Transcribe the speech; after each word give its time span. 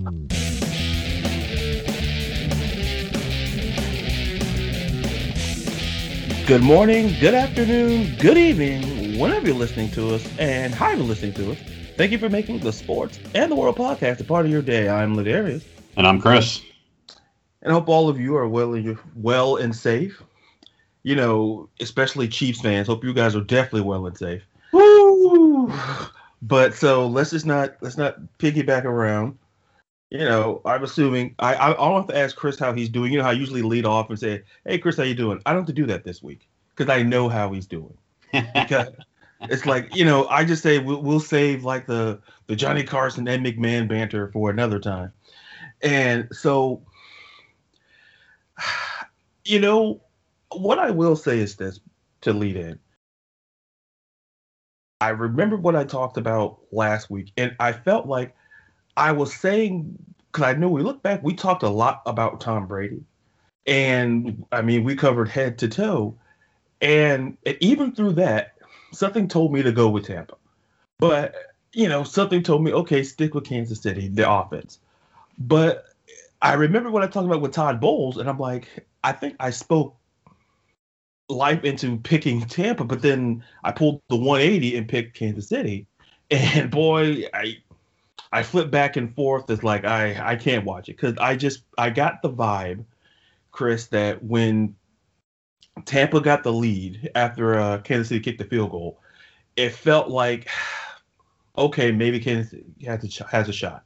Mm. 0.00 0.28
Good 6.46 6.62
morning, 6.62 7.14
good 7.20 7.34
afternoon, 7.34 8.16
good 8.18 8.38
evening, 8.38 9.18
whenever 9.18 9.48
you're 9.48 9.56
listening 9.56 9.90
to 9.90 10.14
us, 10.14 10.26
and 10.38 10.72
how 10.72 10.90
you're 10.90 11.04
listening 11.04 11.34
to 11.34 11.52
us. 11.52 11.58
Thank 11.98 12.12
you 12.12 12.18
for 12.18 12.30
making 12.30 12.60
the 12.60 12.72
Sports 12.72 13.18
and 13.34 13.52
the 13.52 13.56
World 13.56 13.76
podcast 13.76 14.20
a 14.20 14.24
part 14.24 14.46
of 14.46 14.50
your 14.50 14.62
day. 14.62 14.88
I'm 14.88 15.16
Ladarius. 15.16 15.64
And 15.98 16.06
I'm 16.06 16.18
Chris. 16.18 16.62
And 17.60 17.70
I 17.70 17.74
hope 17.74 17.90
all 17.90 18.08
of 18.08 18.18
you 18.18 18.36
are 18.36 18.48
well 18.48 18.72
and 18.72 18.98
well 19.14 19.56
and 19.56 19.76
safe. 19.76 20.22
You 21.02 21.14
know, 21.14 21.68
especially 21.78 22.26
Chiefs 22.26 22.62
fans. 22.62 22.86
Hope 22.86 23.04
you 23.04 23.12
guys 23.12 23.36
are 23.36 23.42
definitely 23.42 23.82
well 23.82 24.06
and 24.06 24.16
safe. 24.16 24.42
Woo! 24.72 25.70
But 26.42 26.74
so 26.74 27.06
let's 27.06 27.30
just 27.30 27.44
not 27.44 27.76
let's 27.82 27.98
not 27.98 28.16
piggyback 28.38 28.84
around. 28.84 29.36
You 30.10 30.18
know, 30.18 30.60
I'm 30.64 30.82
assuming 30.82 31.36
I 31.38 31.54
I 31.54 31.70
I'll 31.72 31.96
have 31.96 32.08
to 32.08 32.16
ask 32.16 32.34
Chris 32.34 32.58
how 32.58 32.72
he's 32.72 32.88
doing. 32.88 33.12
You 33.12 33.18
know 33.18 33.24
how 33.24 33.30
I 33.30 33.34
usually 33.34 33.62
lead 33.62 33.86
off 33.86 34.10
and 34.10 34.18
say, 34.18 34.42
"Hey, 34.66 34.78
Chris, 34.78 34.96
how 34.96 35.04
you 35.04 35.14
doing?" 35.14 35.40
I 35.46 35.52
don't 35.52 35.60
have 35.60 35.68
to 35.68 35.72
do 35.72 35.86
that 35.86 36.02
this 36.04 36.20
week 36.20 36.48
because 36.74 36.92
I 36.92 37.02
know 37.04 37.28
how 37.28 37.52
he's 37.52 37.66
doing. 37.66 37.96
Because 38.32 38.88
it's 39.42 39.66
like 39.66 39.94
you 39.94 40.04
know, 40.04 40.26
I 40.26 40.44
just 40.44 40.64
say 40.64 40.80
we'll, 40.80 41.00
we'll 41.00 41.20
save 41.20 41.62
like 41.64 41.86
the 41.86 42.20
the 42.48 42.56
Johnny 42.56 42.82
Carson 42.82 43.28
and 43.28 43.46
McMahon 43.46 43.88
banter 43.88 44.32
for 44.32 44.50
another 44.50 44.80
time. 44.80 45.12
And 45.80 46.26
so, 46.32 46.82
you 49.44 49.60
know, 49.60 50.00
what 50.50 50.80
I 50.80 50.90
will 50.90 51.14
say 51.14 51.38
is 51.38 51.54
this 51.54 51.78
to 52.22 52.32
lead 52.32 52.56
in. 52.56 52.80
I 55.00 55.10
remember 55.10 55.56
what 55.56 55.76
I 55.76 55.84
talked 55.84 56.16
about 56.16 56.58
last 56.72 57.10
week, 57.10 57.32
and 57.36 57.54
I 57.60 57.72
felt 57.72 58.06
like 58.06 58.34
I 59.00 59.12
was 59.12 59.34
saying 59.34 59.96
because 60.30 60.44
I 60.44 60.52
knew 60.58 60.68
we 60.68 60.82
look 60.82 61.02
back, 61.02 61.22
we 61.24 61.34
talked 61.34 61.62
a 61.62 61.70
lot 61.70 62.02
about 62.04 62.40
Tom 62.40 62.66
Brady, 62.66 63.02
and 63.66 64.44
I 64.52 64.60
mean 64.60 64.84
we 64.84 64.94
covered 64.94 65.28
head 65.28 65.58
to 65.58 65.68
toe, 65.68 66.14
and, 66.82 67.38
and 67.46 67.56
even 67.60 67.92
through 67.92 68.12
that, 68.12 68.52
something 68.92 69.26
told 69.26 69.54
me 69.54 69.62
to 69.62 69.72
go 69.72 69.88
with 69.88 70.06
Tampa, 70.06 70.36
but 70.98 71.34
you 71.72 71.88
know 71.88 72.04
something 72.04 72.42
told 72.42 72.62
me 72.62 72.74
okay, 72.74 73.02
stick 73.02 73.34
with 73.34 73.44
Kansas 73.44 73.80
City, 73.80 74.08
the 74.08 74.30
offense. 74.30 74.78
But 75.38 75.86
I 76.42 76.52
remember 76.52 76.90
what 76.90 77.02
I 77.02 77.06
talked 77.06 77.26
about 77.26 77.40
with 77.40 77.52
Todd 77.52 77.80
Bowles, 77.80 78.18
and 78.18 78.28
I'm 78.28 78.38
like, 78.38 78.68
I 79.02 79.12
think 79.12 79.34
I 79.40 79.48
spoke 79.48 79.96
life 81.30 81.64
into 81.64 81.96
picking 81.96 82.42
Tampa, 82.42 82.84
but 82.84 83.00
then 83.00 83.42
I 83.64 83.72
pulled 83.72 84.02
the 84.10 84.16
180 84.16 84.76
and 84.76 84.86
picked 84.86 85.16
Kansas 85.16 85.48
City, 85.48 85.86
and 86.30 86.70
boy, 86.70 87.24
I 87.32 87.56
I 88.32 88.42
flip 88.42 88.70
back 88.70 88.96
and 88.96 89.14
forth. 89.14 89.50
It's 89.50 89.64
like 89.64 89.84
I 89.84 90.32
I 90.32 90.36
can't 90.36 90.64
watch 90.64 90.88
it 90.88 90.96
because 90.96 91.16
I 91.18 91.36
just 91.36 91.62
I 91.76 91.90
got 91.90 92.22
the 92.22 92.30
vibe, 92.30 92.84
Chris, 93.50 93.86
that 93.88 94.22
when 94.22 94.76
Tampa 95.84 96.20
got 96.20 96.42
the 96.44 96.52
lead 96.52 97.10
after 97.14 97.58
uh, 97.58 97.78
Kansas 97.78 98.08
City 98.08 98.20
kicked 98.20 98.38
the 98.38 98.44
field 98.44 98.70
goal, 98.70 99.00
it 99.56 99.70
felt 99.70 100.08
like 100.08 100.48
okay 101.58 101.90
maybe 101.90 102.20
Kansas 102.20 102.50
City 102.50 102.64
has 102.84 103.20
a 103.20 103.24
has 103.24 103.48
a 103.48 103.52
shot, 103.52 103.84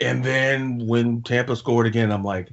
and 0.00 0.24
then 0.24 0.86
when 0.86 1.22
Tampa 1.22 1.56
scored 1.56 1.86
again, 1.86 2.10
I'm 2.12 2.24
like. 2.24 2.50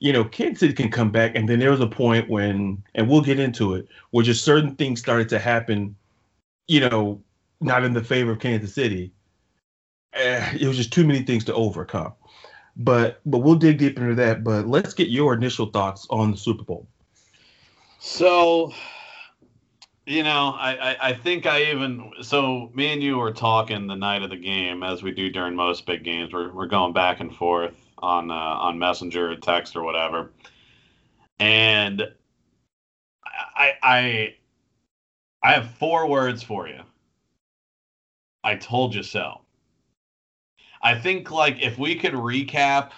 You 0.00 0.12
know, 0.12 0.22
Kansas 0.22 0.60
City 0.60 0.74
can 0.74 0.92
come 0.92 1.10
back, 1.10 1.34
and 1.34 1.48
then 1.48 1.58
there 1.58 1.72
was 1.72 1.80
a 1.80 1.86
point 1.88 2.30
when, 2.30 2.84
and 2.94 3.08
we'll 3.08 3.20
get 3.20 3.40
into 3.40 3.74
it, 3.74 3.88
where 4.12 4.24
just 4.24 4.44
certain 4.44 4.76
things 4.76 5.00
started 5.00 5.28
to 5.30 5.40
happen. 5.40 5.96
You 6.68 6.88
know, 6.88 7.20
not 7.60 7.82
in 7.82 7.94
the 7.94 8.04
favor 8.04 8.30
of 8.30 8.38
Kansas 8.38 8.72
City, 8.72 9.12
eh, 10.12 10.56
it 10.60 10.66
was 10.66 10.76
just 10.76 10.92
too 10.92 11.06
many 11.06 11.22
things 11.22 11.44
to 11.44 11.54
overcome. 11.54 12.12
But 12.76 13.20
but 13.26 13.38
we'll 13.38 13.56
dig 13.56 13.78
deep 13.78 13.98
into 13.98 14.14
that. 14.14 14.44
But 14.44 14.66
let's 14.68 14.94
get 14.94 15.08
your 15.08 15.34
initial 15.34 15.66
thoughts 15.66 16.06
on 16.10 16.30
the 16.30 16.36
Super 16.36 16.62
Bowl. 16.62 16.86
So, 17.98 18.72
you 20.06 20.22
know, 20.22 20.54
I, 20.56 20.92
I, 20.92 20.96
I 21.08 21.12
think 21.12 21.46
I 21.46 21.64
even 21.64 22.12
so 22.22 22.70
me 22.74 22.92
and 22.92 23.02
you 23.02 23.18
were 23.18 23.32
talking 23.32 23.88
the 23.88 23.96
night 23.96 24.22
of 24.22 24.30
the 24.30 24.36
game 24.36 24.84
as 24.84 25.02
we 25.02 25.10
do 25.10 25.28
during 25.28 25.56
most 25.56 25.86
big 25.86 26.04
games. 26.04 26.32
We're 26.32 26.52
we're 26.52 26.66
going 26.66 26.92
back 26.92 27.18
and 27.18 27.34
forth 27.34 27.74
on 27.98 28.30
uh, 28.30 28.34
on 28.34 28.78
Messenger, 28.78 29.36
text, 29.36 29.74
or 29.74 29.82
whatever, 29.82 30.30
and 31.40 32.02
I 33.24 33.72
I 33.82 34.34
I 35.42 35.52
have 35.52 35.70
four 35.70 36.06
words 36.08 36.44
for 36.44 36.68
you. 36.68 36.80
I 38.44 38.54
told 38.54 38.94
you 38.94 39.02
so. 39.02 39.40
I 40.82 40.98
think 40.98 41.30
like 41.30 41.62
if 41.62 41.78
we 41.78 41.94
could 41.94 42.12
recap 42.12 42.90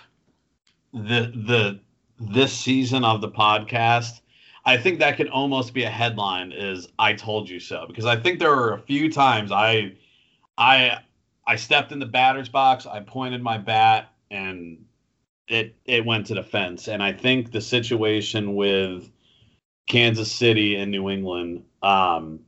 the 0.93 1.33
the 1.35 1.81
this 2.19 2.53
season 2.53 3.05
of 3.05 3.21
the 3.21 3.31
podcast, 3.31 4.21
I 4.65 4.77
think 4.77 4.99
that 4.99 5.17
could 5.17 5.29
almost 5.29 5.73
be 5.73 5.85
a 5.85 5.91
headline 5.91 6.53
is 6.53 6.89
I 6.99 7.15
told 7.15 7.49
you 7.49 7.61
so 7.61 7.85
because 7.87 8.07
I 8.07 8.17
think 8.17 8.39
there 8.39 8.55
were 8.55 8.75
a 8.75 8.79
few 8.79 9.11
times 9.11 9.51
I 9.53 9.95
I 10.59 10.99
I 11.47 11.57
stepped 11.57 11.93
in 11.93 11.99
the 11.99 12.07
batter's 12.07 12.49
box, 12.49 12.87
I 12.87 13.01
pointed 13.01 13.43
my 13.43 13.59
bat 13.59 14.13
and 14.31 14.85
it 15.49 15.75
it 15.87 16.05
went 16.05 16.27
to 16.27 16.35
the 16.35 16.43
fence 16.43 16.89
and 16.89 17.03
I 17.03 17.13
think 17.13 17.51
the 17.51 17.61
situation 17.61 18.55
with 18.55 19.11
Kansas 19.87 20.31
City 20.31 20.77
and 20.77 20.91
New 20.91 21.09
England 21.09 21.65
um 21.83 22.41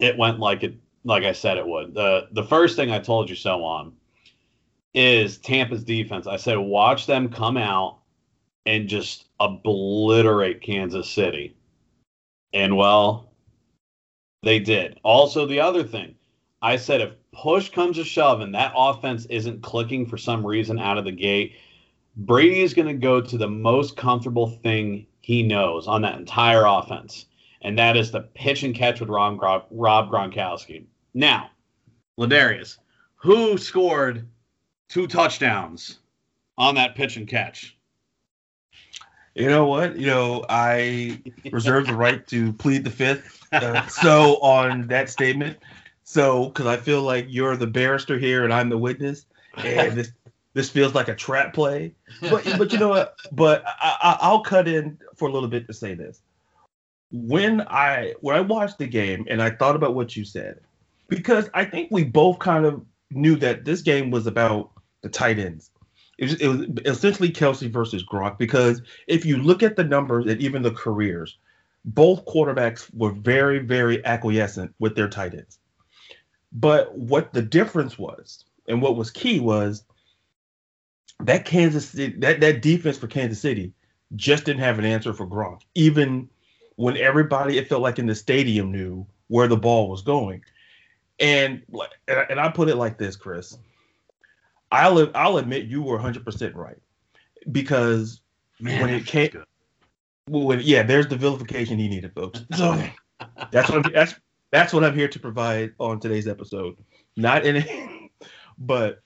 it 0.00 0.18
went 0.18 0.40
like 0.40 0.64
it 0.64 0.74
like 1.04 1.24
I 1.24 1.32
said 1.32 1.58
it 1.58 1.66
would. 1.66 1.94
The 1.94 2.28
the 2.32 2.44
first 2.44 2.74
thing 2.74 2.90
I 2.90 2.98
told 2.98 3.30
you 3.30 3.36
so 3.36 3.62
on 3.64 3.92
is 4.94 5.38
Tampa's 5.38 5.84
defense. 5.84 6.26
I 6.26 6.36
said, 6.36 6.58
watch 6.58 7.06
them 7.06 7.28
come 7.28 7.56
out 7.56 7.98
and 8.66 8.88
just 8.88 9.26
obliterate 9.40 10.62
Kansas 10.62 11.08
City. 11.08 11.56
And 12.52 12.76
well, 12.76 13.32
they 14.42 14.58
did. 14.58 15.00
Also, 15.02 15.46
the 15.46 15.60
other 15.60 15.82
thing, 15.82 16.14
I 16.60 16.76
said, 16.76 17.00
if 17.00 17.12
push 17.32 17.70
comes 17.70 17.96
to 17.96 18.04
shove 18.04 18.40
and 18.40 18.54
that 18.54 18.74
offense 18.76 19.26
isn't 19.26 19.62
clicking 19.62 20.06
for 20.06 20.18
some 20.18 20.46
reason 20.46 20.78
out 20.78 20.98
of 20.98 21.04
the 21.04 21.12
gate, 21.12 21.56
Brady 22.16 22.60
is 22.60 22.74
going 22.74 22.88
to 22.88 22.94
go 22.94 23.20
to 23.20 23.38
the 23.38 23.48
most 23.48 23.96
comfortable 23.96 24.46
thing 24.46 25.06
he 25.22 25.42
knows 25.42 25.88
on 25.88 26.02
that 26.02 26.18
entire 26.18 26.64
offense, 26.66 27.26
and 27.62 27.78
that 27.78 27.96
is 27.96 28.10
the 28.10 28.20
pitch 28.20 28.64
and 28.64 28.74
catch 28.74 29.00
with 29.00 29.08
Rob, 29.08 29.40
Rob 29.70 30.10
Gronkowski. 30.10 30.84
Now, 31.14 31.50
Ladarius, 32.18 32.78
who 33.14 33.56
scored 33.56 34.28
two 34.92 35.06
touchdowns 35.06 35.98
on 36.58 36.74
that 36.74 36.94
pitch 36.94 37.16
and 37.16 37.26
catch. 37.26 37.74
You 39.34 39.48
know 39.48 39.64
what? 39.64 39.96
You 39.96 40.06
know, 40.06 40.44
I 40.50 41.22
reserve 41.50 41.86
the 41.86 41.94
right 41.94 42.26
to 42.26 42.52
plead 42.52 42.84
the 42.84 42.90
fifth. 42.90 43.38
Uh, 43.50 43.86
so 43.86 44.36
on 44.42 44.86
that 44.88 45.08
statement, 45.08 45.58
so 46.04 46.46
because 46.46 46.66
I 46.66 46.76
feel 46.76 47.02
like 47.02 47.26
you're 47.28 47.56
the 47.56 47.66
barrister 47.66 48.18
here 48.18 48.44
and 48.44 48.52
I'm 48.52 48.68
the 48.68 48.76
witness, 48.76 49.24
and 49.56 49.96
this 49.96 50.12
this 50.52 50.68
feels 50.68 50.94
like 50.94 51.08
a 51.08 51.14
trap 51.14 51.54
play. 51.54 51.94
But 52.20 52.44
but 52.58 52.72
you 52.72 52.78
know 52.78 52.90
what? 52.90 53.16
But 53.32 53.64
I, 53.66 54.18
I, 54.20 54.30
will 54.30 54.40
cut 54.40 54.68
in 54.68 54.98
for 55.16 55.28
a 55.28 55.32
little 55.32 55.48
bit 55.48 55.66
to 55.68 55.72
say 55.72 55.94
this. 55.94 56.20
When 57.10 57.62
I 57.62 58.14
when 58.20 58.36
I 58.36 58.40
watched 58.40 58.76
the 58.76 58.86
game 58.86 59.26
and 59.30 59.42
I 59.42 59.50
thought 59.50 59.76
about 59.76 59.94
what 59.94 60.14
you 60.16 60.26
said, 60.26 60.60
because 61.08 61.48
I 61.54 61.64
think 61.64 61.90
we 61.90 62.04
both 62.04 62.38
kind 62.38 62.66
of 62.66 62.84
knew 63.10 63.36
that 63.36 63.64
this 63.64 63.80
game 63.80 64.10
was 64.10 64.26
about 64.26 64.70
the 65.02 65.08
tight 65.08 65.38
ends. 65.38 65.70
It 66.18 66.24
was, 66.24 66.34
it 66.34 66.46
was 66.46 66.66
essentially 66.84 67.30
Kelce 67.30 67.70
versus 67.70 68.04
Gronk 68.04 68.38
because 68.38 68.82
if 69.06 69.24
you 69.24 69.38
look 69.38 69.62
at 69.62 69.76
the 69.76 69.84
numbers 69.84 70.26
and 70.26 70.40
even 70.40 70.62
the 70.62 70.70
careers, 70.70 71.38
both 71.84 72.24
quarterbacks 72.26 72.92
were 72.94 73.12
very, 73.12 73.58
very 73.58 74.04
acquiescent 74.04 74.74
with 74.78 74.94
their 74.94 75.08
tight 75.08 75.34
ends. 75.34 75.58
But 76.52 76.96
what 76.96 77.32
the 77.32 77.42
difference 77.42 77.98
was, 77.98 78.44
and 78.68 78.80
what 78.80 78.96
was 78.96 79.10
key 79.10 79.40
was 79.40 79.84
that 81.20 81.44
Kansas 81.44 81.88
City, 81.88 82.16
that, 82.18 82.40
that 82.40 82.62
defense 82.62 82.98
for 82.98 83.06
Kansas 83.06 83.40
City 83.40 83.72
just 84.14 84.44
didn't 84.44 84.60
have 84.60 84.78
an 84.78 84.84
answer 84.84 85.12
for 85.14 85.26
Gronk. 85.26 85.62
Even 85.74 86.28
when 86.76 86.96
everybody, 86.96 87.58
it 87.58 87.68
felt 87.68 87.82
like 87.82 87.98
in 87.98 88.06
the 88.06 88.14
stadium 88.14 88.70
knew 88.70 89.06
where 89.28 89.48
the 89.48 89.56
ball 89.56 89.88
was 89.88 90.02
going. 90.02 90.44
And 91.18 91.62
and 92.08 92.40
I 92.40 92.48
put 92.50 92.68
it 92.68 92.76
like 92.76 92.98
this, 92.98 93.16
Chris. 93.16 93.56
I'll 94.72 95.10
I'll 95.14 95.36
admit 95.36 95.66
you 95.66 95.82
were 95.82 95.94
100 95.94 96.24
percent 96.24 96.56
right. 96.56 96.78
Because 97.50 98.20
Man, 98.58 98.80
when 98.80 98.90
it 98.90 99.06
came, 99.06 99.30
when 100.28 100.60
yeah, 100.62 100.82
there's 100.82 101.08
the 101.08 101.16
vilification 101.16 101.78
he 101.78 101.88
needed, 101.88 102.14
folks. 102.14 102.44
So 102.56 102.82
that's 103.50 103.70
what 103.70 103.86
I'm, 103.86 103.92
that's 103.92 104.14
that's 104.50 104.72
what 104.72 104.82
I'm 104.82 104.94
here 104.94 105.08
to 105.08 105.18
provide 105.18 105.74
on 105.78 106.00
today's 106.00 106.26
episode. 106.26 106.76
Not 107.16 107.44
in, 107.44 107.56
it, 107.56 108.10
but 108.58 109.02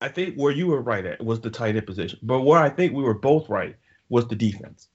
I 0.00 0.08
think 0.08 0.34
where 0.34 0.52
you 0.52 0.66
were 0.66 0.82
right 0.82 1.06
at 1.06 1.22
was 1.24 1.40
the 1.40 1.50
tight 1.50 1.76
end 1.76 1.86
position, 1.86 2.18
but 2.22 2.40
where 2.40 2.58
I 2.58 2.68
think 2.68 2.92
we 2.92 3.02
were 3.02 3.14
both 3.14 3.48
right 3.48 3.76
was 4.08 4.26
the 4.26 4.36
defense, 4.36 4.88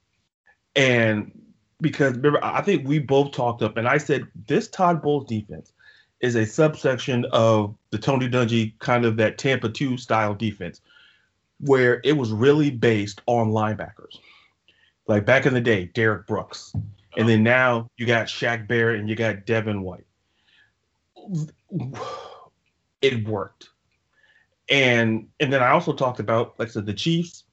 and 0.76 1.32
because 1.80 2.14
remember 2.16 2.44
I 2.44 2.60
think 2.60 2.86
we 2.86 2.98
both 2.98 3.32
talked 3.32 3.62
up, 3.62 3.76
and 3.76 3.88
I 3.88 3.98
said 3.98 4.26
this 4.46 4.68
Todd 4.68 5.02
Bowles 5.02 5.26
defense 5.26 5.72
is 6.20 6.34
a 6.34 6.46
subsection 6.46 7.24
of 7.32 7.76
the 7.90 7.98
Tony 7.98 8.28
Dungy 8.28 8.78
kind 8.78 9.04
of 9.04 9.16
that 9.18 9.38
Tampa 9.38 9.68
2 9.68 9.96
style 9.96 10.34
defense 10.34 10.80
where 11.60 12.00
it 12.04 12.16
was 12.16 12.30
really 12.30 12.70
based 12.70 13.20
on 13.26 13.50
linebackers. 13.50 14.18
Like 15.06 15.24
back 15.24 15.46
in 15.46 15.54
the 15.54 15.60
day, 15.60 15.86
Derrick 15.86 16.26
Brooks. 16.26 16.72
And 17.16 17.28
then 17.28 17.42
now 17.42 17.88
you 17.96 18.06
got 18.06 18.26
Shaq 18.26 18.68
Barrett 18.68 19.00
and 19.00 19.08
you 19.08 19.16
got 19.16 19.46
Devin 19.46 19.82
White. 19.82 20.06
It 23.00 23.26
worked. 23.26 23.70
And 24.70 25.28
and 25.40 25.52
then 25.52 25.62
I 25.62 25.70
also 25.70 25.92
talked 25.92 26.20
about, 26.20 26.58
like 26.58 26.68
I 26.68 26.70
said, 26.72 26.86
the 26.86 26.94
Chiefs, 26.94 27.44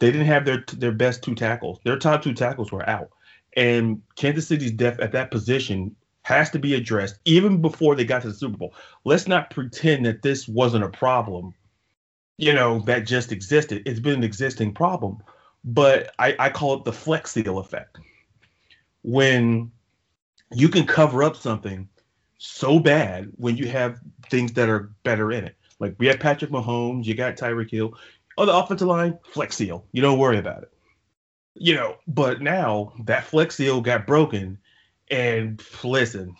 they 0.00 0.10
didn't 0.10 0.26
have 0.26 0.44
their 0.44 0.64
their 0.72 0.92
best 0.92 1.22
two 1.22 1.34
tackles. 1.34 1.78
Their 1.84 1.98
top 1.98 2.22
two 2.22 2.34
tackles 2.34 2.72
were 2.72 2.88
out. 2.88 3.10
And 3.56 4.02
Kansas 4.16 4.48
City's 4.48 4.72
depth 4.72 5.00
at 5.00 5.12
that 5.12 5.30
position 5.30 5.94
has 6.30 6.50
to 6.50 6.58
be 6.58 6.74
addressed 6.74 7.16
even 7.24 7.60
before 7.60 7.94
they 7.94 8.04
got 8.04 8.22
to 8.22 8.28
the 8.28 8.34
Super 8.34 8.56
Bowl. 8.56 8.74
Let's 9.04 9.28
not 9.28 9.50
pretend 9.50 10.06
that 10.06 10.22
this 10.22 10.48
wasn't 10.48 10.84
a 10.84 10.88
problem, 10.88 11.54
you 12.38 12.54
know, 12.54 12.80
that 12.80 13.00
just 13.06 13.32
existed. 13.32 13.82
It's 13.84 14.00
been 14.00 14.14
an 14.14 14.24
existing 14.24 14.72
problem, 14.72 15.18
but 15.64 16.14
I, 16.18 16.36
I 16.38 16.48
call 16.48 16.74
it 16.74 16.84
the 16.84 16.92
flex 16.92 17.32
seal 17.32 17.58
effect. 17.58 17.98
When 19.02 19.72
you 20.52 20.68
can 20.68 20.86
cover 20.86 21.22
up 21.22 21.36
something 21.36 21.88
so 22.38 22.78
bad 22.80 23.30
when 23.36 23.56
you 23.56 23.68
have 23.68 24.00
things 24.30 24.52
that 24.54 24.68
are 24.68 24.90
better 25.02 25.30
in 25.30 25.44
it. 25.44 25.56
Like 25.78 25.94
we 25.98 26.06
have 26.06 26.20
Patrick 26.20 26.50
Mahomes, 26.50 27.04
you 27.04 27.14
got 27.14 27.36
Tyreek 27.36 27.70
Hill. 27.70 27.94
On 28.38 28.46
the 28.46 28.56
offensive 28.56 28.88
line, 28.88 29.18
flex 29.24 29.56
seal. 29.56 29.84
You 29.92 30.00
don't 30.00 30.18
worry 30.18 30.38
about 30.38 30.62
it. 30.62 30.72
You 31.54 31.74
know, 31.74 31.96
but 32.06 32.40
now 32.40 32.94
that 33.04 33.24
flex 33.24 33.56
seal 33.56 33.80
got 33.82 34.06
broken 34.06 34.58
and 35.10 35.62
listen, 35.82 36.36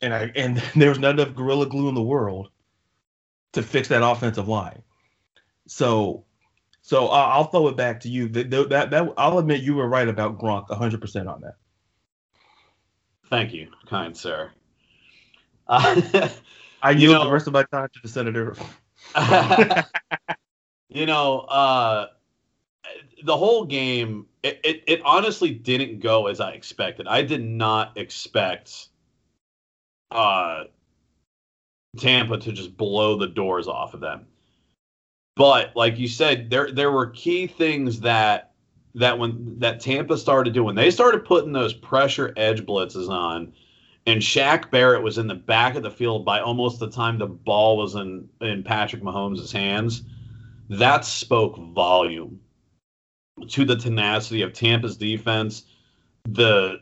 and 0.00 0.12
I 0.12 0.32
and 0.34 0.56
there's 0.76 0.98
not 0.98 1.18
enough 1.18 1.34
gorilla 1.34 1.66
glue 1.66 1.88
in 1.88 1.94
the 1.94 2.02
world 2.02 2.50
to 3.52 3.62
fix 3.62 3.88
that 3.88 4.02
offensive 4.02 4.48
line. 4.48 4.82
So, 5.66 6.24
so 6.82 7.06
I'll 7.08 7.44
throw 7.44 7.68
it 7.68 7.76
back 7.76 8.00
to 8.00 8.08
you. 8.08 8.28
That, 8.28 8.50
that 8.50 8.90
that 8.90 9.14
I'll 9.16 9.38
admit 9.38 9.62
you 9.62 9.74
were 9.74 9.88
right 9.88 10.08
about 10.08 10.38
Gronk 10.38 10.68
100 10.68 11.00
percent 11.00 11.28
on 11.28 11.40
that. 11.42 11.54
Thank 13.30 13.54
you, 13.54 13.68
kind 13.86 14.16
sir. 14.16 14.50
Uh, 15.66 16.28
I 16.82 16.90
yield 16.90 17.14
know, 17.14 17.24
the 17.24 17.32
rest 17.32 17.46
of 17.46 17.52
my 17.52 17.64
time 17.72 17.88
to 17.94 18.00
the 18.02 18.08
senator. 18.08 18.56
you 20.88 21.06
know, 21.06 21.40
uh, 21.40 22.08
the 23.24 23.36
whole 23.36 23.64
game, 23.64 24.26
it, 24.42 24.60
it, 24.64 24.84
it 24.86 25.02
honestly 25.04 25.50
didn't 25.50 26.00
go 26.00 26.26
as 26.26 26.40
I 26.40 26.52
expected. 26.52 27.06
I 27.06 27.22
did 27.22 27.44
not 27.44 27.96
expect 27.96 28.88
uh, 30.10 30.64
Tampa 31.96 32.38
to 32.38 32.52
just 32.52 32.76
blow 32.76 33.16
the 33.16 33.28
doors 33.28 33.68
off 33.68 33.94
of 33.94 34.00
them. 34.00 34.26
But 35.36 35.74
like 35.76 35.98
you 35.98 36.08
said, 36.08 36.50
there 36.50 36.70
there 36.70 36.90
were 36.90 37.06
key 37.06 37.46
things 37.46 38.00
that 38.00 38.52
that 38.94 39.18
when 39.18 39.58
that 39.60 39.80
Tampa 39.80 40.18
started 40.18 40.52
doing, 40.52 40.74
they 40.74 40.90
started 40.90 41.24
putting 41.24 41.52
those 41.52 41.72
pressure 41.72 42.34
edge 42.36 42.66
blitzes 42.66 43.08
on, 43.08 43.54
and 44.06 44.20
Shaq 44.20 44.70
Barrett 44.70 45.02
was 45.02 45.16
in 45.16 45.26
the 45.26 45.34
back 45.34 45.74
of 45.74 45.82
the 45.82 45.90
field 45.90 46.26
by 46.26 46.40
almost 46.40 46.80
the 46.80 46.90
time 46.90 47.16
the 47.16 47.26
ball 47.26 47.78
was 47.78 47.94
in 47.94 48.28
in 48.42 48.62
Patrick 48.62 49.02
Mahomes' 49.02 49.50
hands. 49.50 50.02
That 50.68 51.06
spoke 51.06 51.56
volume 51.56 52.38
to 53.48 53.64
the 53.64 53.76
tenacity 53.76 54.42
of 54.42 54.52
Tampa's 54.52 54.96
defense, 54.96 55.64
the 56.24 56.80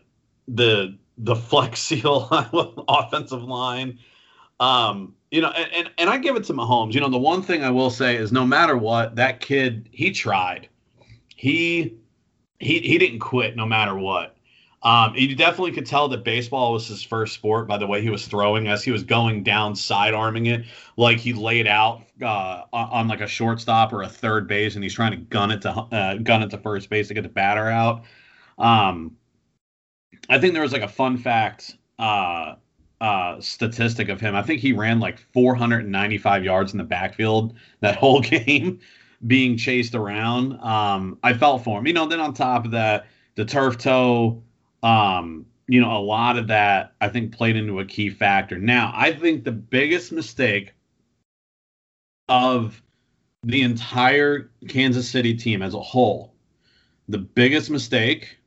the 0.49 0.97
the 1.19 1.37
flex 1.37 1.81
seal 1.83 2.29
offensive 2.89 3.43
line. 3.43 3.99
Um, 4.59 5.15
you 5.31 5.41
know, 5.41 5.51
and, 5.51 5.73
and, 5.73 5.91
and 5.97 6.11
I 6.11 6.19
give 6.19 6.37
it 6.37 6.45
to 6.45 6.53
Mahomes. 6.53 6.93
You 6.93 7.01
know, 7.01 7.09
the 7.09 7.19
one 7.19 7.43
thing 7.43 7.63
I 7.63 7.71
will 7.71 7.91
say 7.91 8.17
is 8.17 8.33
no 8.33 8.45
matter 8.45 8.77
what, 8.77 9.17
that 9.17 9.41
kid, 9.41 9.89
he 9.93 10.11
tried. 10.11 10.69
He 11.35 11.97
he 12.59 12.81
he 12.81 12.99
didn't 12.99 13.21
quit 13.21 13.57
no 13.57 13.65
matter 13.65 13.95
what. 13.95 14.37
Um, 14.83 15.15
you 15.15 15.37
definitely 15.37 15.73
could 15.73 15.85
tell 15.85 16.09
that 16.09 16.25
baseball 16.25 16.73
was 16.73 16.89
his 16.89 17.03
first 17.03 17.35
sport 17.35 17.69
by 17.69 17.77
the 17.77 17.87
way 17.87 18.01
he 18.01 18.09
was 18.09 18.27
throwing 18.27 18.67
as 18.67 18.83
he 18.83 18.91
was 18.91 19.03
going 19.03 19.43
down, 19.43 19.77
side 19.77 20.15
arming 20.15 20.47
it, 20.47 20.65
like 20.97 21.19
he 21.19 21.35
laid 21.35 21.67
out 21.67 22.05
uh, 22.23 22.63
on, 22.73 23.07
like 23.07 23.21
a 23.21 23.27
shortstop 23.27 23.93
or 23.93 24.03
a 24.03 24.09
third 24.09 24.49
base, 24.49 24.77
and 24.77 24.83
he's 24.83 24.95
trying 24.95 25.11
to 25.11 25.19
gun 25.19 25.51
it 25.51 25.61
to 25.63 25.71
uh, 25.71 26.15
gun 26.17 26.43
it 26.43 26.49
to 26.51 26.59
first 26.59 26.89
base 26.89 27.09
to 27.09 27.15
get 27.15 27.23
the 27.23 27.29
batter 27.29 27.69
out. 27.69 28.05
Um, 28.59 29.17
I 30.31 30.39
think 30.39 30.55
there 30.55 30.63
was 30.63 30.73
like 30.73 30.83
a 30.83 30.89
fun 30.89 31.19
fact 31.19 31.77
uh, 31.99 32.55
uh, 33.03 33.39
statistic 33.41 34.09
of 34.09 34.19
him. 34.19 34.35
I 34.35 34.43
think 34.43 34.61
he 34.61 34.73
ran 34.73 34.99
like 34.99 35.19
495 35.35 36.43
yards 36.43 36.73
in 36.73 36.79
the 36.79 36.85
backfield 36.85 37.55
that 37.81 37.97
whole 37.99 38.21
game, 38.21 38.81
being 39.27 39.59
chased 39.59 39.95
around. 39.95 40.59
Um, 40.61 41.19
I 41.23 41.35
felt 41.35 41.65
for 41.65 41.79
him, 41.79 41.87
you 41.87 41.93
know. 41.93 42.07
Then 42.07 42.21
on 42.21 42.33
top 42.33 42.65
of 42.65 42.71
that, 42.71 43.09
the 43.35 43.45
turf 43.45 43.77
toe 43.77 44.43
um, 44.83 45.47
you 45.69 45.81
know, 45.81 45.97
a 45.97 46.01
lot 46.01 46.37
of 46.37 46.49
that 46.49 46.95
I 47.01 47.09
think 47.09 47.33
played 47.33 47.57
into 47.57 47.81
a 47.81 47.85
key 47.85 48.11
factor. 48.11 48.59
Now, 48.59 48.93
I 48.95 49.13
think 49.13 49.45
the 49.45 49.53
biggest 49.53 50.13
mistake 50.13 50.75
of 52.29 52.83
the 53.43 53.63
entire 53.63 54.51
Kansas 54.69 55.09
City 55.09 55.35
team 55.35 55.63
as 55.63 55.75
a 55.75 55.81
whole, 55.81 56.35
the 57.09 57.19
biggest 57.19 57.71
mistake 57.71 58.39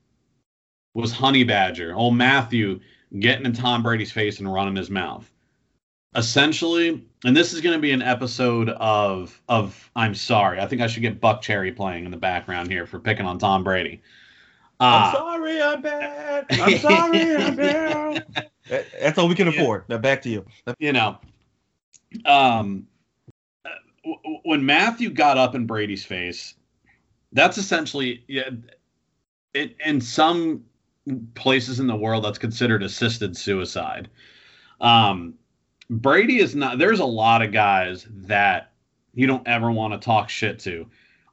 was 0.94 1.12
Honey 1.12 1.44
Badger, 1.44 1.96
old 1.96 2.16
Mathieu 2.16 2.80
getting 3.20 3.46
in 3.46 3.54
Tom 3.54 3.84
Brady's 3.84 4.12
face 4.12 4.40
and 4.40 4.52
running 4.52 4.76
his 4.76 4.90
mouth. 4.90 5.30
Essentially, 6.16 7.04
and 7.26 7.36
this 7.36 7.54
is 7.54 7.62
going 7.62 7.76
to 7.76 7.82
be 7.82 7.92
an 7.92 8.04
episode 8.04 8.70
of 8.70 9.42
of 9.50 9.90
I'm 9.96 10.14
sorry. 10.14 10.60
I 10.60 10.68
think 10.68 10.82
I 10.82 10.88
should 10.88 11.02
get 11.02 11.20
Buckcherry 11.20 11.76
playing 11.76 12.06
in 12.06 12.12
the 12.12 12.18
background 12.18 12.70
here 12.70 12.86
for 12.86 13.00
picking 13.00 13.26
on 13.26 13.40
Tom 13.40 13.64
Brady. 13.64 14.02
I'm 14.80 15.04
ah. 15.04 15.12
sorry, 15.14 15.62
I'm 15.62 15.82
bad. 15.82 16.46
I'm 16.52 16.78
sorry, 16.80 17.36
I'm 17.36 17.56
bad. 17.56 18.26
That's 19.00 19.18
all 19.18 19.28
we 19.28 19.36
can 19.36 19.48
afford. 19.48 19.88
Now 19.90 19.98
back 19.98 20.22
to 20.24 20.30
you. 20.30 20.46
You 20.80 20.94
know, 20.94 21.18
um, 22.26 22.88
when 24.44 24.66
Mathieu 24.66 25.10
got 25.10 25.38
up 25.38 25.56
in 25.56 25.66
Brady's 25.66 26.06
face, 26.06 26.56
that's 27.32 27.58
essentially 27.58 28.24
yeah. 28.28 28.50
It, 29.54 29.76
in 29.86 30.02
some 30.02 30.64
places 31.36 31.80
in 31.80 31.86
the 31.86 31.96
world, 31.96 32.26
that's 32.26 32.40
considered 32.40 32.82
assisted 32.82 33.38
suicide. 33.38 34.10
Um, 34.82 35.36
Brady 35.90 36.40
is 36.40 36.56
not. 36.56 36.80
There's 36.80 37.00
a 37.00 37.06
lot 37.06 37.42
of 37.42 37.52
guys 37.52 38.08
that 38.10 38.72
you 39.14 39.28
don't 39.28 39.48
ever 39.48 39.72
want 39.72 39.94
to 39.94 40.00
talk 40.04 40.30
shit 40.30 40.60
to 40.60 40.88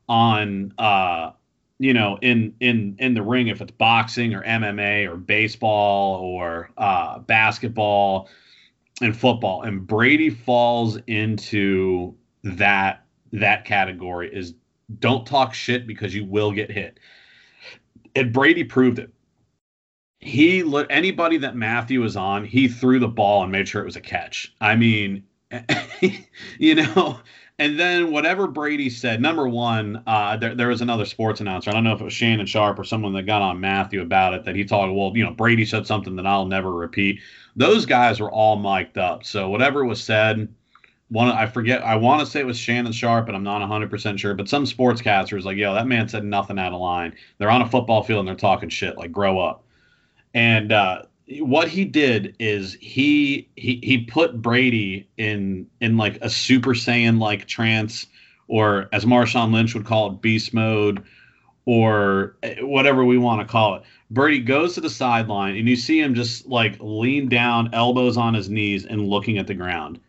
on 0.08 0.74
uh 0.76 1.30
you 1.80 1.94
know, 1.94 2.18
in 2.20 2.54
in 2.60 2.94
in 2.98 3.14
the 3.14 3.22
ring, 3.22 3.48
if 3.48 3.62
it's 3.62 3.72
boxing 3.72 4.34
or 4.34 4.42
MMA 4.42 5.08
or 5.10 5.16
baseball 5.16 6.20
or 6.20 6.70
uh, 6.76 7.20
basketball 7.20 8.28
and 9.00 9.16
football, 9.16 9.62
and 9.62 9.86
Brady 9.86 10.28
falls 10.28 10.98
into 11.06 12.14
that 12.44 13.06
that 13.32 13.64
category 13.64 14.30
is 14.30 14.54
don't 14.98 15.26
talk 15.26 15.54
shit 15.54 15.86
because 15.86 16.14
you 16.14 16.26
will 16.26 16.52
get 16.52 16.70
hit. 16.70 17.00
And 18.14 18.30
Brady 18.30 18.64
proved 18.64 18.98
it. 18.98 19.10
He 20.18 20.62
let 20.62 20.86
anybody 20.90 21.38
that 21.38 21.56
Mathieu 21.56 22.02
was 22.02 22.14
on, 22.14 22.44
he 22.44 22.68
threw 22.68 22.98
the 22.98 23.08
ball 23.08 23.42
and 23.42 23.50
made 23.50 23.66
sure 23.66 23.80
it 23.80 23.86
was 23.86 23.96
a 23.96 24.02
catch. 24.02 24.54
I 24.60 24.76
mean, 24.76 25.24
you 26.58 26.74
know, 26.74 27.20
and 27.60 27.78
then 27.78 28.10
whatever 28.10 28.46
Brady 28.46 28.88
said, 28.88 29.20
number 29.20 29.46
one, 29.46 30.02
uh, 30.06 30.34
there, 30.38 30.54
there 30.54 30.68
was 30.68 30.80
another 30.80 31.04
sports 31.04 31.42
announcer. 31.42 31.68
I 31.68 31.74
don't 31.74 31.84
know 31.84 31.92
if 31.92 32.00
it 32.00 32.04
was 32.04 32.14
Shannon 32.14 32.46
Sharpe 32.46 32.78
or 32.78 32.84
someone 32.84 33.12
that 33.12 33.24
got 33.24 33.42
on 33.42 33.60
Mathieu 33.60 34.00
about 34.00 34.32
it 34.32 34.46
that 34.46 34.56
he 34.56 34.64
talked, 34.64 34.94
well, 34.94 35.12
you 35.14 35.22
know, 35.22 35.32
Brady 35.32 35.66
said 35.66 35.86
something 35.86 36.16
that 36.16 36.26
I'll 36.26 36.46
never 36.46 36.72
repeat. 36.72 37.20
Those 37.54 37.84
guys 37.84 38.18
were 38.18 38.30
all 38.30 38.56
mic'd 38.56 38.96
up. 38.96 39.26
So 39.26 39.50
whatever 39.50 39.84
was 39.84 40.02
said, 40.02 40.48
one 41.10 41.28
I 41.28 41.44
forget, 41.44 41.82
I 41.82 41.96
want 41.96 42.20
to 42.20 42.26
say 42.26 42.40
it 42.40 42.46
was 42.46 42.56
Shannon 42.56 42.92
Sharpe, 42.92 43.28
and 43.28 43.36
I'm 43.36 43.42
not 43.42 43.60
100% 43.60 44.18
sure. 44.18 44.32
But 44.32 44.48
some 44.48 44.64
sportscasters 44.64 45.44
like, 45.44 45.58
yo, 45.58 45.74
that 45.74 45.86
man 45.86 46.08
said 46.08 46.24
nothing 46.24 46.58
out 46.58 46.72
of 46.72 46.80
line. 46.80 47.14
They're 47.36 47.50
on 47.50 47.60
a 47.60 47.68
football 47.68 48.02
field 48.02 48.20
and 48.20 48.28
they're 48.28 48.36
talking 48.36 48.70
shit. 48.70 48.96
Like, 48.96 49.12
grow 49.12 49.38
up. 49.38 49.64
And 50.32 50.72
uh, 50.72 51.02
what 51.38 51.68
he 51.68 51.84
did 51.84 52.34
is 52.38 52.76
he 52.80 53.48
he 53.56 53.80
he 53.82 53.98
put 53.98 54.42
Brady 54.42 55.08
in 55.16 55.66
in 55.80 55.96
like 55.96 56.18
a 56.22 56.30
Super 56.30 56.70
Saiyan 56.70 57.20
like 57.20 57.46
trance, 57.46 58.06
or 58.48 58.88
as 58.92 59.04
Marshawn 59.04 59.52
Lynch 59.52 59.74
would 59.74 59.86
call 59.86 60.10
it, 60.10 60.20
beast 60.20 60.52
mode, 60.52 61.04
or 61.66 62.36
whatever 62.60 63.04
we 63.04 63.18
want 63.18 63.40
to 63.40 63.50
call 63.50 63.76
it. 63.76 63.82
Brady 64.10 64.40
goes 64.40 64.74
to 64.74 64.80
the 64.80 64.90
sideline 64.90 65.56
and 65.56 65.68
you 65.68 65.76
see 65.76 66.00
him 66.00 66.14
just 66.14 66.46
like 66.46 66.76
lean 66.80 67.28
down, 67.28 67.72
elbows 67.72 68.16
on 68.16 68.34
his 68.34 68.48
knees, 68.48 68.84
and 68.84 69.06
looking 69.06 69.38
at 69.38 69.46
the 69.46 69.54
ground. 69.54 70.00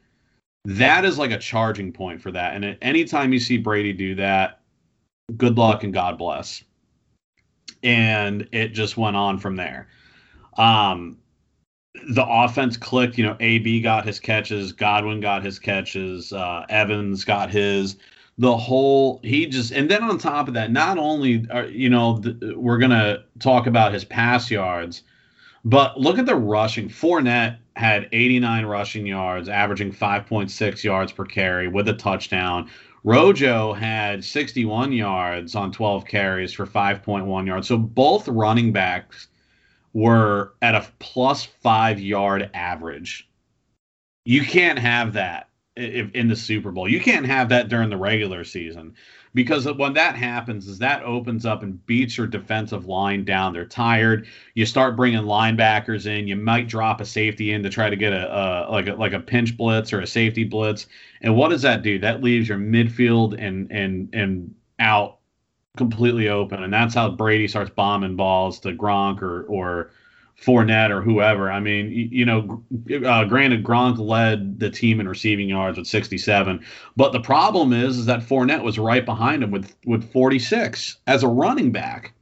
That 0.66 1.06
is 1.06 1.18
like 1.18 1.32
a 1.32 1.38
charging 1.38 1.92
point 1.92 2.22
for 2.22 2.32
that. 2.32 2.56
And 2.56 2.78
anytime 2.82 3.34
you 3.34 3.40
see 3.40 3.58
Brady 3.58 3.94
do 3.94 4.16
that, 4.16 4.62
good 5.38 5.58
luck 5.58 5.84
and 5.84 5.94
God 5.94 6.18
bless. 6.18 6.63
And 7.84 8.48
it 8.51 8.70
just 8.70 8.98
went 8.98 9.16
on 9.16 9.40
from 9.40 9.56
there. 9.56 9.88
Um, 10.58 11.17
the 12.10 12.25
offense 12.27 12.77
clicked. 12.77 13.17
You 13.17 13.25
know, 13.25 13.38
AB 13.39 13.81
got 13.81 14.05
his 14.05 14.20
catches, 14.20 14.72
Godwin 14.72 15.20
got 15.20 15.43
his 15.43 15.60
catches, 15.60 16.34
uh, 16.34 16.65
Evans 16.70 17.25
got 17.25 17.50
his. 17.50 17.98
The 18.38 18.55
whole 18.55 19.20
he 19.24 19.46
just 19.46 19.72
and 19.72 19.89
then 19.91 20.03
on 20.03 20.17
top 20.17 20.48
of 20.48 20.53
that, 20.55 20.72
not 20.72 20.98
only 20.98 21.46
are 21.51 21.65
you 21.65 21.89
know 21.89 22.20
the, 22.20 22.55
we're 22.58 22.79
gonna 22.79 23.24
talk 23.39 23.67
about 23.67 23.93
his 23.93 24.05
pass 24.05 24.50
yards, 24.50 25.03
but 25.65 26.00
look 26.00 26.17
at 26.17 26.25
the 26.25 26.36
rushing. 26.36 26.89
Fournette 26.89 27.58
had 27.75 28.10
89 28.12 28.65
rushing 28.65 29.05
yards, 29.05 29.48
averaging 29.48 29.91
5.6 29.91 30.84
yards 30.84 31.12
per 31.12 31.25
carry 31.25 31.67
with 31.67 31.88
a 31.88 31.93
touchdown. 31.93 32.70
Rojo 33.03 33.74
had 33.74 34.24
61 34.24 34.91
yards 34.91 35.55
on 35.55 35.72
12 35.72 36.05
carries 36.05 36.53
for 36.53 36.67
5.1 36.67 37.48
yards. 37.48 37.67
So 37.67 37.77
both 37.77 38.27
running 38.27 38.72
backs 38.72 39.27
were 39.94 40.54
at 40.62 40.76
a 40.76 40.88
plus 41.00 41.46
five 41.46 42.00
yard 42.00 42.50
average. 42.54 43.30
You 44.26 44.44
can't 44.44 44.80
have 44.80 45.14
that 45.14 45.50
in 45.76 46.28
the 46.28 46.36
Super 46.36 46.72
Bowl. 46.72 46.88
You 46.88 47.00
can't 47.00 47.26
have 47.26 47.50
that 47.50 47.70
during 47.70 47.90
the 47.90 47.98
regular 47.98 48.44
season 48.44 48.96
because 49.34 49.66
when 49.74 49.94
that 49.94 50.16
happens 50.16 50.68
is 50.68 50.80
that 50.80 51.04
opens 51.04 51.46
up 51.46 51.64
and 51.64 51.86
beats 51.86 52.18
your 52.18 52.28
defensive 52.28 52.86
line 52.86 53.24
down. 53.24 53.54
They're 53.54 53.66
tired. 53.66 54.28
You 54.54 54.66
start 54.66 54.98
bringing 54.98 55.22
linebackers 55.22 56.06
in. 56.06 56.28
You 56.28 56.36
might 56.36 56.68
drop 56.68 57.00
a 57.00 57.06
safety 57.06 57.54
in 57.54 57.64
to 57.64 57.70
try 57.70 57.90
to 57.90 57.96
get 57.96 58.12
a, 58.12 58.68
a 58.70 58.72
like 58.72 58.88
a 58.88 58.94
like 58.94 59.14
a 59.14 59.20
pinch 59.20 59.56
blitz 59.56 59.94
or 59.94 60.02
a 60.02 60.08
safety 60.08 60.44
blitz. 60.44 60.88
And 61.22 61.36
what 61.36 61.50
does 61.50 61.62
that 61.62 61.82
do? 61.82 62.00
That 62.00 62.22
leaves 62.22 62.50
your 62.50 62.58
midfield 62.58 63.42
and 63.42 63.72
and 63.72 64.14
and 64.14 64.56
out 64.80 65.20
completely 65.78 66.28
open 66.28 66.63
and 66.63 66.74
that's 66.74 66.94
how 66.94 67.10
Brady 67.10 67.48
starts 67.48 67.70
bombing 67.70 68.16
balls 68.16 68.60
to 68.60 68.74
Gronk 68.74 69.22
or 69.22 69.44
or 69.44 69.92
Fournette 70.42 70.90
or 70.90 71.01
whoever. 71.01 71.51
I 71.51 71.60
mean, 71.60 71.92
you, 71.92 72.10
you 72.12 72.25
know, 72.25 72.63
uh, 73.06 73.25
granted, 73.25 73.63
Gronk 73.63 74.00
led 74.00 74.60
the 74.60 74.72
team 74.72 75.00
in 75.00 75.08
receiving 75.08 75.48
yards 75.48 75.78
with 75.78 75.88
67, 75.88 76.66
but 76.96 77.13
the 77.13 77.20
problem 77.20 77.74
is, 77.74 78.00
is 78.00 78.06
that 78.08 78.22
Fournette 78.22 78.63
was 78.63 78.80
right 78.80 79.06
behind 79.06 79.44
him 79.44 79.51
with 79.51 79.75
with 79.86 80.12
46 80.12 80.98
as 81.08 81.24
a 81.24 81.28
running 81.28 81.72
back. 81.72 82.13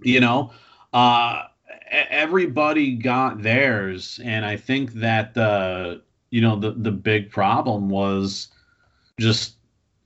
You 0.00 0.20
know, 0.20 0.52
uh, 0.94 1.42
everybody 1.90 2.96
got 2.96 3.42
theirs, 3.42 4.18
and 4.24 4.44
I 4.44 4.56
think 4.56 4.94
that 4.94 5.36
uh, 5.36 5.96
you 6.30 6.40
know 6.40 6.58
the 6.58 6.72
the 6.72 6.92
big 6.92 7.30
problem 7.30 7.90
was 7.90 8.48
just 9.20 9.55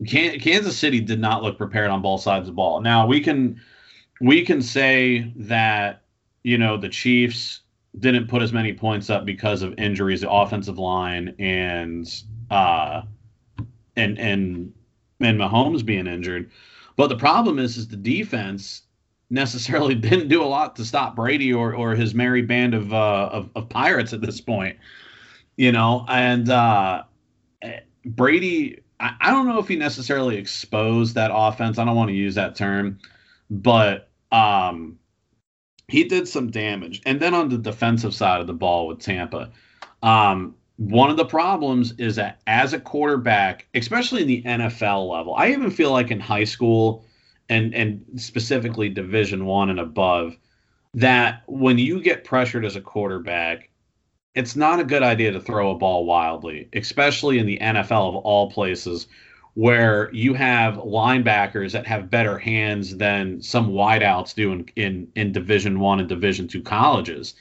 Kansas 0.07 0.77
City 0.77 1.01
did 1.01 1.21
not 1.21 1.43
look 1.43 1.59
prepared 1.59 1.91
on 1.91 2.03
both 2.03 2.23
sides 2.23 2.43
of 2.43 2.47
the 2.47 2.57
ball. 2.57 2.81
Now 2.81 3.07
we 3.07 3.21
can 3.21 3.61
we 4.21 4.45
can 4.45 4.63
say 4.63 5.33
that 5.37 6.03
you 6.43 6.59
know, 6.59 6.77
the 6.77 6.89
Chiefs 6.89 7.61
didn't 7.99 8.29
put 8.29 8.43
as 8.43 8.53
many 8.53 8.73
points 8.73 9.11
up 9.11 9.25
because 9.25 9.63
of 9.63 9.79
injuries, 9.79 10.21
the 10.23 10.31
offensive 10.31 10.79
line, 10.79 11.35
and 11.39 12.09
uh, 12.51 13.03
and 13.97 14.19
and 14.19 14.73
and 15.21 15.39
Mahomes 15.39 15.85
being 15.85 16.07
injured. 16.07 16.51
But 16.97 17.09
the 17.09 17.17
problem 17.17 17.59
is, 17.59 17.77
is 17.77 17.89
the 17.89 17.97
defense 17.97 18.83
necessarily 19.29 19.95
didn't 19.97 20.29
do 20.29 20.43
a 20.43 20.47
lot 20.47 20.77
to 20.77 20.85
stop 20.85 21.15
Brady 21.17 21.53
or 21.53 21.75
or 21.75 21.95
his 21.95 22.15
merry 22.15 22.43
band 22.43 22.75
of 22.75 22.93
uh, 22.93 23.29
of, 23.33 23.51
of 23.55 23.69
pirates 23.69 24.13
at 24.13 24.21
this 24.21 24.41
point. 24.41 24.79
You 25.57 25.73
know, 25.73 26.07
and 26.09 26.49
uh, 26.49 27.03
Brady, 28.07 28.81
I, 29.01 29.15
I 29.21 29.31
don't 29.31 29.49
know 29.49 29.59
if 29.59 29.69
he 29.69 29.77
necessarily 29.77 30.37
exposed 30.37 31.15
that 31.15 31.31
offense. 31.33 31.79
I 31.79 31.85
don't 31.85 31.97
want 31.97 32.11
to 32.11 32.15
use 32.15 32.35
that 32.37 32.55
term, 32.55 32.99
but 33.51 34.11
um, 34.31 34.99
he 35.89 36.05
did 36.05 36.29
some 36.29 36.51
damage. 36.51 37.03
And 37.07 37.19
then 37.19 37.35
on 37.35 37.49
the 37.49 37.59
defensive 37.59 38.15
side 38.15 38.41
of 38.41 38.47
the 38.47 38.53
ball 38.53 38.87
with 38.87 39.01
Tampa, 39.01 39.51
um, 40.03 40.55
one 40.77 41.11
of 41.11 41.17
the 41.17 41.27
problems 41.27 41.93
is 41.99 42.17
that 42.17 42.41
as 42.47 42.73
a 42.73 42.81
quarterback, 42.81 43.67
especially 43.75 44.23
in 44.23 44.29
the 44.29 44.43
NFL 44.43 45.11
level, 45.11 45.35
I 45.35 45.51
even 45.51 45.71
feel 45.71 45.91
like 45.91 46.11
in 46.11 46.21
high 46.21 46.45
school 46.45 47.05
and 47.51 47.75
and 47.75 48.03
specifically 48.17 48.89
Division 48.89 49.45
One 49.45 49.71
and 49.71 49.81
above, 49.81 50.37
that 50.95 51.43
when 51.47 51.79
you 51.79 52.01
get 52.01 52.25
pressured 52.25 52.65
as 52.65 52.77
a 52.77 52.81
quarterback, 52.81 53.70
it's 54.35 54.55
not 54.55 54.81
a 54.81 54.85
good 54.85 55.03
idea 55.03 55.33
to 55.33 55.41
throw 55.41 55.71
a 55.71 55.79
ball 55.79 56.05
wildly, 56.05 56.69
especially 56.73 57.39
in 57.39 57.47
the 57.47 57.59
NFL 57.59 58.09
of 58.11 58.17
all 58.17 58.51
places, 58.51 59.09
where 59.55 60.09
you 60.13 60.35
have 60.35 60.75
linebackers 60.77 61.73
that 61.73 61.87
have 61.87 62.11
better 62.11 62.39
hands 62.39 62.97
than 62.97 63.43
some 63.43 63.71
wideouts 63.71 64.35
do 64.35 64.53
in 64.53 64.67
in, 64.77 65.09
in 65.17 65.33
Division 65.33 65.81
One 65.81 65.99
and 65.99 66.09
Division 66.09 66.47
Two 66.47 66.63
colleges. 66.63 67.35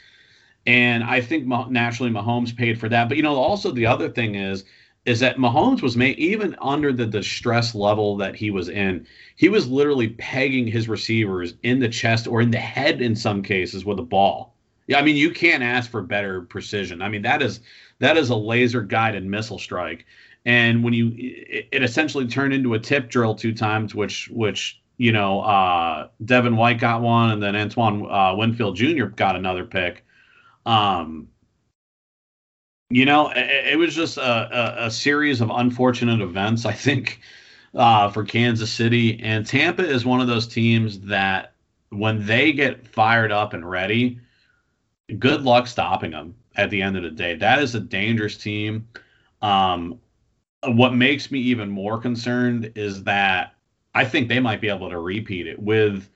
And 0.65 1.03
I 1.03 1.21
think 1.21 1.47
naturally 1.69 2.11
Mahomes 2.11 2.55
paid 2.55 2.79
for 2.79 2.89
that. 2.89 3.07
But 3.07 3.17
you 3.17 3.23
know, 3.23 3.35
also 3.35 3.71
the 3.71 3.85
other 3.85 4.09
thing 4.09 4.35
is 4.35 4.65
is 5.05 5.21
that 5.21 5.37
Mahomes 5.37 5.81
was 5.81 5.95
made 5.95 6.19
even 6.19 6.55
under 6.61 6.91
the 6.91 7.05
distress 7.05 7.73
level 7.73 8.17
that 8.17 8.35
he 8.35 8.51
was 8.51 8.67
in. 8.67 9.07
He 9.35 9.49
was 9.49 9.67
literally 9.67 10.09
pegging 10.09 10.67
his 10.67 10.89
receivers 10.89 11.53
in 11.63 11.79
the 11.79 11.87
chest 11.87 12.27
or 12.27 12.41
in 12.41 12.51
the 12.51 12.59
head 12.59 13.01
in 13.01 13.15
some 13.15 13.41
cases 13.41 13.85
with 13.85 13.97
a 13.99 14.03
ball. 14.03 14.53
Yeah, 14.89 14.99
I 14.99 15.03
mean 15.03 15.15
you 15.15 15.31
can't 15.31 15.63
ask 15.63 15.89
for 15.89 16.01
better 16.01 16.41
precision. 16.41 17.01
I 17.01 17.09
mean 17.09 17.21
that 17.21 17.41
is 17.41 17.61
that 17.99 18.17
is 18.17 18.29
a 18.29 18.35
laser 18.35 18.81
guided 18.81 19.23
missile 19.23 19.59
strike 19.59 20.05
and 20.45 20.83
when 20.83 20.93
you 20.93 21.13
it, 21.15 21.67
it 21.71 21.83
essentially 21.83 22.27
turned 22.27 22.53
into 22.53 22.73
a 22.73 22.79
tip 22.79 23.09
drill 23.09 23.35
two 23.35 23.53
times, 23.53 23.93
which 23.93 24.29
which 24.29 24.81
you 24.97 25.11
know 25.11 25.41
uh, 25.41 26.07
Devin 26.23 26.55
White 26.55 26.79
got 26.79 27.01
one, 27.01 27.31
and 27.31 27.43
then 27.43 27.55
Antoine 27.55 28.09
uh, 28.09 28.35
Winfield 28.35 28.75
Jr. 28.75 29.05
got 29.05 29.35
another 29.35 29.65
pick. 29.65 30.05
Um, 30.65 31.27
you 32.89 33.05
know, 33.05 33.29
it, 33.29 33.73
it 33.73 33.77
was 33.77 33.95
just 33.95 34.17
a, 34.17 34.23
a, 34.81 34.85
a, 34.87 34.91
series 34.91 35.41
of 35.41 35.51
unfortunate 35.51 36.21
events. 36.21 36.65
I 36.65 36.73
think 36.73 37.21
uh, 37.75 38.09
for 38.09 38.23
Kansas 38.23 38.71
City 38.71 39.19
and 39.21 39.45
Tampa 39.45 39.87
is 39.87 40.05
one 40.05 40.21
of 40.21 40.27
those 40.27 40.47
teams 40.47 40.99
that 41.01 41.53
when 41.89 42.25
they 42.25 42.51
get 42.51 42.87
fired 42.87 43.31
up 43.31 43.53
and 43.53 43.69
ready, 43.69 44.19
good 45.17 45.41
luck 45.41 45.67
stopping 45.67 46.11
them. 46.11 46.35
At 46.55 46.69
the 46.71 46.81
end 46.81 46.97
of 46.97 47.03
the 47.03 47.11
day, 47.11 47.35
that 47.35 47.59
is 47.59 47.73
a 47.75 47.79
dangerous 47.79 48.35
team. 48.37 48.87
Um, 49.41 49.99
what 50.65 50.93
makes 50.93 51.31
me 51.31 51.39
even 51.39 51.69
more 51.69 51.97
concerned 51.97 52.73
is 52.75 53.03
that 53.03 53.55
I 53.95 54.03
think 54.03 54.27
they 54.27 54.39
might 54.39 54.59
be 54.59 54.67
able 54.67 54.89
to 54.89 54.99
repeat 54.99 55.47
it 55.47 55.57
with 55.57 56.09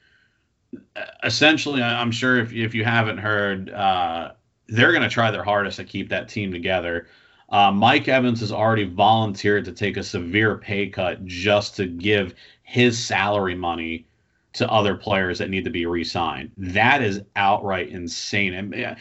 essentially. 1.23 1.81
I'm 1.81 2.11
sure 2.11 2.39
if 2.39 2.53
if 2.53 2.75
you 2.75 2.83
haven't 2.83 3.19
heard, 3.19 3.69
uh, 3.69 4.31
they're 4.67 4.91
going 4.91 5.03
to 5.03 5.09
try 5.09 5.31
their 5.31 5.43
hardest 5.43 5.77
to 5.77 5.83
keep 5.83 6.09
that 6.09 6.29
team 6.29 6.51
together. 6.51 7.07
Uh, 7.49 7.71
Mike 7.71 8.07
Evans 8.07 8.39
has 8.39 8.51
already 8.51 8.85
volunteered 8.85 9.65
to 9.65 9.71
take 9.71 9.97
a 9.97 10.03
severe 10.03 10.57
pay 10.57 10.87
cut 10.87 11.23
just 11.25 11.75
to 11.75 11.85
give 11.85 12.33
his 12.63 12.97
salary 12.97 13.55
money 13.55 14.05
to 14.53 14.69
other 14.69 14.95
players 14.95 15.39
that 15.39 15.49
need 15.49 15.65
to 15.65 15.71
be 15.71 15.85
re-signed. 15.85 16.51
That 16.57 17.01
is 17.01 17.21
outright 17.35 17.89
insane. 17.89 18.53
And 18.53 18.97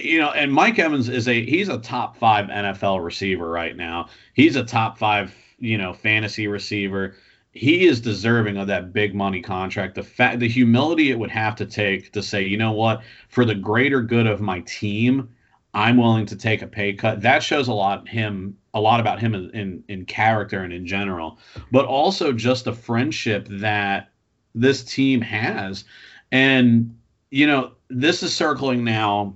you 0.00 0.18
know, 0.18 0.30
and 0.30 0.52
Mike 0.52 0.78
Evans 0.78 1.08
is 1.08 1.28
a 1.28 1.44
he's 1.44 1.68
a 1.68 1.78
top 1.78 2.16
five 2.16 2.46
NFL 2.46 3.04
receiver 3.04 3.48
right 3.48 3.76
now. 3.76 4.08
He's 4.34 4.56
a 4.56 4.64
top 4.64 4.98
five, 4.98 5.34
you 5.58 5.78
know, 5.78 5.92
fantasy 5.92 6.46
receiver. 6.46 7.14
He 7.52 7.86
is 7.86 8.00
deserving 8.00 8.56
of 8.56 8.68
that 8.68 8.94
big 8.94 9.14
money 9.14 9.42
contract. 9.42 9.94
The 9.94 10.02
fact, 10.02 10.40
the 10.40 10.48
humility 10.48 11.10
it 11.10 11.18
would 11.18 11.30
have 11.30 11.54
to 11.56 11.66
take 11.66 12.12
to 12.12 12.22
say, 12.22 12.42
you 12.42 12.56
know 12.56 12.72
what, 12.72 13.02
for 13.28 13.44
the 13.44 13.54
greater 13.54 14.00
good 14.00 14.26
of 14.26 14.40
my 14.40 14.60
team, 14.60 15.28
I'm 15.74 15.98
willing 15.98 16.24
to 16.26 16.36
take 16.36 16.62
a 16.62 16.66
pay 16.66 16.94
cut. 16.94 17.20
That 17.20 17.42
shows 17.42 17.68
a 17.68 17.74
lot 17.74 18.08
him, 18.08 18.56
a 18.72 18.80
lot 18.80 19.00
about 19.00 19.20
him 19.20 19.34
in 19.34 19.50
in, 19.50 19.84
in 19.88 20.06
character 20.06 20.60
and 20.60 20.72
in 20.72 20.86
general, 20.86 21.38
but 21.70 21.84
also 21.84 22.32
just 22.32 22.64
the 22.64 22.72
friendship 22.72 23.46
that 23.50 24.11
this 24.54 24.84
team 24.84 25.20
has. 25.20 25.84
And 26.30 26.98
you 27.30 27.46
know, 27.46 27.72
this 27.88 28.22
is 28.22 28.34
circling 28.34 28.84
now 28.84 29.34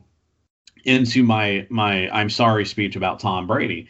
into 0.85 1.23
my 1.23 1.67
my 1.69 2.09
I'm 2.11 2.31
sorry 2.31 2.65
speech 2.65 2.97
about 2.97 3.21
Tom 3.21 3.47
Brady. 3.47 3.89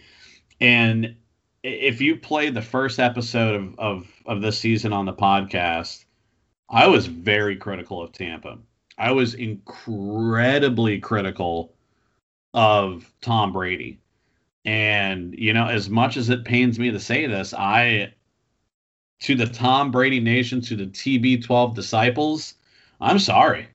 And 0.61 1.17
if 1.63 2.01
you 2.01 2.17
played 2.17 2.55
the 2.55 2.63
first 2.63 2.99
episode 2.99 3.55
of 3.55 3.79
of, 3.79 4.07
of 4.27 4.43
this 4.43 4.59
season 4.59 4.93
on 4.93 5.07
the 5.07 5.13
podcast, 5.13 6.05
I 6.69 6.87
was 6.87 7.07
very 7.07 7.57
critical 7.57 8.03
of 8.03 8.13
Tampa. 8.13 8.59
I 8.99 9.13
was 9.13 9.35
incredibly 9.35 10.99
critical 11.01 11.75
of 12.55 13.13
Tom 13.21 13.53
Brady. 13.53 14.01
And 14.65 15.35
you 15.39 15.53
know, 15.53 15.67
as 15.67 15.89
much 15.89 16.17
as 16.17 16.31
it 16.31 16.45
pains 16.45 16.79
me 16.79 16.91
to 16.91 16.99
say 16.99 17.27
this, 17.27 17.55
I 17.55 18.15
to 19.21 19.35
the 19.35 19.47
Tom 19.47 19.91
Brady 19.91 20.21
nation, 20.21 20.61
to 20.63 20.77
the 20.77 20.87
TB12 20.87 21.75
disciples, 21.75 22.55
I'm 23.01 23.19
sorry. 23.19 23.69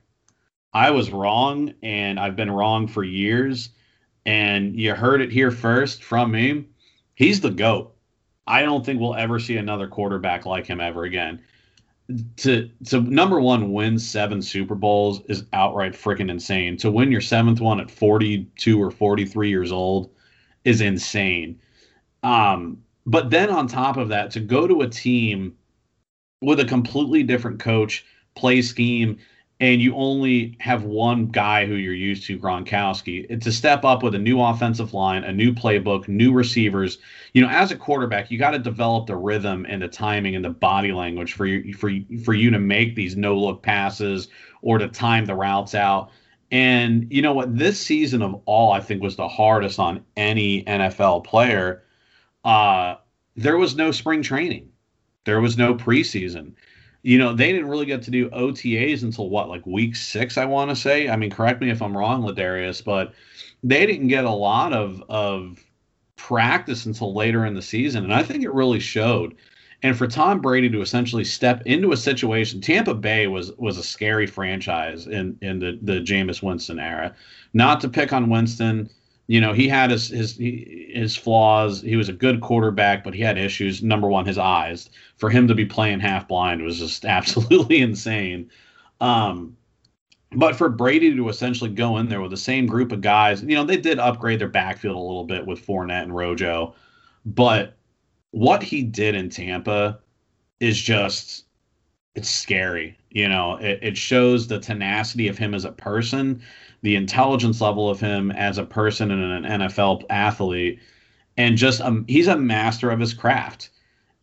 I 0.74 0.92
was 0.92 1.12
wrong, 1.12 1.74
and 1.84 2.20
I've 2.20 2.36
been 2.36 2.52
wrong 2.52 2.88
for 2.88 3.04
years. 3.04 3.70
And 4.26 4.80
you 4.80 4.94
heard 4.94 5.22
it 5.22 5.32
here 5.32 5.52
first 5.52 6.04
from 6.04 6.32
me. 6.32 6.66
He's 7.16 7.42
the 7.42 7.50
GOAT. 7.50 7.94
I 8.48 8.64
don't 8.64 8.86
think 8.86 9.00
we'll 9.00 9.16
ever 9.16 9.40
see 9.40 9.58
another 9.58 9.88
quarterback 9.88 10.46
like 10.46 10.66
him 10.66 10.80
ever 10.80 11.04
again. 11.04 11.42
to 12.38 12.70
to 12.88 13.02
number 13.02 13.40
one 13.40 13.72
win 13.72 13.98
seven 13.98 14.42
Super 14.42 14.76
Bowls 14.76 15.22
is 15.30 15.46
outright 15.54 15.94
freaking 15.94 16.30
insane. 16.30 16.78
To 16.78 16.92
win 16.92 17.12
your 17.12 17.22
seventh 17.22 17.62
one 17.62 17.80
at 17.80 17.92
42 17.92 18.82
or 18.82 18.92
43 18.92 19.50
years 19.50 19.72
old 19.72 20.12
is 20.64 20.82
insane. 20.82 21.60
Um, 22.24 22.84
but 23.06 23.30
then 23.30 23.50
on 23.50 23.68
top 23.68 23.98
of 23.98 24.10
that, 24.10 24.32
to 24.32 24.40
go 24.40 24.68
to 24.68 24.82
a 24.82 24.90
team 24.90 25.56
with 26.42 26.60
a 26.60 26.66
completely 26.66 27.24
different 27.24 27.60
coach, 27.60 28.06
play 28.36 28.62
scheme, 28.62 29.18
and 29.62 29.80
you 29.80 29.96
only 29.96 30.58
have 30.60 30.84
one 30.84 31.28
guy 31.28 31.68
who 31.68 31.76
you're 31.76 31.94
used 31.94 32.26
to, 32.26 32.40
Gronkowski, 32.40 33.40
to 33.40 33.52
step 33.52 33.86
up 33.86 34.02
with 34.02 34.16
a 34.16 34.20
new 34.20 34.42
offensive 34.42 34.96
line, 34.96 35.24
a 35.24 35.32
new 35.32 35.54
playbook, 35.54 36.08
new 36.08 36.34
receivers. 36.34 36.98
You 37.34 37.44
know, 37.44 37.50
as 37.50 37.72
a 37.72 37.76
quarterback, 37.76 38.32
you 38.32 38.40
got 38.40 38.52
to 38.52 38.60
develop 38.60 39.06
the 39.06 39.16
rhythm 39.16 39.68
and 39.70 39.80
the 39.80 39.88
timing 39.88 40.36
and 40.36 40.44
the 40.44 40.50
body 40.50 40.92
language 40.92 41.34
for 41.34 41.46
you 41.46 41.76
for 41.76 41.92
for 42.26 42.34
you 42.34 42.50
to 42.50 42.58
make 42.58 42.96
these 42.96 43.16
no 43.16 43.38
look 43.38 43.62
passes 43.62 44.30
or 44.64 44.80
to 44.80 44.88
time 44.88 45.26
the 45.26 45.36
routes 45.36 45.76
out. 45.76 46.10
And 46.50 47.06
you 47.12 47.22
know 47.22 47.34
what? 47.34 47.56
This 47.56 47.80
season 47.80 48.24
of 48.24 48.42
all, 48.46 48.72
I 48.72 48.80
think, 48.80 49.04
was 49.04 49.16
the 49.16 49.28
hardest 49.28 49.78
on 49.78 50.04
any 50.18 50.64
NFL 50.64 51.24
player. 51.24 51.84
Uh, 52.44 52.96
there 53.36 53.58
was 53.58 53.76
no 53.76 53.92
spring 53.92 54.22
training. 54.22 54.70
There 55.26 55.42
was 55.42 55.58
no 55.58 55.76
preseason 55.76 56.54
you 57.04 57.18
know, 57.18 57.34
they 57.34 57.52
didn't 57.52 57.70
really 57.70 57.86
get 57.86 58.04
to 58.04 58.12
do 58.12 58.30
OTAs 58.30 59.04
until 59.04 59.30
what, 59.30 59.50
like 59.50 59.66
week 59.66 59.96
six, 59.96 60.38
I 60.38 60.46
want 60.46 60.70
to 60.70 60.76
say. 60.76 61.10
I 61.10 61.16
mean, 61.16 61.32
correct 61.32 61.62
me 61.62 61.72
if 61.72 61.82
I'm 61.82 61.98
wrong, 61.98 62.22
Ladarius, 62.22 62.84
but 62.84 63.14
they 63.64 63.86
didn't 63.86 64.08
get 64.08 64.26
a 64.26 64.30
lot 64.30 64.74
of 64.74 65.04
of 65.10 65.64
practice 66.16 66.86
until 66.86 67.16
later 67.16 67.46
in 67.46 67.56
the 67.56 67.62
season, 67.62 68.04
and 68.04 68.14
I 68.14 68.24
think 68.24 68.44
it 68.44 68.54
really 68.54 68.80
showed. 68.80 69.36
And 69.84 69.98
for 69.98 70.06
Tom 70.06 70.42
Brady 70.42 70.70
to 70.70 70.82
essentially 70.82 71.24
step 71.24 71.64
into 71.66 71.92
a 71.92 71.98
situation, 71.98 72.62
Tampa 72.62 72.94
Bay 72.94 73.26
was 73.26 73.52
was 73.54 73.80
a 73.80 73.84
scary 73.84 74.28
franchise 74.28 75.08
in 75.08 75.38
in 75.42 75.58
the 75.58 75.80
the 75.82 76.02
Jameis 76.02 76.44
Winston 76.44 76.78
era. 76.78 77.16
Not 77.54 77.82
to 77.82 77.90
pick 77.90 78.14
on 78.14 78.30
Winston, 78.30 78.90
you 79.32 79.40
know, 79.40 79.54
he 79.54 79.70
had 79.70 79.92
his 79.92 80.10
his 80.10 80.36
his 80.36 81.16
flaws. 81.16 81.82
He 81.82 81.96
was 81.96 82.10
a 82.10 82.14
good 82.14 82.42
quarterback, 82.42 83.02
but 83.02 83.14
he 83.14 83.22
had 83.22 83.38
issues. 83.38 83.82
Number 83.82 84.10
one, 84.10 84.26
his 84.26 84.38
eyes. 84.38 84.90
For 85.16 85.30
him 85.30 85.48
to 85.48 85.56
be 85.56 85.66
playing 85.66 86.02
half 86.02 86.28
blind 86.28 86.62
was 86.62 86.80
just 86.80 87.06
absolutely 87.18 87.80
insane. 87.80 88.52
Um, 89.00 89.56
but 90.34 90.58
for 90.58 90.68
Brady 90.68 91.16
to 91.16 91.30
essentially 91.30 91.70
go 91.70 91.96
in 91.96 92.10
there 92.10 92.20
with 92.20 92.32
the 92.32 92.36
same 92.36 92.66
group 92.66 92.92
of 92.92 93.00
guys, 93.00 93.42
you 93.42 93.56
know, 93.56 93.64
they 93.64 93.78
did 93.78 94.00
upgrade 94.00 94.40
their 94.40 94.50
backfield 94.50 94.98
a 94.98 95.00
little 95.00 95.24
bit 95.24 95.48
with 95.48 95.66
Fournette 95.66 96.04
and 96.04 96.14
Rojo, 96.14 96.76
but 97.26 97.78
what 98.32 98.62
he 98.62 98.84
did 98.84 99.16
in 99.16 99.30
Tampa 99.30 100.00
is 100.60 100.78
just 100.78 101.46
it's 102.16 102.30
scary. 102.30 102.98
You 103.10 103.28
know, 103.28 103.58
it, 103.58 103.80
it 103.82 103.98
shows 103.98 104.48
the 104.48 104.60
tenacity 104.60 105.28
of 105.28 105.38
him 105.38 105.54
as 105.54 105.66
a 105.66 105.72
person 105.72 106.42
the 106.82 106.96
intelligence 106.96 107.62
level 107.62 107.90
of 107.90 108.00
him 108.00 108.32
as 108.32 108.58
a 108.58 108.66
person 108.66 109.12
and 109.12 109.46
an 109.46 109.62
NFL 109.62 110.04
athlete, 110.10 110.80
and 111.38 111.58
just 111.58 111.82
um, 111.82 112.06
he's 112.08 112.28
a 112.28 112.38
master 112.38 112.92
of 112.92 113.00
his 113.00 113.14
craft. 113.14 113.70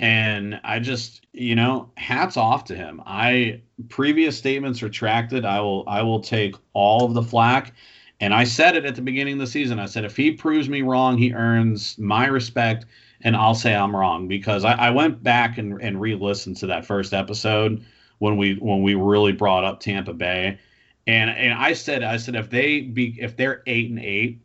And 0.00 0.60
I 0.62 0.78
just, 0.78 1.26
you 1.32 1.56
know, 1.56 1.90
hats 1.96 2.36
off 2.36 2.64
to 2.66 2.76
him. 2.76 3.02
I 3.04 3.62
previous 3.88 4.38
statements 4.38 4.82
retracted. 4.82 5.44
I 5.44 5.60
will, 5.60 5.84
I 5.88 6.02
will 6.02 6.20
take 6.20 6.54
all 6.72 7.04
of 7.04 7.14
the 7.14 7.22
flack. 7.22 7.74
And 8.20 8.32
I 8.32 8.44
said 8.44 8.76
it 8.76 8.84
at 8.84 8.94
the 8.94 9.02
beginning 9.02 9.34
of 9.34 9.40
the 9.40 9.46
season. 9.46 9.80
I 9.80 9.86
said 9.86 10.04
if 10.04 10.16
he 10.16 10.32
proves 10.32 10.68
me 10.68 10.82
wrong, 10.82 11.18
he 11.18 11.32
earns 11.32 11.98
my 11.98 12.26
respect, 12.26 12.86
and 13.22 13.36
I'll 13.36 13.54
say 13.54 13.74
I'm 13.74 13.94
wrong 13.94 14.28
because 14.28 14.64
I, 14.64 14.72
I 14.72 14.90
went 14.90 15.22
back 15.22 15.58
and, 15.58 15.80
and 15.82 16.00
re-listened 16.00 16.56
to 16.58 16.66
that 16.68 16.86
first 16.86 17.12
episode 17.12 17.84
when 18.18 18.36
we 18.36 18.54
when 18.54 18.82
we 18.82 18.94
really 18.94 19.32
brought 19.32 19.64
up 19.64 19.80
Tampa 19.80 20.12
Bay 20.12 20.58
and 21.08 21.30
and 21.30 21.54
I 21.54 21.72
said 21.72 22.04
I 22.04 22.18
said 22.18 22.36
if 22.36 22.50
they 22.50 22.82
be 22.82 23.16
if 23.18 23.36
they're 23.36 23.62
eight 23.66 23.90
and 23.90 23.98
eight, 23.98 24.40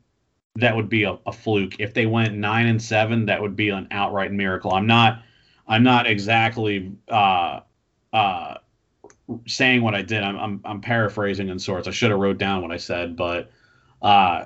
that 0.56 0.76
would 0.76 0.90
be 0.90 1.04
a, 1.04 1.20
a 1.26 1.32
fluke. 1.32 1.76
If 1.80 1.94
they 1.94 2.06
went 2.06 2.36
nine 2.36 2.68
and 2.68 2.82
seven, 2.82 3.26
that 3.26 3.42
would 3.42 3.56
be 3.56 3.70
an 3.70 3.88
outright 3.92 4.32
miracle. 4.32 4.74
I'm 4.74 4.88
not 4.88 5.22
I'm 5.68 5.84
not 5.84 6.08
exactly 6.08 6.94
uh, 7.10 7.60
uh, 8.14 8.56
saying 9.46 9.82
what 9.82 9.94
I 9.94 10.02
did. 10.02 10.24
I'm, 10.24 10.38
I'm, 10.38 10.62
I'm 10.66 10.82
paraphrasing 10.82 11.50
in 11.50 11.60
sorts. 11.60 11.88
I 11.88 11.92
should 11.92 12.12
have 12.12 12.20
wrote 12.20 12.38
down 12.38 12.62
what 12.62 12.72
I 12.72 12.78
said, 12.78 13.16
but 13.16 13.52
uh, 14.02 14.46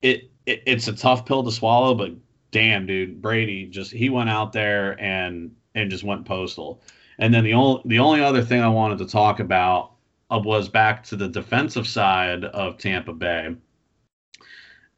it, 0.00 0.30
it 0.46 0.62
it's 0.64 0.86
a 0.86 0.92
tough 0.92 1.26
pill 1.26 1.42
to 1.42 1.50
swallow. 1.50 1.94
But 1.94 2.12
damn, 2.50 2.86
dude, 2.86 3.20
Brady 3.20 3.66
just 3.66 3.92
he 3.92 4.08
went 4.08 4.30
out 4.30 4.52
there 4.52 5.00
and 5.00 5.54
and 5.74 5.90
just 5.90 6.04
went 6.04 6.24
postal. 6.24 6.82
And 7.18 7.32
then 7.32 7.44
the 7.44 7.54
only 7.54 7.82
the 7.84 7.98
only 7.98 8.22
other 8.22 8.42
thing 8.42 8.62
I 8.62 8.68
wanted 8.68 8.98
to 8.98 9.06
talk 9.06 9.40
about 9.40 9.92
was 10.30 10.68
back 10.68 11.02
to 11.04 11.16
the 11.16 11.28
defensive 11.28 11.86
side 11.86 12.44
of 12.44 12.78
Tampa 12.78 13.12
Bay 13.12 13.56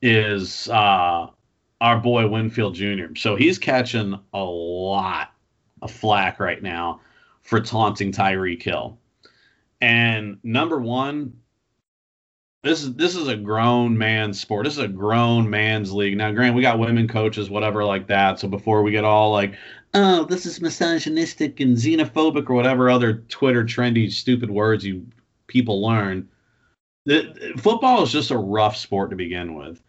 is 0.02 0.68
uh, 0.68 1.26
our 1.80 1.98
boy 1.98 2.26
Winfield 2.26 2.74
Jr. 2.74 3.14
So 3.16 3.36
he's 3.36 3.58
catching 3.58 4.18
a 4.32 4.44
lot 4.44 5.32
of 5.82 5.90
flack 5.90 6.40
right 6.40 6.62
now 6.62 7.00
for 7.42 7.60
taunting 7.60 8.12
Tyreek 8.12 8.62
Hill. 8.62 8.98
And 9.80 10.38
number 10.42 10.78
one, 10.78 11.39
this 12.62 12.82
is 12.82 12.94
this 12.94 13.16
is 13.16 13.28
a 13.28 13.36
grown 13.36 13.96
man's 13.96 14.40
sport. 14.40 14.64
This 14.64 14.74
is 14.74 14.84
a 14.84 14.88
grown 14.88 15.48
man's 15.48 15.92
league. 15.92 16.16
Now, 16.16 16.30
Grant, 16.30 16.54
we 16.54 16.62
got 16.62 16.78
women 16.78 17.08
coaches, 17.08 17.48
whatever 17.48 17.84
like 17.84 18.06
that. 18.08 18.38
So 18.38 18.48
before 18.48 18.82
we 18.82 18.90
get 18.90 19.04
all 19.04 19.32
like, 19.32 19.54
oh, 19.94 20.24
this 20.24 20.44
is 20.44 20.60
misogynistic 20.60 21.60
and 21.60 21.76
xenophobic 21.76 22.50
or 22.50 22.54
whatever 22.54 22.90
other 22.90 23.14
Twitter 23.28 23.64
trendy 23.64 24.10
stupid 24.12 24.50
words 24.50 24.84
you 24.84 25.06
people 25.46 25.82
learn 25.82 26.28
that 27.06 27.58
football 27.58 28.02
is 28.02 28.12
just 28.12 28.30
a 28.30 28.36
rough 28.36 28.76
sport 28.76 29.10
to 29.10 29.16
begin 29.16 29.54
with. 29.54 29.82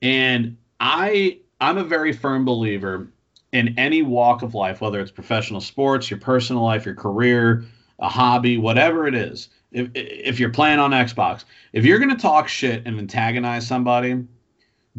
And 0.00 0.56
I 0.80 1.40
I'm 1.60 1.78
a 1.78 1.84
very 1.84 2.12
firm 2.12 2.44
believer 2.44 3.08
in 3.52 3.78
any 3.78 4.02
walk 4.02 4.42
of 4.42 4.54
life, 4.54 4.80
whether 4.80 5.00
it's 5.00 5.10
professional 5.10 5.60
sports, 5.60 6.10
your 6.10 6.20
personal 6.20 6.62
life, 6.62 6.86
your 6.86 6.94
career, 6.94 7.64
a 7.98 8.08
hobby, 8.08 8.58
whatever 8.58 9.06
it 9.06 9.14
is. 9.14 9.48
If 9.72 9.90
if 9.94 10.40
you're 10.40 10.50
playing 10.50 10.78
on 10.78 10.90
Xbox, 10.90 11.44
if 11.72 11.84
you're 11.84 11.98
going 11.98 12.14
to 12.14 12.20
talk 12.20 12.48
shit 12.48 12.86
and 12.86 12.98
antagonize 12.98 13.66
somebody, 13.66 14.24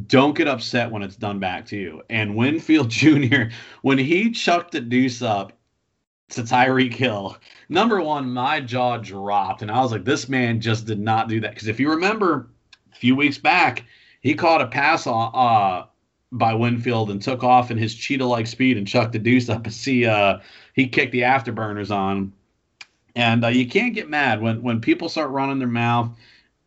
don't 0.07 0.35
get 0.35 0.47
upset 0.47 0.91
when 0.91 1.03
it's 1.03 1.15
done 1.15 1.39
back 1.39 1.65
to 1.67 1.77
you. 1.77 2.01
And 2.09 2.35
Winfield 2.35 2.89
Jr., 2.89 3.43
when 3.81 3.97
he 3.97 4.31
chucked 4.31 4.71
the 4.71 4.81
deuce 4.81 5.21
up 5.21 5.53
to 6.29 6.41
Tyreek 6.41 6.93
Hill, 6.93 7.37
number 7.69 8.01
one, 8.01 8.33
my 8.33 8.59
jaw 8.59 8.97
dropped, 8.97 9.61
and 9.61 9.69
I 9.69 9.81
was 9.81 9.91
like, 9.91 10.05
this 10.05 10.27
man 10.27 10.61
just 10.61 10.85
did 10.85 10.99
not 10.99 11.29
do 11.29 11.39
that. 11.41 11.53
Because 11.53 11.67
if 11.67 11.79
you 11.79 11.91
remember, 11.91 12.49
a 12.91 12.95
few 12.95 13.15
weeks 13.15 13.37
back, 13.37 13.85
he 14.21 14.33
caught 14.33 14.61
a 14.61 14.67
pass 14.67 15.05
uh, 15.05 15.85
by 16.31 16.53
Winfield 16.53 17.11
and 17.11 17.21
took 17.21 17.43
off 17.43 17.69
in 17.69 17.77
his 17.77 17.93
cheetah-like 17.93 18.47
speed 18.47 18.77
and 18.77 18.87
chucked 18.87 19.11
the 19.11 19.19
deuce 19.19 19.49
up. 19.49 19.69
See, 19.69 20.05
uh, 20.05 20.39
he 20.73 20.87
kicked 20.87 21.11
the 21.11 21.21
afterburners 21.21 21.91
on, 21.91 22.33
and 23.15 23.45
uh, 23.45 23.49
you 23.49 23.67
can't 23.67 23.93
get 23.93 24.09
mad 24.09 24.41
when 24.41 24.61
when 24.61 24.81
people 24.81 25.09
start 25.09 25.31
running 25.31 25.59
their 25.59 25.67
mouth. 25.67 26.09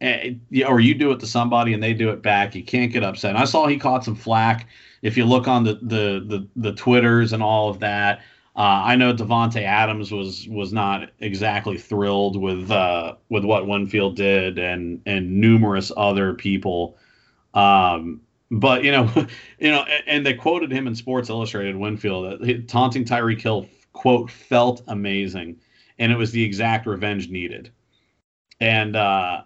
Eh, 0.03 0.35
or 0.67 0.79
you 0.79 0.95
do 0.95 1.11
it 1.13 1.21
to 1.21 1.27
somebody 1.27 1.73
and 1.73 1.83
they 1.83 1.95
do 1.95 2.11
it 2.11 2.21
back. 2.21 2.55
You 2.55 2.63
can't 2.63 2.93
get 2.93 3.03
upset. 3.03 3.31
And 3.31 3.39
I 3.39 3.47
saw 3.47 3.67
he 3.67 3.79
caught 3.79 4.05
some 4.05 4.15
flack. 4.15 4.69
If 5.01 5.17
you 5.17 5.25
look 5.25 5.49
on 5.49 5.65
the 5.65 5.75
the 5.75 6.23
the, 6.27 6.47
the 6.57 6.73
twitters 6.75 7.33
and 7.33 7.43
all 7.43 7.71
of 7.71 7.81
that, 7.81 8.21
uh, 8.57 8.83
I 8.85 8.97
know 8.97 9.13
Davante 9.13 9.63
Adams 9.63 10.11
was 10.11 10.49
was 10.49 10.73
not 10.73 11.11
exactly 11.21 11.77
thrilled 11.77 12.41
with 12.41 12.71
uh, 12.71 13.17
with 13.29 13.45
what 13.45 13.67
Winfield 13.67 14.17
did, 14.17 14.59
and 14.59 15.03
and 15.05 15.41
numerous 15.41 15.93
other 15.95 16.33
people. 16.33 16.97
Um, 17.53 18.23
but 18.51 18.83
you 18.83 18.93
know, 18.93 19.11
you 19.59 19.71
know, 19.71 19.83
and, 20.07 20.25
they 20.25 20.33
quoted 20.33 20.73
him 20.73 20.87
in 20.87 20.95
Sports 20.95 21.29
Illustrated. 21.29 21.77
Winfield 21.77 22.67
taunting 22.67 23.05
Tyreek 23.05 23.43
Hill 23.43 23.69
quote 23.93 24.31
felt 24.31 24.83
amazing, 24.89 25.61
and 25.99 26.13
it 26.13 26.17
was 26.17 26.33
the 26.33 26.43
exact 26.43 26.87
revenge 26.87 27.29
needed. 27.29 27.71
And 28.61 28.97
uh, 28.97 29.43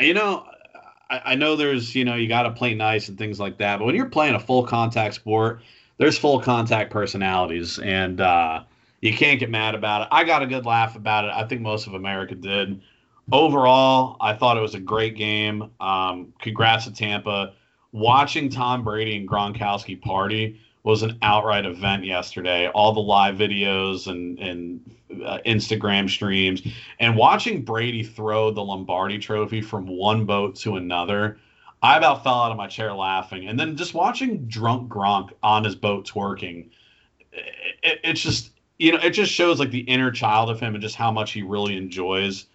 you 0.00 0.14
know, 0.14 0.46
I, 1.10 1.22
I 1.24 1.34
know 1.34 1.56
there's 1.56 1.94
you 1.94 2.04
know 2.04 2.14
you 2.14 2.28
got 2.28 2.42
to 2.42 2.50
play 2.50 2.74
nice 2.74 3.08
and 3.08 3.16
things 3.18 3.38
like 3.40 3.58
that, 3.58 3.78
but 3.78 3.84
when 3.84 3.94
you're 3.94 4.06
playing 4.06 4.34
a 4.34 4.40
full 4.40 4.64
contact 4.64 5.14
sport 5.14 5.60
there's 5.98 6.18
full 6.18 6.40
contact 6.40 6.90
personalities, 6.90 7.78
and 7.78 8.20
uh, 8.20 8.64
you 9.00 9.14
can't 9.14 9.40
get 9.40 9.50
mad 9.50 9.74
about 9.74 10.02
it. 10.02 10.08
I 10.10 10.24
got 10.24 10.42
a 10.42 10.46
good 10.46 10.66
laugh 10.66 10.96
about 10.96 11.24
it. 11.24 11.30
I 11.34 11.46
think 11.46 11.60
most 11.60 11.86
of 11.86 11.94
America 11.94 12.34
did. 12.34 12.80
Overall, 13.32 14.16
I 14.20 14.34
thought 14.34 14.56
it 14.56 14.60
was 14.60 14.74
a 14.74 14.80
great 14.80 15.16
game. 15.16 15.70
Um, 15.80 16.32
congrats 16.40 16.84
to 16.84 16.92
Tampa. 16.92 17.54
Watching 17.92 18.50
Tom 18.50 18.84
Brady 18.84 19.16
and 19.16 19.28
Gronkowski 19.28 20.00
party 20.00 20.60
was 20.82 21.02
an 21.02 21.18
outright 21.22 21.64
event 21.64 22.04
yesterday. 22.04 22.68
All 22.68 22.92
the 22.92 23.00
live 23.00 23.36
videos 23.36 24.06
and 24.06 24.38
and 24.38 24.80
uh, 25.10 25.38
Instagram 25.46 26.08
streams, 26.08 26.62
and 27.00 27.16
watching 27.16 27.62
Brady 27.62 28.02
throw 28.02 28.50
the 28.50 28.62
Lombardi 28.62 29.18
Trophy 29.18 29.60
from 29.60 29.86
one 29.86 30.24
boat 30.24 30.56
to 30.56 30.76
another 30.76 31.38
I 31.82 31.96
about 31.98 32.24
fell 32.24 32.42
out 32.42 32.50
of 32.50 32.56
my 32.56 32.66
chair 32.66 32.92
laughing. 32.92 33.46
And 33.46 33.58
then 33.58 33.76
just 33.76 33.94
watching 33.94 34.46
drunk 34.46 34.90
Gronk 34.90 35.30
on 35.42 35.64
his 35.64 35.76
boat 35.76 36.08
twerking, 36.08 36.70
it, 37.32 38.00
it's 38.02 38.20
just 38.20 38.50
you 38.78 38.92
know, 38.92 38.98
it 38.98 39.10
just 39.10 39.32
shows 39.32 39.58
like 39.58 39.70
the 39.70 39.80
inner 39.80 40.10
child 40.10 40.50
of 40.50 40.60
him 40.60 40.74
and 40.74 40.82
just 40.82 40.96
how 40.96 41.10
much 41.10 41.32
he 41.32 41.42
really 41.42 41.76
enjoys 41.76 42.46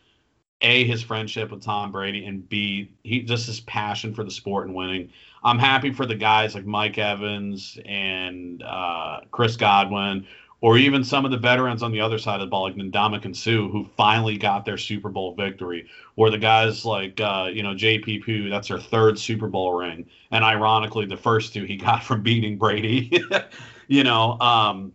a 0.61 0.83
his 0.83 1.01
friendship 1.01 1.49
with 1.49 1.63
Tom 1.63 1.91
Brady 1.91 2.25
and 2.25 2.47
b 2.47 2.91
he 3.03 3.21
just 3.21 3.47
his 3.47 3.61
passion 3.61 4.13
for 4.13 4.23
the 4.23 4.31
sport 4.31 4.67
and 4.67 4.75
winning. 4.75 5.09
I'm 5.43 5.57
happy 5.57 5.91
for 5.91 6.05
the 6.05 6.15
guys 6.15 6.53
like 6.53 6.65
Mike 6.65 6.99
Evans 6.99 7.79
and 7.85 8.61
uh, 8.61 9.21
Chris 9.31 9.55
Godwin, 9.55 10.27
or 10.61 10.77
even 10.77 11.03
some 11.03 11.25
of 11.25 11.31
the 11.31 11.37
veterans 11.37 11.81
on 11.81 11.91
the 11.91 11.99
other 11.99 12.19
side 12.19 12.35
of 12.35 12.41
the 12.41 12.47
ball, 12.47 12.63
like 12.63 12.75
Ndamukong 12.75 13.35
Suh, 13.35 13.67
who 13.67 13.89
finally 13.97 14.37
got 14.37 14.63
their 14.63 14.77
Super 14.77 15.09
Bowl 15.09 15.33
victory, 15.33 15.87
or 16.15 16.29
the 16.29 16.37
guys 16.37 16.85
like 16.85 17.19
uh, 17.19 17.49
you 17.51 17.63
know 17.63 17.73
JPP, 17.73 18.49
that's 18.49 18.67
their 18.67 18.79
third 18.79 19.19
Super 19.19 19.47
Bowl 19.47 19.73
ring, 19.73 20.05
and 20.29 20.43
ironically, 20.43 21.05
the 21.05 21.17
first 21.17 21.53
two 21.53 21.65
he 21.65 21.75
got 21.75 22.03
from 22.05 22.21
beating 22.21 22.57
Brady. 22.57 23.23
you 23.87 24.03
know, 24.03 24.39
um, 24.39 24.93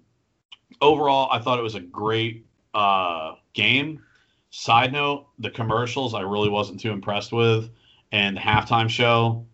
overall, 0.81 1.29
I 1.33 1.41
thought 1.41 1.59
it 1.59 1.63
was 1.63 1.75
a 1.75 1.81
great 1.81 2.47
uh, 2.73 3.35
game. 3.53 4.03
Side 4.51 4.93
note: 4.93 5.27
the 5.41 5.51
commercials 5.51 6.15
I 6.15 6.21
really 6.21 6.49
wasn't 6.49 6.79
too 6.79 6.93
impressed 6.93 7.33
with, 7.33 7.69
and 8.13 8.37
the 8.37 8.41
halftime 8.41 8.89
show. 8.89 9.45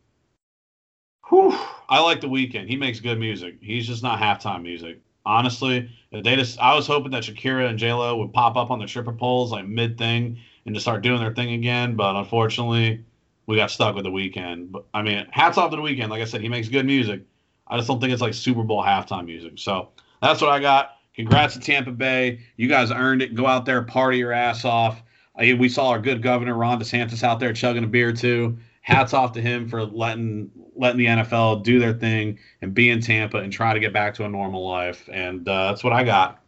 Whew, 1.31 1.59
I 1.89 2.01
like 2.01 2.21
the 2.21 2.29
Weeknd. 2.29 2.69
He 2.69 2.77
makes 2.77 3.01
good 3.01 3.19
music. 3.19 3.57
He's 3.63 3.87
just 3.87 4.03
not 4.03 4.21
halftime 4.21 4.63
music. 4.63 5.01
Honestly, 5.25 5.89
they 6.21 6.37
just 6.37 6.59
I 6.59 6.75
was 6.75 6.87
hoping 6.87 7.13
that 7.13 7.23
Shakira 7.23 7.69
and 7.69 7.79
J 7.79 7.93
Lo 7.93 8.17
would 8.19 8.33
pop 8.33 8.57
up 8.57 8.71
on 8.71 8.79
the 8.79 8.87
stripper 8.87 9.13
poles 9.13 9.53
like 9.53 9.67
mid 9.67 9.97
thing 9.97 10.39
and 10.67 10.75
just 10.75 10.85
start 10.85 11.03
doing 11.03 11.21
their 11.21 11.35
thing 11.35 11.53
again, 11.53 11.97
but 11.97 12.15
unfortunately, 12.17 13.05
we 13.47 13.57
got 13.57 13.71
stuck 13.71 13.95
with 13.95 14.05
the 14.05 14.11
Weeknd. 14.11 14.71
But 14.71 14.87
I 14.95 15.03
mean, 15.03 15.27
hats 15.31 15.59
off 15.59 15.71
to 15.71 15.77
the 15.77 15.83
Weeknd. 15.83 16.09
Like 16.11 16.23
I 16.23 16.27
said, 16.27 16.41
he 16.41 16.49
makes 16.49 16.69
good 16.69 16.87
music. 16.87 17.23
I 17.67 17.77
just 17.77 17.89
don't 17.89 18.01
think 18.01 18.13
it's 18.13 18.23
like 18.23 18.35
Super 18.35 18.63
Bowl 18.63 18.83
halftime 18.83 19.25
music. 19.25 19.53
So 19.57 19.91
that's 20.21 20.41
what 20.41 20.51
I 20.51 20.61
got. 20.61 20.97
Congrats 21.15 21.55
to 21.55 21.61
Tampa 21.61 21.91
Bay. 21.91 22.41
You 22.57 22.69
guys 22.69 22.91
earned 22.91 23.23
it. 23.23 23.35
Go 23.35 23.47
out 23.47 23.65
there, 23.65 23.83
party 23.83 24.19
your 24.19 24.33
ass 24.33 24.65
off. 24.65 25.03
I, 25.37 25.55
we 25.55 25.69
saw 25.69 25.89
our 25.89 25.99
good 25.99 26.23
governor 26.23 26.55
Ron 26.55 26.81
DeSantis 26.81 27.23
out 27.23 27.41
there 27.41 27.53
chugging 27.53 27.85
a 27.85 27.87
beer 27.87 28.13
too. 28.13 28.59
Hats 28.83 29.15
off 29.15 29.33
to 29.33 29.41
him 29.41 29.69
for 29.69 29.85
letting 29.85 30.51
letting 30.75 30.99
the 30.99 31.07
NFL 31.07 31.63
do 31.63 31.79
their 31.79 31.93
thing 31.93 32.39
and 32.61 32.75
be 32.75 32.91
in 32.91 33.01
Tampa 33.01 33.39
and 33.39 33.53
try 33.53 33.73
to 33.73 33.81
get 33.81 33.93
back 33.93 34.15
to 34.15 34.25
a 34.25 34.29
normal 34.29 34.69
life. 34.69 35.09
And 35.13 35.49
uh, 35.49 35.69
that's 35.69 35.85
what 35.85 35.93
I 35.93 36.03
got. 36.03 36.43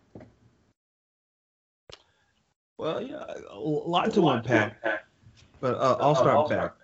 Well, 2.76 3.00
yeah, 3.00 3.24
a 3.50 3.58
lot 3.58 4.12
to 4.14 4.28
unpack, 4.28 4.82
but 5.60 5.76
uh, 5.76 5.96
I'll 6.00 6.16
start 6.16 6.50
back. 6.50 6.74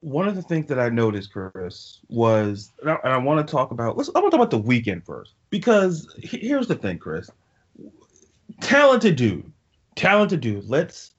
One 0.00 0.28
of 0.28 0.34
the 0.34 0.42
things 0.42 0.66
that 0.66 0.78
I 0.78 0.88
noticed, 0.88 1.32
Chris, 1.32 2.00
was, 2.08 2.72
and 2.82 2.90
I, 2.90 2.94
I 3.04 3.16
want 3.16 3.46
to 3.46 3.50
talk 3.50 3.70
about. 3.70 3.96
Let's. 3.96 4.10
I 4.14 4.18
want 4.18 4.32
to 4.32 4.36
talk 4.36 4.46
about 4.46 4.64
the 4.64 4.68
Weeknd 4.68 5.06
first 5.06 5.34
because 5.50 6.12
here's 6.18 6.66
the 6.66 6.74
thing, 6.74 6.98
Chris. 6.98 7.30
Talented 8.60 9.16
dude, 9.16 9.50
talented 9.94 10.40
dude. 10.40 10.68
Let's 10.68 11.12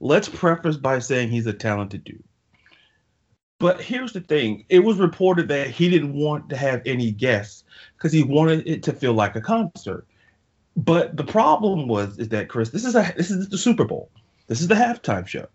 let's 0.00 0.28
preface 0.28 0.76
by 0.76 0.98
saying 0.98 1.30
he's 1.30 1.46
a 1.46 1.52
talented 1.52 2.04
dude. 2.04 2.22
But 3.58 3.80
here's 3.80 4.12
the 4.12 4.20
thing: 4.20 4.64
it 4.68 4.80
was 4.80 4.98
reported 4.98 5.48
that 5.48 5.70
he 5.70 5.88
didn't 5.88 6.12
want 6.12 6.48
to 6.50 6.56
have 6.56 6.82
any 6.84 7.10
guests 7.10 7.64
because 7.96 8.12
he 8.12 8.22
wanted 8.22 8.66
it 8.66 8.82
to 8.84 8.92
feel 8.92 9.14
like 9.14 9.34
a 9.34 9.40
concert. 9.40 10.06
But 10.76 11.16
the 11.16 11.24
problem 11.24 11.88
was 11.88 12.18
is 12.18 12.28
that 12.30 12.48
Chris, 12.48 12.70
this 12.70 12.84
is 12.84 12.94
a 12.94 13.12
this 13.16 13.30
is 13.30 13.48
the 13.48 13.58
Super 13.58 13.84
Bowl. 13.84 14.10
This 14.46 14.60
is 14.60 14.68
the 14.68 14.74
halftime 14.74 15.26
show. 15.26 15.46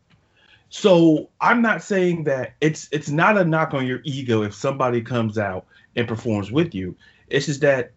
So 0.70 1.30
I'm 1.42 1.62
not 1.62 1.84
saying 1.84 2.24
that 2.24 2.54
it's 2.62 2.90
it's 2.92 3.10
not 3.10 3.38
a 3.38 3.46
knock 3.46 3.74
on 3.74 3.86
your 3.86 4.00
ego 4.04 4.42
if 4.42 4.56
somebody 4.56 5.02
comes 5.02 5.38
out 5.38 5.66
and 5.96 6.08
performs 6.08 6.52
with 6.52 6.74
you. 6.74 6.96
It's 7.28 7.46
just 7.46 7.62
that 7.62 7.92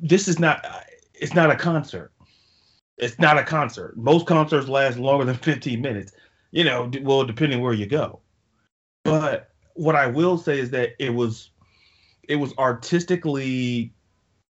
this 0.00 0.28
is 0.28 0.38
not 0.38 0.64
it's 1.14 1.34
not 1.34 1.50
a 1.50 1.56
concert. 1.56 2.11
It's 2.98 3.18
not 3.18 3.38
a 3.38 3.42
concert. 3.42 3.96
Most 3.96 4.26
concerts 4.26 4.68
last 4.68 4.98
longer 4.98 5.24
than 5.24 5.34
15 5.42 5.80
minutes. 5.80 6.12
You 6.50 6.64
know, 6.64 6.90
well, 7.02 7.24
depending 7.24 7.60
where 7.60 7.72
you 7.72 7.86
go. 7.86 8.20
But 9.04 9.50
what 9.74 9.96
I 9.96 10.06
will 10.06 10.38
say 10.38 10.58
is 10.58 10.70
that 10.70 10.90
it 10.98 11.14
was 11.14 11.50
it 12.28 12.36
was 12.36 12.52
artistically 12.58 13.92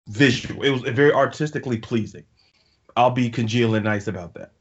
visual. 0.07 0.63
It 0.63 0.71
was 0.71 0.81
very 0.81 1.13
artistically 1.13 1.77
pleasing. 1.77 2.25
I'll 2.95 3.11
be 3.11 3.29
congealing 3.29 3.83
nice 3.83 4.07
about 4.07 4.33
that. 4.35 4.51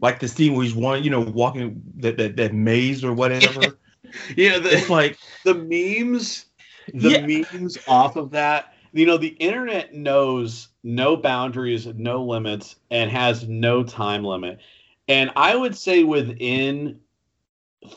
Like 0.00 0.20
the 0.20 0.28
scene 0.28 0.54
where 0.54 0.64
he's 0.64 0.74
one, 0.74 1.02
you 1.02 1.10
know, 1.10 1.20
walking 1.20 1.82
that 1.96 2.18
that, 2.18 2.36
that 2.36 2.54
maze 2.54 3.02
or 3.02 3.12
whatever. 3.12 3.78
yeah, 4.36 4.58
the, 4.58 4.76
it's 4.76 4.90
like 4.90 5.18
the 5.44 5.54
memes, 5.54 6.46
the 6.92 7.10
yeah. 7.10 7.44
memes 7.52 7.78
off 7.88 8.16
of 8.16 8.30
that. 8.32 8.74
You 8.96 9.04
know, 9.04 9.18
the 9.18 9.28
internet 9.28 9.92
knows 9.92 10.68
no 10.82 11.16
boundaries, 11.16 11.86
no 11.86 12.24
limits, 12.24 12.76
and 12.90 13.10
has 13.10 13.46
no 13.46 13.82
time 13.82 14.24
limit. 14.24 14.58
And 15.06 15.30
I 15.36 15.54
would 15.54 15.76
say 15.76 16.02
within 16.02 17.00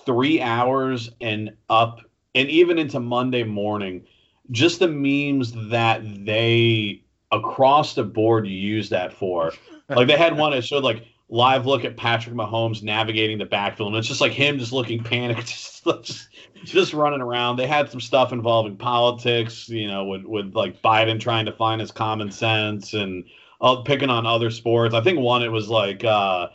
three 0.05 0.41
hours 0.41 1.09
and 1.21 1.51
up, 1.69 2.01
and 2.35 2.49
even 2.49 2.77
into 2.77 2.99
Monday 2.99 3.43
morning, 3.43 4.05
just 4.51 4.79
the 4.79 4.89
memes 4.89 5.53
that 5.69 6.01
they 6.25 7.03
across 7.31 7.95
the 7.95 8.03
board 8.03 8.47
use 8.47 8.89
that 8.89 9.13
for. 9.13 9.53
Like 9.88 10.07
they 10.07 10.17
had 10.17 10.38
one 10.38 10.51
that 10.51 10.63
showed 10.65 10.83
like 10.83 11.05
live 11.30 11.68
look 11.68 11.86
at 11.86 11.96
Patrick 11.96 12.36
Mahomes 12.36 12.82
navigating 12.82 13.38
the 13.38 13.46
backfield, 13.46 13.89
and 13.89 13.98
it's 13.98 14.08
just 14.08 14.22
like 14.22 14.32
him 14.32 14.58
just 14.58 14.74
looking 14.74 15.04
panicked, 15.04 15.48
just, 15.48 15.84
just, 16.04 16.30
just 16.63 16.94
running 16.94 17.22
around. 17.22 17.56
They 17.58 17.68
had 17.68 17.89
some 17.89 18.02
stuff 18.02 18.34
involving 18.34 18.78
politics, 18.78 19.70
you 19.70 19.88
know, 19.88 20.06
with 20.06 20.24
with 20.24 20.54
like 20.56 20.82
Biden 20.82 21.20
trying 21.20 21.46
to 21.46 21.52
find 21.52 21.80
his 21.80 21.92
common 21.92 22.32
sense 22.32 22.94
and 22.94 23.26
uh, 23.62 23.78
picking 23.84 24.10
on 24.10 24.26
other 24.26 24.50
sports. 24.50 24.96
I 24.96 25.02
think 25.02 25.20
one 25.20 25.44
it 25.44 25.52
was 25.52 25.70
like 25.70 26.04
uh, 26.04 26.48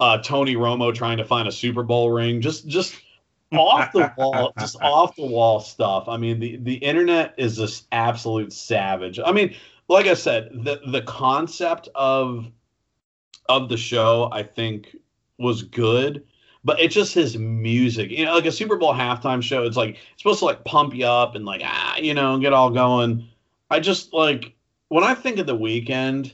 uh, 0.00 0.18
Tony 0.18 0.54
Romo 0.56 0.94
trying 0.94 1.18
to 1.18 1.24
find 1.24 1.46
a 1.46 1.52
Super 1.52 1.82
Bowl 1.82 2.10
ring. 2.10 2.40
Just 2.40 2.66
just 2.66 2.94
off 3.52 3.92
the 3.92 4.10
wall, 4.16 4.52
just 4.58 4.80
off 4.80 5.14
the 5.16 5.26
wall 5.26 5.60
stuff. 5.60 6.08
I 6.08 6.16
mean, 6.16 6.40
the 6.40 6.56
the 6.56 6.76
internet 6.76 7.34
is 7.36 7.56
just 7.58 7.86
absolute 7.92 8.54
savage. 8.54 9.20
I 9.24 9.32
mean, 9.32 9.54
like 9.88 10.06
I 10.06 10.14
said, 10.14 10.48
the 10.52 10.80
the 10.86 11.02
concept 11.02 11.88
of 11.94 12.50
of 13.48 13.68
the 13.68 13.76
show, 13.76 14.28
I 14.32 14.42
think, 14.42 14.96
was 15.38 15.62
good, 15.62 16.24
but 16.64 16.80
it's 16.80 16.94
just 16.94 17.14
his 17.14 17.36
music. 17.36 18.10
You 18.10 18.24
know, 18.24 18.34
like 18.34 18.46
a 18.46 18.52
Super 18.52 18.76
Bowl 18.76 18.94
halftime 18.94 19.42
show. 19.42 19.64
It's 19.64 19.76
like 19.76 19.90
it's 19.90 20.22
supposed 20.22 20.38
to 20.40 20.46
like 20.46 20.64
pump 20.64 20.94
you 20.94 21.06
up 21.06 21.34
and 21.34 21.44
like 21.44 21.62
ah, 21.64 21.96
you 21.96 22.14
know, 22.14 22.38
get 22.38 22.52
all 22.52 22.70
going. 22.70 23.28
I 23.70 23.80
just 23.80 24.12
like 24.12 24.54
when 24.88 25.04
I 25.04 25.14
think 25.14 25.38
of 25.38 25.46
the 25.46 25.56
Weeknd, 25.56 26.32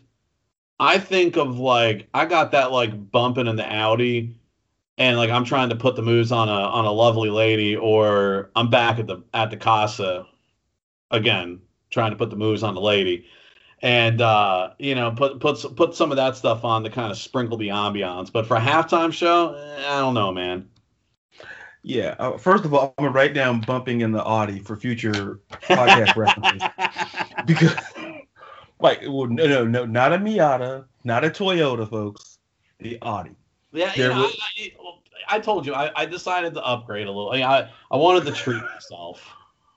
I 0.79 0.99
think 0.99 1.37
of 1.37 1.59
like 1.59 2.09
I 2.15 2.27
got 2.27 2.53
that 2.53 2.73
like 2.73 3.11
bumping 3.11 3.47
in 3.47 3.57
the 3.57 3.71
Audi 3.71 4.37
and 5.01 5.17
like 5.17 5.31
I'm 5.31 5.45
trying 5.45 5.71
to 5.71 5.77
put 5.77 5.97
the 5.97 6.03
moves 6.03 6.31
on 6.31 6.49
a 6.49 6.53
on 6.53 6.85
a 6.85 6.93
lovely 6.93 7.31
lady, 7.31 7.75
or 7.75 8.51
I'm 8.55 8.69
back 8.69 8.99
at 8.99 9.07
the 9.07 9.23
at 9.33 9.51
the 9.51 9.57
casa 9.57 10.27
again, 11.11 11.61
trying 11.89 12.11
to 12.11 12.17
put 12.17 12.31
the 12.31 12.37
moves 12.37 12.63
on 12.63 12.75
the 12.75 12.81
lady, 12.83 13.27
and 13.83 14.21
uh, 14.21 14.71
you 14.79 14.95
know 14.95 15.11
put 15.13 15.41
put 15.41 15.77
put 15.77 15.95
some 15.95 16.11
of 16.11 16.17
that 16.17 16.37
stuff 16.37 16.65
on 16.65 16.85
to 16.85 16.91
kind 16.91 17.11
of 17.11 17.19
sprinkle 17.19 17.57
the 17.57 17.69
ambiance. 17.69 18.31
But 18.31 18.47
for 18.47 18.57
a 18.57 18.61
halftime 18.61 19.13
show, 19.13 19.55
eh, 19.55 19.85
I 19.89 19.99
don't 20.01 20.15
know, 20.15 20.33
man. 20.33 20.69
Yeah. 21.83 22.15
Uh, 22.19 22.37
first 22.37 22.65
of 22.65 22.75
all, 22.75 22.95
I'm 22.99 23.05
gonna 23.05 23.15
write 23.15 23.35
down 23.35 23.61
bumping 23.61 24.03
in 24.03 24.13
the 24.13 24.23
Audi 24.23 24.59
for 24.59 24.77
future 24.77 25.41
podcast 25.63 26.15
references 26.17 26.63
because, 27.47 27.75
like, 28.81 29.01
well, 29.03 29.27
no, 29.27 29.47
no, 29.47 29.65
no, 29.65 29.87
not 29.87 30.13
a 30.13 30.19
Miata, 30.19 30.85
not 31.05 31.25
a 31.25 31.31
Toyota, 31.31 31.89
folks. 31.89 32.39
The 32.81 32.99
Audi. 33.03 33.37
Yeah, 33.73 33.93
you 33.95 34.09
know, 34.09 34.25
I, 34.59 34.73
I, 35.31 35.37
I, 35.37 35.39
told 35.39 35.67
you 35.67 35.75
I, 35.75 35.91
I, 35.95 36.07
decided 36.07 36.55
to 36.55 36.65
upgrade 36.65 37.07
a 37.07 37.11
little. 37.11 37.31
I 37.31 37.71
I 37.91 37.97
wanted 37.97 38.25
to 38.25 38.33
treat 38.33 38.63
myself. 38.63 39.23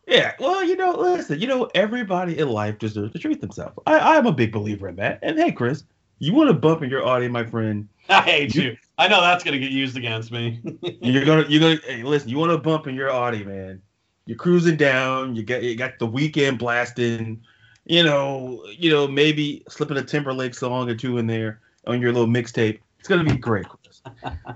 Yeah, 0.07 0.33
well, 0.39 0.63
you 0.63 0.75
know, 0.75 0.91
listen, 0.91 1.39
you 1.39 1.47
know, 1.47 1.69
everybody 1.73 2.37
in 2.37 2.49
life 2.49 2.77
deserves 2.77 3.13
to 3.13 3.19
treat 3.19 3.39
themselves. 3.39 3.77
I 3.85 4.17
I'm 4.17 4.25
a 4.25 4.33
big 4.33 4.51
believer 4.51 4.89
in 4.89 4.97
that. 4.97 5.19
And 5.21 5.39
hey, 5.39 5.51
Chris, 5.51 5.83
you 6.19 6.33
want 6.33 6.49
to 6.49 6.53
bump 6.53 6.83
in 6.83 6.89
your 6.89 7.05
audio, 7.05 7.29
my 7.29 7.45
friend? 7.45 7.87
I 8.09 8.21
hate 8.21 8.53
you. 8.53 8.63
you. 8.63 8.77
I 8.97 9.07
know 9.07 9.21
that's 9.21 9.43
gonna 9.43 9.59
get 9.59 9.71
used 9.71 9.95
against 9.95 10.31
me. 10.31 10.61
you're 11.01 11.25
gonna 11.25 11.45
you're 11.47 11.61
gonna 11.61 11.79
hey, 11.85 12.03
listen. 12.03 12.29
You 12.29 12.37
want 12.37 12.51
to 12.51 12.57
bump 12.57 12.87
in 12.87 12.95
your 12.95 13.11
Audi, 13.11 13.43
man? 13.45 13.81
You're 14.25 14.37
cruising 14.37 14.75
down. 14.75 15.35
You 15.35 15.43
got 15.43 15.63
you 15.63 15.75
got 15.75 15.99
the 15.99 16.07
Weeknd 16.07 16.59
blasting. 16.59 17.41
You 17.85 18.03
know, 18.03 18.65
you 18.77 18.89
know, 18.89 19.07
maybe 19.07 19.63
slipping 19.69 19.97
a 19.97 20.03
Timberlake 20.03 20.53
song 20.55 20.89
or 20.89 20.95
two 20.95 21.17
in 21.17 21.27
there 21.27 21.61
on 21.87 22.01
your 22.01 22.11
little 22.11 22.27
mixtape. 22.27 22.79
It's 22.99 23.07
gonna 23.07 23.23
be 23.23 23.37
great 23.37 23.65
Chris. 23.67 24.01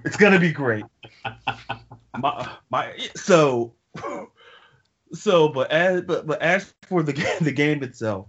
it's 0.06 0.18
gonna 0.18 0.40
be 0.40 0.52
great. 0.52 0.86
My, 2.20 2.50
my 2.72 2.98
so 3.16 3.74
so 5.14 5.50
but 5.50 5.72
as 5.72 6.02
but, 6.02 6.28
but 6.28 6.42
as 6.42 6.74
for 6.84 7.04
the 7.04 7.14
the 7.42 7.52
game 7.52 7.84
itself, 7.84 8.28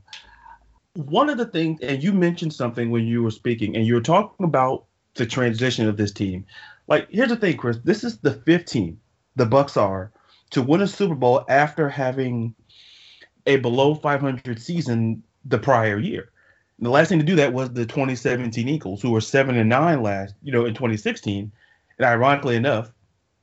one 0.95 1.29
of 1.31 1.39
the 1.39 1.47
things 1.47 1.81
and 1.83 2.03
you 2.03 2.13
mentioned 2.13 2.53
something 2.53 2.91
when 2.91 3.07
you 3.07 3.23
were 3.23 3.31
speaking 3.31 3.77
and 3.77 3.87
you 3.87 3.95
were 3.95 4.01
talking 4.01 4.45
about 4.45 4.85
the 5.15 5.27
transition 5.27 5.89
of 5.89 5.97
this 5.97 6.13
team. 6.13 6.45
Like 6.87 7.09
here's 7.11 7.29
the 7.29 7.37
thing, 7.37 7.57
Chris. 7.57 7.79
This 7.85 8.05
is 8.05 8.19
the 8.19 8.35
fifth 8.35 8.67
team 8.67 9.01
the 9.39 9.47
Bucs 9.47 9.81
are 9.81 10.13
to 10.51 10.63
win 10.63 10.83
a 10.83 10.87
Super 10.87 11.15
Bowl 11.15 11.45
after 11.49 11.89
having 11.89 12.55
a 13.47 13.57
below 13.57 13.95
500 13.95 14.61
season 14.61 15.23
the 15.45 15.59
prior 15.59 15.99
year. 15.99 16.31
And 16.77 16.87
the 16.87 16.91
last 16.91 17.09
thing 17.09 17.19
to 17.19 17.25
do 17.25 17.37
that 17.37 17.53
was 17.53 17.73
the 17.73 17.87
2017 17.87 18.69
Eagles, 18.69 19.01
who 19.01 19.11
were 19.11 19.21
seven 19.21 19.57
and 19.57 19.69
nine 19.69 20.03
last, 20.03 20.35
you 20.43 20.53
know, 20.53 20.65
in 20.65 20.75
2016. 20.75 21.51
And 21.99 22.07
ironically 22.07 22.57
enough, 22.57 22.93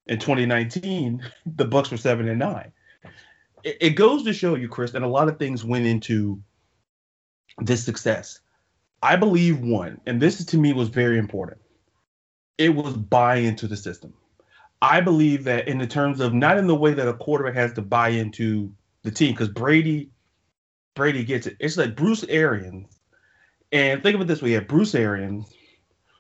in 0.08 0.20
2019, 0.20 1.24
the 1.46 1.66
Bucs 1.66 1.92
were 1.92 1.98
seven 1.98 2.28
and 2.28 2.40
nine. 2.40 2.72
It, 3.66 3.78
it 3.82 3.90
goes 3.92 4.24
to 4.24 4.34
show 4.34 4.56
you, 4.56 4.70
Chris, 4.70 4.94
and 4.94 5.04
a 5.04 5.10
lot 5.10 5.28
of 5.28 5.38
things 5.38 5.66
went 5.66 5.86
into 5.86 6.40
this 7.58 7.84
success. 7.84 8.40
I 9.02 9.18
believe 9.18 9.60
one, 9.60 10.00
and 10.06 10.22
this 10.22 10.44
to 10.46 10.58
me 10.58 10.72
was 10.72 10.88
very 10.90 11.18
important. 11.18 11.60
It 12.58 12.74
was 12.74 12.96
buy 12.96 13.36
into 13.36 13.68
the 13.68 13.76
system. 13.76 14.14
I 14.82 15.02
believe 15.02 15.44
that 15.46 15.68
in 15.68 15.78
the 15.78 15.88
terms 15.88 16.20
of 16.22 16.34
not 16.34 16.58
in 16.58 16.68
the 16.68 16.76
way 16.76 16.94
that 16.94 17.08
a 17.08 17.14
quarterback 17.14 17.56
has 17.56 17.74
to 17.74 17.82
buy 17.82 18.10
into 18.10 18.72
the 19.04 19.12
team, 19.12 19.34
because 19.34 19.50
Brady, 19.50 20.12
Brady 20.96 21.24
gets 21.24 21.48
it. 21.48 21.58
It's 21.60 21.78
like 21.78 21.96
Bruce 21.96 22.24
Arians, 22.30 23.00
and 23.72 24.02
think 24.02 24.16
of 24.16 24.22
it 24.22 24.28
this 24.28 24.42
way: 24.42 24.50
you 24.50 24.56
have 24.56 24.68
Bruce 24.68 24.96
Arians, 24.96 25.54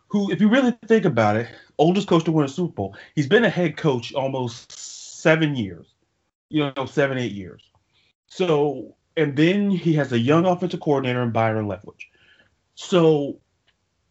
who, 0.07 0.31
if 0.31 0.41
you 0.41 0.49
really 0.49 0.77
think 0.87 1.05
about 1.05 1.37
it, 1.37 1.47
oldest 1.77 2.07
coach 2.07 2.25
to 2.25 2.31
win 2.31 2.45
a 2.45 2.49
Super 2.49 2.73
Bowl. 2.73 2.95
He's 3.15 3.27
been 3.27 3.45
a 3.45 3.49
head 3.49 3.77
coach 3.77 4.13
almost 4.13 4.71
seven 4.71 5.55
years, 5.55 5.94
you 6.49 6.71
know, 6.75 6.85
seven 6.85 7.17
eight 7.17 7.31
years. 7.31 7.63
So, 8.27 8.95
and 9.17 9.35
then 9.35 9.69
he 9.69 9.93
has 9.93 10.11
a 10.11 10.19
young 10.19 10.45
offensive 10.45 10.79
coordinator 10.79 11.23
in 11.23 11.31
Byron 11.31 11.67
Leftwich. 11.67 12.05
So 12.75 13.39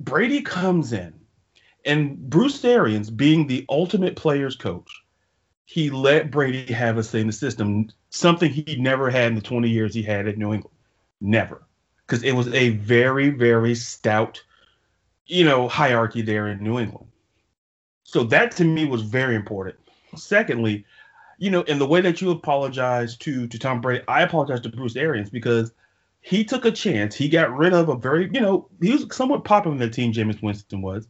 Brady 0.01 0.43
comes 0.43 0.93
in, 0.93 1.15
and 1.85 2.19
Bruce 2.19 2.65
Arians, 2.65 3.11
being 3.11 3.47
the 3.47 3.67
ultimate 3.69 4.17
players 4.17 4.57
coach, 4.57 4.91
he 5.67 5.91
let 5.91 6.31
Brady 6.31 6.73
have 6.73 6.99
a 6.99 7.03
say 7.03 7.21
in 7.21 7.27
the 7.27 7.33
system, 7.33 7.89
something 8.11 8.51
he 8.51 8.77
never 8.77 9.11
had 9.11 9.29
in 9.29 9.35
the 9.35 9.41
20 9.41 9.69
years 9.69 9.95
he 9.95 10.03
had 10.03 10.29
at 10.29 10.39
New 10.39 10.53
England. 10.53 10.77
Never. 11.21 11.63
Because 12.07 12.23
it 12.23 12.33
was 12.33 12.53
a 12.53 12.71
very, 12.71 13.31
very 13.31 13.75
stout, 13.75 14.43
you 15.27 15.45
know, 15.45 15.69
hierarchy 15.69 16.23
there 16.23 16.49
in 16.49 16.63
New 16.63 16.79
England. 16.79 17.09
So 18.03 18.25
that 18.25 18.53
to 18.57 18.65
me 18.65 18.85
was 18.85 19.03
very 19.03 19.35
important. 19.35 19.77
Secondly, 20.17 20.85
you 21.39 21.51
know, 21.51 21.63
in 21.63 21.79
the 21.79 21.87
way 21.87 22.01
that 22.01 22.21
you 22.21 22.31
apologize 22.31 23.17
to 23.19 23.47
to 23.49 23.59
Tom 23.59 23.81
Brady, 23.81 24.05
I 24.09 24.23
apologize 24.23 24.61
to 24.63 24.69
Bruce 24.69 24.97
Arians 24.97 25.31
because 25.31 25.73
he 26.21 26.45
took 26.45 26.65
a 26.65 26.71
chance. 26.71 27.15
He 27.15 27.29
got 27.29 27.55
rid 27.55 27.75
of 27.75 27.89
a 27.89 27.97
very, 27.97 28.31
you 28.33 28.41
know, 28.41 28.69
he 28.81 28.93
was 28.93 29.07
somewhat 29.15 29.45
popular 29.45 29.75
in 29.75 29.81
the 29.81 29.91
team, 29.91 30.13
Jameis 30.13 30.43
Winston 30.43 30.81
was, 30.81 31.07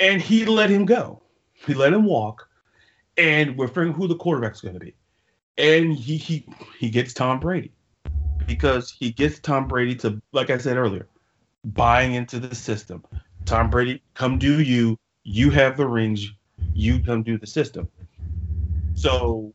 and 0.00 0.20
he 0.20 0.44
let 0.44 0.70
him 0.70 0.86
go. 0.86 1.22
He 1.66 1.74
let 1.74 1.92
him 1.92 2.04
walk, 2.04 2.48
and 3.16 3.56
we're 3.56 3.68
figuring 3.68 3.92
who 3.92 4.08
the 4.08 4.16
quarterback's 4.16 4.60
going 4.60 4.74
to 4.74 4.80
be. 4.80 4.94
And 5.56 5.94
he 5.94 6.16
he 6.16 6.46
he 6.78 6.90
gets 6.90 7.14
Tom 7.14 7.40
Brady 7.40 7.72
because 8.46 8.90
he 8.90 9.12
gets 9.12 9.38
Tom 9.38 9.68
Brady 9.68 9.94
to, 9.96 10.20
like 10.32 10.50
I 10.50 10.58
said 10.58 10.76
earlier, 10.76 11.06
buying 11.64 12.14
into 12.14 12.38
the 12.38 12.54
system. 12.54 13.04
Tom 13.44 13.70
Brady, 13.70 14.02
come 14.14 14.38
do 14.38 14.60
you. 14.60 14.98
You 15.24 15.50
have 15.50 15.76
the 15.76 15.86
rings. 15.86 16.28
You 16.74 17.00
come 17.00 17.22
do 17.22 17.38
the 17.38 17.46
system. 17.46 17.88
So, 18.98 19.54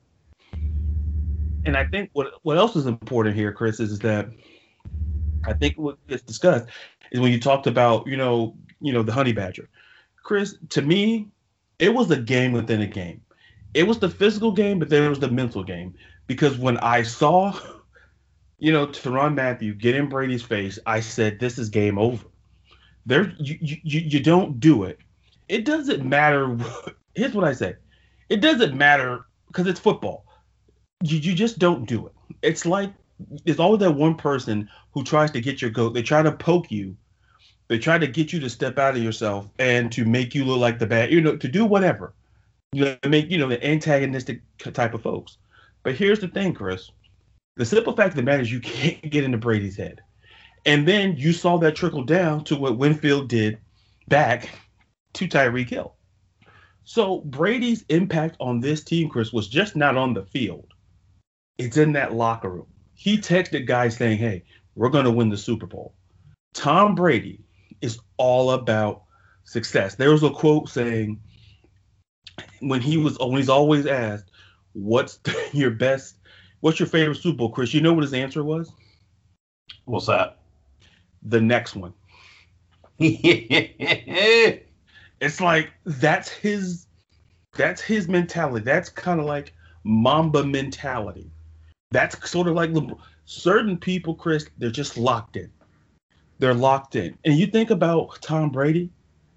and 1.66 1.76
I 1.76 1.84
think 1.84 2.12
what 2.14 2.32
what 2.44 2.58
else 2.58 2.78
is 2.78 2.86
important 2.86 3.36
here, 3.36 3.52
Chris, 3.52 3.82
is, 3.82 4.00
that 4.00 4.30
I 5.44 5.52
think 5.52 5.78
what 5.78 5.98
gets 6.08 6.24
discussed 6.24 6.70
is 7.12 7.20
when 7.20 7.34
you 7.34 7.42
talked 7.42 7.68
about, 7.68 8.08
you 8.08 8.16
know, 8.16 8.56
you 8.80 8.94
know, 8.94 9.04
the 9.04 9.12
honey 9.12 9.34
badger. 9.34 9.70
Chris, 10.24 10.56
to 10.70 10.82
me, 10.82 11.28
it 11.78 11.94
was 11.94 12.10
a 12.10 12.16
game 12.16 12.54
within 12.54 12.82
a 12.84 12.88
game. 12.88 13.20
It 13.74 13.86
was 13.86 14.00
the 14.00 14.10
physical 14.10 14.54
game, 14.54 14.80
but 14.80 14.88
then 14.88 15.04
it 15.04 15.10
was 15.10 15.20
the 15.20 15.30
mental 15.30 15.62
game. 15.62 15.94
Because 16.26 16.58
when 16.58 16.78
I 16.78 17.04
saw, 17.04 17.60
you 18.60 18.72
know, 18.72 18.88
Tyrann 18.88 19.36
Mathieu 19.36 19.74
get 19.74 19.94
in 19.94 20.08
Brady's 20.08 20.44
face, 20.44 20.80
I 20.86 21.02
said, 21.02 21.42
"This 21.42 21.58
is 21.58 21.68
game 21.68 21.98
over." 21.98 22.26
There, 23.06 23.34
you 23.40 23.58
you 23.60 24.00
you 24.00 24.20
don't 24.22 24.62
do 24.62 24.86
it. 24.86 25.00
It 25.50 25.66
doesn't 25.66 26.06
matter. 26.06 26.58
Here's 27.16 27.34
what 27.34 27.44
I 27.44 27.52
say: 27.52 27.76
It 28.30 28.40
doesn't 28.40 28.78
matter 28.78 29.26
because 29.54 29.68
it's 29.68 29.80
football. 29.80 30.26
You 31.04 31.20
you 31.20 31.34
just 31.34 31.60
don't 31.60 31.86
do 31.86 32.08
it. 32.08 32.14
It's 32.42 32.66
like 32.66 32.92
there's 33.46 33.60
always 33.60 33.80
that 33.82 33.92
one 33.92 34.16
person 34.16 34.70
who 34.92 35.04
tries 35.04 35.32
to 35.32 35.42
get 35.42 35.62
your 35.62 35.72
goat. 35.72 35.94
They 35.94 36.02
try 36.02 36.24
to 36.24 36.32
poke 36.32 36.72
you. 36.72 36.98
They 37.68 37.78
try 37.80 37.98
to 37.98 38.08
get 38.08 38.34
you 38.34 38.40
to 38.42 38.50
step 38.50 38.78
out 38.78 38.98
of 38.98 39.04
yourself 39.04 39.48
and 39.60 39.92
to 39.94 40.06
make 40.06 40.36
you 40.36 40.44
look 40.44 40.60
like 40.60 40.80
the 40.80 40.86
bad, 40.86 41.12
you 41.12 41.22
know, 41.22 41.38
to 41.38 41.48
do 41.48 41.66
whatever. 41.66 42.14
You 42.74 42.86
know, 42.86 42.98
make 43.08 43.30
you 43.30 43.38
know 43.38 43.48
the 43.48 43.64
antagonistic 43.66 44.42
type 44.58 44.94
of 44.94 45.04
folks. 45.04 45.38
But 45.84 45.96
here's 45.96 46.20
the 46.20 46.28
thing, 46.28 46.54
Chris. 46.54 46.90
The 47.56 47.66
simple 47.66 47.96
fact 47.96 48.10
of 48.10 48.16
the 48.16 48.24
matter 48.24 48.42
is 48.42 48.52
you 48.52 48.60
can't 48.62 49.10
get 49.10 49.24
into 49.24 49.38
Brady's 49.38 49.78
head. 49.78 50.02
And 50.66 50.88
then 50.88 51.16
you 51.18 51.34
saw 51.34 51.58
that 51.58 51.76
trickle 51.76 52.04
down 52.04 52.46
to 52.46 52.56
what 52.56 52.78
Winfield 52.78 53.28
did 53.28 53.60
back 54.08 54.50
to 55.14 55.28
Tyreek 55.28 55.70
Hill. 55.70 55.94
So 56.84 57.20
Brady's 57.20 57.86
impact 57.90 58.36
on 58.40 58.60
this 58.60 58.84
team, 58.84 59.10
Chris, 59.10 59.32
was 59.32 59.48
just 59.48 59.76
not 59.76 59.98
on 59.98 60.14
the 60.14 60.26
field. 60.26 60.74
It's 61.58 61.78
in 61.78 61.94
that 61.94 62.14
locker 62.14 62.50
room 62.50 62.68
he 62.96 63.18
texted 63.18 63.66
guys 63.66 63.98
saying, 63.98 64.18
"Hey, 64.18 64.44
we're 64.76 64.90
going 64.90 65.06
to 65.06 65.12
win 65.12 65.30
the 65.30 65.38
Super 65.38 65.66
Bowl." 65.66 65.94
Tom 66.54 66.96
Brady 66.96 67.42
is 67.82 68.00
all 68.18 68.52
about 68.52 69.04
success. 69.44 69.96
There 69.96 70.12
was 70.12 70.24
a 70.24 70.30
quote 70.30 70.70
saying 70.70 71.20
when 72.62 72.82
he 72.82 72.98
was 72.98 73.18
when 73.20 73.38
he's 73.38 73.50
always 73.50 73.86
asked, 73.86 74.32
"What's 74.74 75.20
your 75.54 75.72
best? 75.72 76.18
What's 76.62 76.80
your 76.80 76.88
favorite 76.88 77.18
Super 77.18 77.38
Bowl?" 77.38 77.50
Chris, 77.50 77.74
you 77.74 77.82
know 77.82 77.94
what 77.94 78.04
his 78.04 78.14
answer 78.14 78.44
was? 78.44 78.72
What's 79.86 80.08
that? 80.08 80.40
The 81.24 81.42
next 81.42 81.76
one. 81.76 81.94
it's 85.24 85.40
like 85.40 85.72
that's 85.86 86.30
his 86.30 86.88
that's 87.56 87.82
his 87.82 88.08
mentality. 88.08 88.64
That's 88.66 88.90
kind 88.90 89.20
of 89.20 89.26
like 89.26 89.54
Mamba 89.84 90.44
mentality. 90.44 91.32
That's 91.92 92.30
sort 92.30 92.48
of 92.48 92.56
like 92.56 92.72
LeBron. 92.72 93.00
certain 93.26 93.78
people, 93.78 94.16
Chris, 94.16 94.48
they're 94.58 94.70
just 94.72 94.98
locked 94.98 95.38
in. 95.38 95.50
They're 96.40 96.54
locked 96.54 96.96
in. 96.96 97.18
And 97.24 97.38
you 97.38 97.48
think 97.48 97.70
about 97.70 98.22
Tom 98.22 98.50
Brady, 98.50 98.90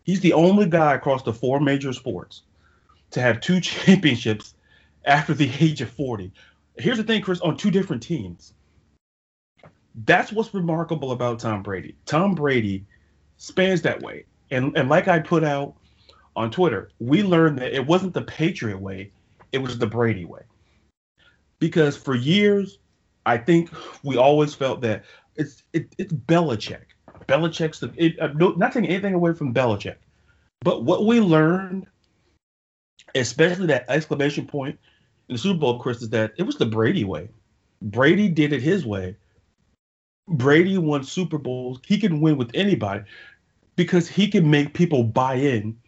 he's 0.04 0.20
the 0.20 0.32
only 0.32 0.66
guy 0.66 0.94
across 0.94 1.22
the 1.22 1.32
four 1.32 1.60
major 1.60 1.92
sports 1.92 2.42
to 3.10 3.20
have 3.20 3.40
two 3.40 3.60
championships 3.60 4.54
after 5.04 5.34
the 5.34 5.50
age 5.60 5.82
of 5.82 5.90
40. 5.90 6.32
Here's 6.78 6.98
the 6.98 7.04
thing, 7.04 7.22
Chris, 7.22 7.40
on 7.42 7.56
two 7.56 7.70
different 7.70 8.02
teams. 8.02 8.54
That's 10.04 10.32
what's 10.32 10.52
remarkable 10.52 11.12
about 11.12 11.38
Tom 11.38 11.62
Brady. 11.62 11.94
Tom 12.06 12.34
Brady 12.34 12.86
spans 13.36 13.82
that 13.82 14.02
way. 14.02 14.24
And 14.50 14.76
and 14.76 14.88
like 14.88 15.08
I 15.08 15.18
put 15.18 15.44
out 15.44 15.74
on 16.34 16.50
Twitter, 16.50 16.90
we 16.98 17.22
learned 17.22 17.58
that 17.58 17.74
it 17.74 17.86
wasn't 17.86 18.14
the 18.14 18.22
Patriot 18.22 18.78
way, 18.78 19.12
it 19.52 19.58
was 19.58 19.78
the 19.78 19.86
Brady 19.86 20.24
way 20.24 20.42
because 21.58 21.96
for 21.96 22.14
years, 22.14 22.78
I 23.24 23.38
think 23.38 23.70
we 24.02 24.16
always 24.16 24.54
felt 24.54 24.80
that 24.82 25.04
it's 25.34 25.62
it, 25.72 25.94
it's 25.98 26.12
Belichick. 26.12 26.84
Belichick's 27.26 27.80
the 27.80 27.92
it, 27.96 28.18
uh, 28.20 28.28
no, 28.34 28.50
not 28.52 28.72
taking 28.72 28.88
anything 28.88 29.14
away 29.14 29.32
from 29.32 29.54
Belichick, 29.54 29.96
but 30.60 30.84
what 30.84 31.06
we 31.06 31.20
learned, 31.20 31.86
especially 33.14 33.66
that 33.66 33.86
exclamation 33.88 34.46
point 34.46 34.78
in 35.28 35.34
the 35.34 35.38
Super 35.38 35.58
Bowl, 35.58 35.78
Chris, 35.78 36.02
is 36.02 36.10
that 36.10 36.34
it 36.38 36.44
was 36.44 36.56
the 36.56 36.66
Brady 36.66 37.04
way. 37.04 37.28
Brady 37.82 38.28
did 38.28 38.52
it 38.52 38.62
his 38.62 38.86
way. 38.86 39.16
Brady 40.28 40.78
won 40.78 41.04
Super 41.04 41.38
Bowls. 41.38 41.80
He 41.86 41.98
can 41.98 42.20
win 42.20 42.36
with 42.36 42.50
anybody 42.54 43.04
because 43.76 44.08
he 44.08 44.28
can 44.28 44.50
make 44.50 44.74
people 44.74 45.04
buy 45.04 45.34
in 45.34 45.78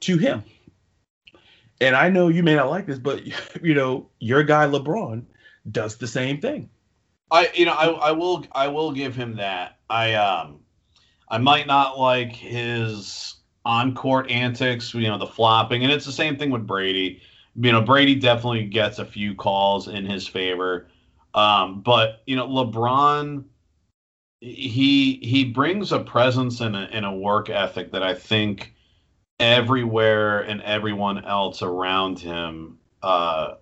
to 0.00 0.18
him. 0.18 0.44
And 1.80 1.96
I 1.96 2.10
know 2.10 2.28
you 2.28 2.42
may 2.42 2.54
not 2.54 2.70
like 2.70 2.86
this, 2.86 2.98
but 2.98 3.22
you 3.62 3.74
know, 3.74 4.08
your 4.20 4.44
guy 4.44 4.66
LeBron 4.66 5.24
does 5.70 5.96
the 5.96 6.06
same 6.06 6.40
thing. 6.40 6.70
I 7.30 7.50
you 7.54 7.64
know, 7.64 7.72
I, 7.72 7.86
I 7.86 8.12
will 8.12 8.44
I 8.52 8.68
will 8.68 8.92
give 8.92 9.16
him 9.16 9.36
that. 9.36 9.78
I 9.88 10.14
um 10.14 10.60
I 11.28 11.38
might 11.38 11.66
not 11.66 11.98
like 11.98 12.32
his 12.32 13.34
on 13.64 13.94
court 13.94 14.30
antics, 14.30 14.92
you 14.92 15.08
know, 15.08 15.18
the 15.18 15.26
flopping, 15.26 15.82
and 15.82 15.92
it's 15.92 16.04
the 16.04 16.12
same 16.12 16.36
thing 16.36 16.50
with 16.50 16.66
Brady. 16.66 17.22
You 17.56 17.72
know, 17.72 17.80
Brady 17.82 18.14
definitely 18.14 18.64
gets 18.66 18.98
a 18.98 19.04
few 19.04 19.34
calls 19.34 19.88
in 19.88 20.04
his 20.04 20.26
favor. 20.26 20.88
Um, 21.34 21.80
but 21.80 22.22
you 22.26 22.36
know, 22.36 22.46
LeBron 22.46 23.44
he 24.42 25.20
he 25.22 25.44
brings 25.44 25.92
a 25.92 26.00
presence 26.00 26.60
and 26.60 26.74
a, 26.74 26.88
and 26.90 27.06
a 27.06 27.12
work 27.12 27.48
ethic 27.48 27.92
that 27.92 28.02
I 28.02 28.12
think 28.12 28.74
everywhere 29.38 30.40
and 30.40 30.60
everyone 30.62 31.24
else 31.24 31.62
around 31.62 32.18
him 32.18 32.78
uh, 33.04 33.54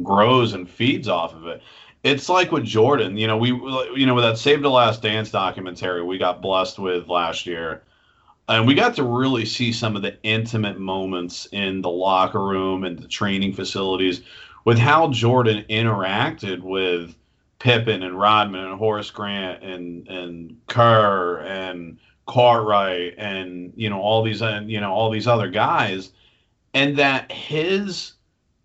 grows 0.00 0.52
and 0.52 0.70
feeds 0.70 1.08
off 1.08 1.34
of 1.34 1.48
it. 1.48 1.60
It's 2.04 2.28
like 2.28 2.52
with 2.52 2.64
Jordan, 2.64 3.16
you 3.16 3.26
know, 3.26 3.36
we 3.36 3.48
you 3.48 4.06
know 4.06 4.14
with 4.14 4.22
that 4.22 4.38
Save 4.38 4.62
the 4.62 4.70
Last 4.70 5.02
Dance 5.02 5.32
documentary 5.32 6.04
we 6.04 6.18
got 6.18 6.40
blessed 6.40 6.78
with 6.78 7.08
last 7.08 7.44
year. 7.44 7.82
And 8.48 8.66
we 8.66 8.74
got 8.74 8.96
to 8.96 9.04
really 9.04 9.44
see 9.44 9.72
some 9.72 9.94
of 9.94 10.02
the 10.02 10.16
intimate 10.24 10.78
moments 10.78 11.46
in 11.52 11.82
the 11.82 11.90
locker 11.90 12.44
room 12.44 12.84
and 12.84 12.98
the 12.98 13.06
training 13.06 13.52
facilities 13.52 14.22
with 14.64 14.78
how 14.78 15.10
Jordan 15.10 15.64
interacted 15.68 16.60
with 16.60 17.14
Pippen 17.60 18.02
and 18.02 18.18
Rodman 18.18 18.64
and 18.64 18.78
Horace 18.78 19.10
Grant 19.10 19.62
and 19.62 20.08
and 20.08 20.56
Kerr 20.66 21.40
and 21.40 21.98
Cartwright 22.26 23.14
and 23.18 23.72
you 23.76 23.90
know 23.90 24.00
all 24.00 24.22
these 24.22 24.42
and 24.42 24.70
you 24.70 24.80
know 24.80 24.92
all 24.92 25.10
these 25.10 25.28
other 25.28 25.48
guys, 25.48 26.10
and 26.74 26.96
that 26.96 27.30
his 27.30 28.14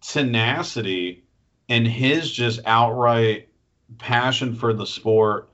tenacity 0.02 1.24
and 1.68 1.86
his 1.86 2.32
just 2.32 2.62
outright 2.66 3.50
passion 3.98 4.56
for 4.56 4.74
the 4.74 4.86
sport 4.86 5.50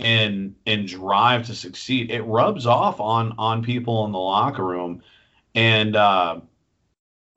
and 0.00 0.54
and 0.66 0.88
drive 0.88 1.46
to 1.46 1.54
succeed 1.54 2.10
it 2.10 2.22
rubs 2.22 2.66
off 2.66 2.98
on 2.98 3.34
on 3.36 3.62
people 3.62 4.06
in 4.06 4.12
the 4.12 4.18
locker 4.18 4.64
room. 4.64 5.02
And 5.54 5.96
uh 5.96 6.40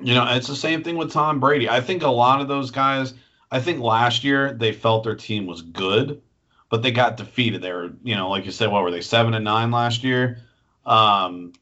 you 0.02 0.14
know 0.14 0.26
it's 0.30 0.48
the 0.48 0.56
same 0.56 0.84
thing 0.84 0.96
with 0.96 1.12
Tom 1.12 1.42
Brady. 1.42 1.68
I 1.68 1.82
think 1.82 2.04
a 2.04 2.10
lot 2.10 2.40
of 2.40 2.48
those 2.48 2.72
guys 2.72 3.14
I 3.52 3.60
think 3.60 3.80
last 3.80 4.24
year 4.24 4.54
they 4.54 4.72
felt 4.72 5.04
their 5.04 5.16
team 5.16 5.46
was 5.46 5.62
good 5.62 6.22
but 6.70 6.84
they 6.84 6.92
got 6.92 7.18
defeated. 7.18 7.62
They 7.62 7.72
were 7.72 7.92
you 8.04 8.16
know 8.16 8.30
like 8.30 8.46
you 8.46 8.52
said 8.52 8.72
what 8.72 8.84
were 8.84 8.92
they 8.92 9.02
7 9.02 9.34
and 9.34 9.44
9 9.44 9.72
last 9.72 10.04
year? 10.04 10.40
Um 10.86 11.54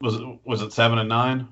was 0.00 0.16
it 0.16 0.38
was 0.44 0.62
it 0.62 0.72
7 0.72 0.98
and 0.98 1.08
9 1.08 1.48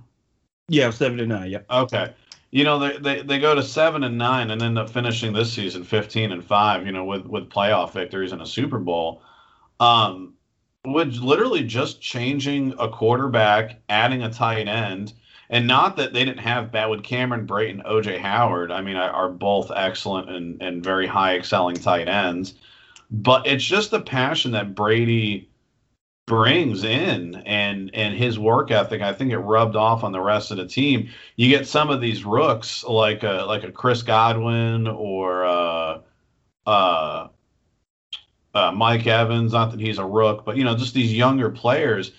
yeah 0.69 0.91
7 0.91 1.21
and 1.21 1.29
9 1.29 1.51
yeah 1.51 1.59
okay. 1.71 2.15
You 2.51 2.65
know 2.65 2.79
they, 2.79 2.97
they 2.97 3.23
they 3.23 3.39
go 3.39 3.55
to 3.55 3.63
seven 3.63 4.03
and 4.03 4.19
nine 4.19 4.51
and 4.51 4.61
end 4.61 4.77
up 4.77 4.91
finishing 4.91 5.33
this 5.33 5.53
season 5.53 5.85
15 5.85 6.33
and 6.33 6.45
five 6.45 6.85
you 6.85 6.91
know 6.93 7.05
with 7.05 7.27
with 7.27 7.49
playoff 7.49 7.93
victories 7.93 8.33
and 8.33 8.43
a 8.43 8.47
super 8.47 8.79
bowl. 8.79 9.23
Um 9.79 10.35
with 10.85 11.15
literally 11.17 11.63
just 11.63 12.01
changing 12.01 12.75
a 12.79 12.89
quarterback 12.89 13.83
adding 13.89 14.23
a 14.23 14.33
tight 14.33 14.67
end 14.67 15.13
and 15.51 15.67
not 15.67 15.97
that 15.97 16.13
they 16.13 16.25
didn't 16.25 16.39
have 16.39 16.73
with 16.89 17.03
cameron 17.03 17.45
Brayton, 17.45 17.83
oj 17.85 18.19
howard. 18.19 18.71
I 18.71 18.81
mean 18.81 18.97
are 18.97 19.29
both 19.29 19.71
excellent 19.75 20.31
and, 20.31 20.63
and 20.63 20.83
very 20.83 21.07
high 21.07 21.37
excelling 21.37 21.77
tight 21.77 22.09
ends. 22.09 22.55
But 23.11 23.47
it's 23.47 23.65
just 23.65 23.91
the 23.91 24.01
passion 24.01 24.53
that 24.53 24.77
brady 24.77 25.51
brings 26.27 26.85
in 26.85 27.35
and 27.45 27.91
and 27.93 28.15
his 28.15 28.39
work 28.39 28.71
ethic. 28.71 29.03
I 29.03 29.13
think 29.13 29.33
it 29.33 29.39
rubbed 29.39 29.75
off 29.75 30.05
on 30.05 30.13
the 30.13 30.21
rest 30.21 30.53
of 30.53 30.57
the 30.57 30.67
team. 30.67 31.11
You 31.35 31.49
get 31.49 31.67
some 31.67 31.91
of 31.91 32.01
these 32.01 32.25
rooks 32.25 32.85
like 32.85 33.25
a 33.25 33.45
like 33.49 33.65
a 33.65 33.73
chris 33.73 34.03
godwin 34.03 34.87
or 34.87 35.45
uh 35.45 35.99
uh, 36.65 37.29
uh 38.55 38.71
mike 38.71 39.09
evans. 39.09 39.53
Not 39.53 39.73
that 39.73 39.81
he's 39.81 39.99
a 39.99 40.07
rook 40.07 40.45
but 40.45 40.57
you 40.57 40.63
know 40.63 40.77
just 40.77 40.95
these 40.95 41.13
younger 41.13 41.51
players 41.51 42.13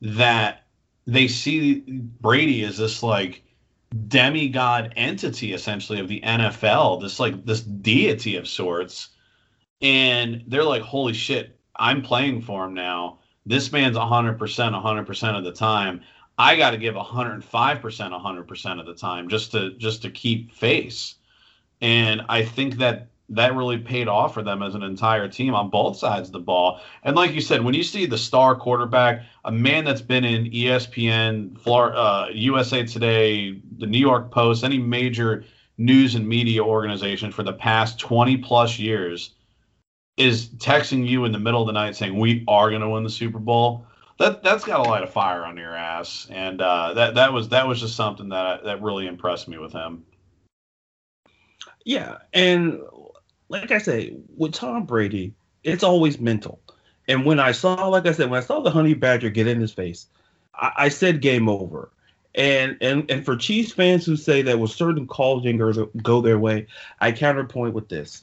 that 0.00 0.64
they 1.08 1.26
see 1.26 1.80
brady 2.20 2.62
as 2.64 2.76
this 2.76 3.02
like 3.02 3.42
demigod 4.08 4.92
entity 4.96 5.54
essentially 5.54 5.98
of 5.98 6.06
the 6.06 6.20
nfl 6.20 7.00
this 7.00 7.18
like 7.18 7.44
this 7.46 7.62
deity 7.62 8.36
of 8.36 8.46
sorts. 8.46 9.08
And 9.80 10.44
they're 10.46 10.64
like 10.64 10.82
holy 10.82 11.14
shit 11.14 11.58
i'm 11.76 12.02
playing 12.02 12.42
for 12.42 12.66
him 12.66 12.74
now. 12.74 13.20
This 13.46 13.72
man's 13.72 13.96
100% 13.96 14.38
100% 14.38 15.38
of 15.38 15.44
the 15.44 15.52
time. 15.52 16.02
I 16.36 16.56
got 16.56 16.72
to 16.72 16.76
give 16.76 16.94
105% 16.94 17.42
100% 17.80 18.80
of 18.80 18.86
the 18.86 18.94
time 18.94 19.28
just 19.28 19.52
to 19.52 19.72
just 19.78 20.02
to 20.02 20.10
keep 20.10 20.52
face. 20.52 21.14
And 21.80 22.22
i 22.28 22.44
think 22.44 22.76
that 22.76 23.08
that 23.30 23.54
really 23.54 23.78
paid 23.78 24.08
off 24.08 24.32
for 24.34 24.42
them 24.42 24.62
as 24.62 24.74
an 24.74 24.82
entire 24.82 25.28
team 25.28 25.54
on 25.54 25.68
both 25.68 25.96
sides 25.96 26.28
of 26.28 26.32
the 26.32 26.38
ball. 26.38 26.80
And 27.02 27.14
like 27.14 27.32
you 27.32 27.40
said 27.40 27.62
when 27.62 27.74
you 27.74 27.82
see 27.82 28.06
the 28.06 28.18
star 28.18 28.56
quarterback 28.56 29.22
a 29.44 29.52
man 29.52 29.84
that's 29.84 30.00
been 30.00 30.24
in 30.24 30.46
espn 30.46 31.58
Florida, 31.60 31.98
uh, 31.98 32.28
usa 32.32 32.84
today 32.84 33.60
the 33.78 33.86
new 33.86 33.98
york 33.98 34.30
post 34.30 34.64
any 34.64 34.78
major 34.78 35.44
news 35.76 36.14
and 36.14 36.26
media 36.26 36.62
organization 36.62 37.30
for 37.30 37.42
the 37.42 37.52
past 37.52 37.98
20 37.98 38.38
plus 38.38 38.78
years 38.78 39.34
is 40.18 40.48
texting 40.48 41.06
you 41.06 41.24
in 41.24 41.32
the 41.32 41.38
middle 41.38 41.62
of 41.62 41.66
the 41.66 41.72
night 41.72 41.96
saying 41.96 42.18
we 42.18 42.44
are 42.48 42.68
going 42.68 42.82
to 42.82 42.88
win 42.88 43.04
the 43.04 43.10
Super 43.10 43.38
Bowl, 43.38 43.86
that 44.18 44.42
that's 44.42 44.64
got 44.64 44.84
a 44.84 44.90
light 44.90 45.04
of 45.04 45.10
fire 45.10 45.44
under 45.44 45.62
your 45.62 45.76
ass, 45.76 46.26
and 46.28 46.60
uh, 46.60 46.92
that 46.94 47.14
that 47.14 47.32
was 47.32 47.50
that 47.50 47.68
was 47.68 47.80
just 47.80 47.94
something 47.94 48.30
that 48.30 48.64
that 48.64 48.82
really 48.82 49.06
impressed 49.06 49.46
me 49.46 49.58
with 49.58 49.72
him. 49.72 50.04
Yeah, 51.84 52.18
and 52.34 52.80
like 53.48 53.70
I 53.70 53.78
say, 53.78 54.14
with 54.36 54.52
Tom 54.52 54.84
Brady, 54.84 55.34
it's 55.64 55.84
always 55.84 56.20
mental. 56.20 56.60
And 57.06 57.24
when 57.24 57.40
I 57.40 57.52
saw, 57.52 57.88
like 57.88 58.06
I 58.06 58.12
said, 58.12 58.30
when 58.30 58.38
I 58.38 58.44
saw 58.44 58.60
the 58.60 58.70
honey 58.70 58.94
badger 58.94 59.30
get 59.30 59.46
in 59.46 59.60
his 59.60 59.72
face, 59.72 60.06
I, 60.54 60.72
I 60.76 60.88
said 60.88 61.20
game 61.20 61.48
over. 61.48 61.90
And 62.34 62.76
and 62.80 63.10
and 63.10 63.24
for 63.24 63.36
Chiefs 63.36 63.72
fans 63.72 64.04
who 64.04 64.14
say 64.16 64.42
that 64.42 64.60
with 64.60 64.70
certain 64.70 65.06
calls 65.06 65.42
didn't 65.42 66.02
go 66.02 66.20
their 66.20 66.38
way, 66.38 66.66
I 67.00 67.12
counterpoint 67.12 67.74
with 67.74 67.88
this 67.88 68.22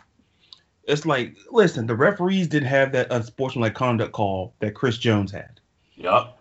it's 0.87 1.05
like, 1.05 1.35
listen, 1.51 1.87
the 1.87 1.95
referees 1.95 2.47
didn't 2.47 2.69
have 2.69 2.91
that 2.91 3.11
unsportsmanlike 3.11 3.73
conduct 3.73 4.11
call 4.11 4.53
that 4.59 4.75
Chris 4.75 4.97
Jones 4.97 5.31
had. 5.31 5.59
Yep. 5.95 6.37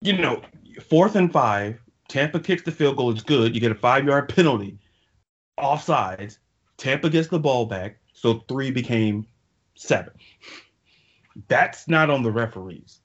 You 0.00 0.18
know, 0.18 0.42
fourth 0.88 1.14
and 1.14 1.32
five, 1.32 1.80
Tampa 2.08 2.40
kicks 2.40 2.62
the 2.62 2.72
field 2.72 2.96
goal. 2.96 3.10
It's 3.10 3.22
good. 3.22 3.54
You 3.54 3.60
get 3.60 3.72
a 3.72 3.76
five 3.76 4.04
yard 4.04 4.28
penalty. 4.28 4.78
Offsides. 5.58 6.38
Tampa 6.80 7.10
gets 7.10 7.28
the 7.28 7.38
ball 7.38 7.66
back. 7.66 7.98
So 8.14 8.42
three 8.48 8.70
became 8.70 9.26
seven. 9.74 10.12
That's 11.46 11.86
not 11.86 12.10
on 12.10 12.22
the 12.22 12.32
referees. 12.32 13.00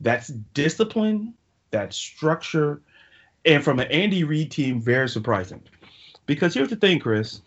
That's 0.00 0.28
discipline. 0.28 1.34
That's 1.72 1.96
structure. 1.96 2.80
And 3.44 3.62
from 3.62 3.80
an 3.80 3.88
Andy 3.90 4.22
Reid 4.22 4.52
team, 4.52 4.80
very 4.80 5.08
surprising. 5.08 5.62
Because 6.26 6.54
here's 6.54 6.68
the 6.68 6.76
thing, 6.76 7.00
Chris. 7.00 7.42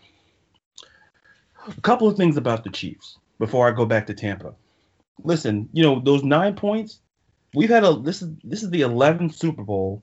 A 1.66 1.80
couple 1.80 2.06
of 2.06 2.16
things 2.16 2.36
about 2.36 2.64
the 2.64 2.70
Chiefs 2.70 3.18
before 3.38 3.66
I 3.66 3.72
go 3.72 3.86
back 3.86 4.06
to 4.08 4.14
Tampa. 4.14 4.54
Listen, 5.24 5.68
you 5.72 5.82
know 5.82 6.00
those 6.00 6.22
nine 6.22 6.54
points. 6.54 7.00
We've 7.54 7.70
had 7.70 7.84
a 7.84 7.94
this 7.94 8.20
is 8.20 8.30
this 8.44 8.62
is 8.62 8.70
the 8.70 8.82
11th 8.82 9.34
Super 9.34 9.62
Bowl 9.62 10.02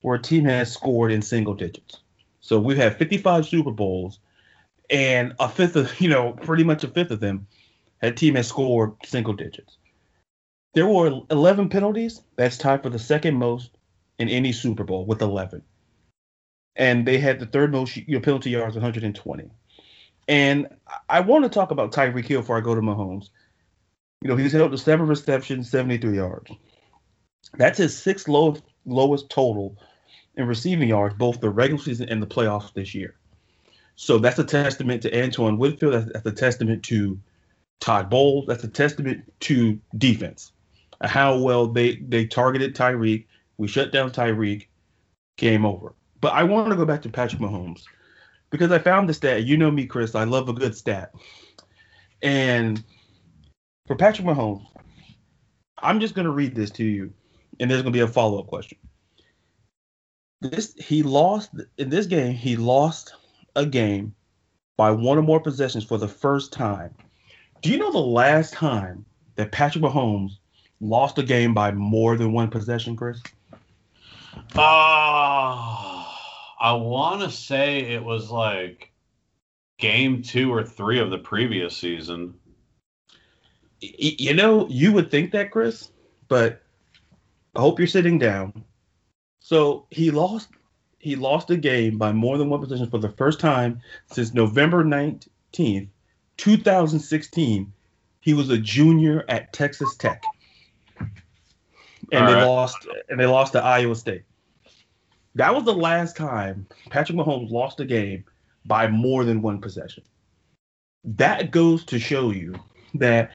where 0.00 0.16
a 0.16 0.22
team 0.22 0.44
has 0.44 0.72
scored 0.72 1.12
in 1.12 1.20
single 1.20 1.54
digits. 1.54 2.00
So 2.40 2.58
we've 2.58 2.76
had 2.76 2.96
55 2.96 3.46
Super 3.46 3.70
Bowls, 3.70 4.18
and 4.90 5.34
a 5.38 5.48
fifth 5.48 5.76
of 5.76 6.00
you 6.00 6.08
know 6.08 6.32
pretty 6.32 6.64
much 6.64 6.84
a 6.84 6.88
fifth 6.88 7.10
of 7.10 7.20
them, 7.20 7.46
a 8.02 8.10
team 8.12 8.34
has 8.34 8.48
scored 8.48 8.94
single 9.04 9.34
digits. 9.34 9.76
There 10.74 10.86
were 10.86 11.22
11 11.30 11.68
penalties. 11.68 12.20
That's 12.36 12.56
tied 12.56 12.82
for 12.82 12.90
the 12.90 12.98
second 12.98 13.34
most 13.34 13.70
in 14.18 14.28
any 14.28 14.52
Super 14.52 14.84
Bowl 14.84 15.04
with 15.04 15.20
11. 15.20 15.62
And 16.76 17.06
they 17.06 17.18
had 17.18 17.40
the 17.40 17.46
third 17.46 17.72
most 17.72 17.98
penalty 18.22 18.50
yards, 18.50 18.76
120. 18.76 19.50
And 20.28 20.68
I 21.08 21.20
want 21.20 21.44
to 21.44 21.50
talk 21.50 21.72
about 21.72 21.92
Tyreek 21.92 22.26
Hill 22.26 22.40
before 22.40 22.56
I 22.56 22.60
go 22.60 22.76
to 22.76 22.80
Mahomes. 22.80 23.30
You 24.22 24.28
know, 24.28 24.36
he's 24.36 24.52
held 24.52 24.70
to 24.70 24.78
seven 24.78 25.08
receptions, 25.08 25.70
73 25.70 26.14
yards. 26.14 26.52
That's 27.56 27.78
his 27.78 27.96
sixth 27.96 28.28
lowest 28.28 28.62
lowest 28.86 29.28
total 29.28 29.76
in 30.36 30.46
receiving 30.46 30.88
yards, 30.88 31.16
both 31.16 31.40
the 31.40 31.50
regular 31.50 31.82
season 31.82 32.08
and 32.08 32.22
the 32.22 32.26
playoffs 32.26 32.72
this 32.72 32.94
year. 32.94 33.16
So 34.00 34.16
that's 34.16 34.38
a 34.38 34.44
testament 34.44 35.02
to 35.02 35.22
Antoine 35.22 35.58
Winfield. 35.58 35.92
That's, 35.92 36.10
that's 36.10 36.24
a 36.24 36.32
testament 36.32 36.82
to 36.84 37.20
Todd 37.80 38.08
Bowles. 38.08 38.46
That's 38.46 38.64
a 38.64 38.68
testament 38.68 39.30
to 39.40 39.78
defense. 39.98 40.52
How 41.02 41.36
well 41.36 41.66
they 41.66 41.96
they 41.96 42.24
targeted 42.24 42.74
Tyreek. 42.74 43.26
We 43.58 43.68
shut 43.68 43.92
down 43.92 44.10
Tyreek. 44.10 44.68
Game 45.36 45.66
over. 45.66 45.92
But 46.22 46.32
I 46.32 46.44
want 46.44 46.70
to 46.70 46.76
go 46.76 46.86
back 46.86 47.02
to 47.02 47.10
Patrick 47.10 47.42
Mahomes 47.42 47.82
because 48.48 48.72
I 48.72 48.78
found 48.78 49.06
the 49.06 49.12
stat. 49.12 49.44
You 49.44 49.58
know 49.58 49.70
me, 49.70 49.84
Chris. 49.84 50.14
I 50.14 50.24
love 50.24 50.48
a 50.48 50.54
good 50.54 50.74
stat. 50.74 51.14
And 52.22 52.82
for 53.86 53.96
Patrick 53.96 54.26
Mahomes, 54.26 54.64
I'm 55.76 56.00
just 56.00 56.14
going 56.14 56.24
to 56.24 56.32
read 56.32 56.54
this 56.54 56.70
to 56.70 56.84
you, 56.84 57.12
and 57.60 57.70
there's 57.70 57.82
going 57.82 57.92
to 57.92 57.98
be 57.98 58.02
a 58.02 58.08
follow 58.08 58.38
up 58.38 58.46
question. 58.46 58.78
This 60.40 60.74
he 60.76 61.02
lost 61.02 61.50
in 61.76 61.90
this 61.90 62.06
game. 62.06 62.32
He 62.32 62.56
lost 62.56 63.12
a 63.56 63.66
game 63.66 64.14
by 64.76 64.90
one 64.90 65.18
or 65.18 65.22
more 65.22 65.40
possessions 65.40 65.84
for 65.84 65.98
the 65.98 66.08
first 66.08 66.52
time. 66.52 66.94
Do 67.62 67.70
you 67.70 67.78
know 67.78 67.92
the 67.92 67.98
last 67.98 68.54
time 68.54 69.04
that 69.36 69.52
Patrick 69.52 69.84
Mahomes 69.84 70.32
lost 70.80 71.18
a 71.18 71.22
game 71.22 71.52
by 71.54 71.72
more 71.72 72.16
than 72.16 72.32
one 72.32 72.48
possession, 72.48 72.96
Chris? 72.96 73.20
Ah. 74.54 75.96
Uh... 75.96 76.00
I 76.60 76.74
want 76.74 77.22
to 77.22 77.30
say 77.30 77.80
it 77.80 78.04
was 78.04 78.30
like 78.30 78.92
game 79.78 80.22
two 80.22 80.52
or 80.52 80.62
three 80.62 80.98
of 80.98 81.10
the 81.10 81.18
previous 81.18 81.74
season. 81.74 82.34
You 83.80 84.34
know, 84.34 84.68
you 84.68 84.92
would 84.92 85.10
think 85.10 85.32
that, 85.32 85.50
Chris, 85.50 85.90
but 86.28 86.60
I 87.56 87.60
hope 87.60 87.78
you're 87.78 87.88
sitting 87.88 88.18
down. 88.18 88.64
So 89.38 89.86
he 89.88 90.10
lost. 90.10 90.50
He 91.00 91.16
lost 91.16 91.50
a 91.50 91.56
game 91.56 91.98
by 91.98 92.12
more 92.12 92.38
than 92.38 92.48
one 92.50 92.60
position 92.60 92.88
for 92.90 92.98
the 92.98 93.08
first 93.08 93.40
time 93.40 93.80
since 94.12 94.34
November 94.34 94.84
19th, 94.84 95.88
2016. 96.36 97.72
He 98.20 98.34
was 98.34 98.50
a 98.50 98.58
junior 98.58 99.24
at 99.28 99.52
Texas 99.54 99.96
Tech, 99.96 100.22
and 100.98 101.10
All 102.24 102.26
they 102.26 102.34
right. 102.34 102.44
lost. 102.44 102.86
And 103.08 103.18
they 103.18 103.24
lost 103.26 103.52
to 103.54 103.62
Iowa 103.64 103.96
State. 103.96 104.24
That 105.36 105.54
was 105.54 105.64
the 105.64 105.72
last 105.72 106.16
time 106.16 106.66
Patrick 106.90 107.16
Mahomes 107.16 107.50
lost 107.50 107.80
a 107.80 107.86
game 107.86 108.24
by 108.66 108.88
more 108.88 109.24
than 109.24 109.40
one 109.42 109.60
possession. 109.60 110.02
that 111.04 111.50
goes 111.50 111.82
to 111.86 111.98
show 111.98 112.30
you 112.30 112.54
that 112.94 113.30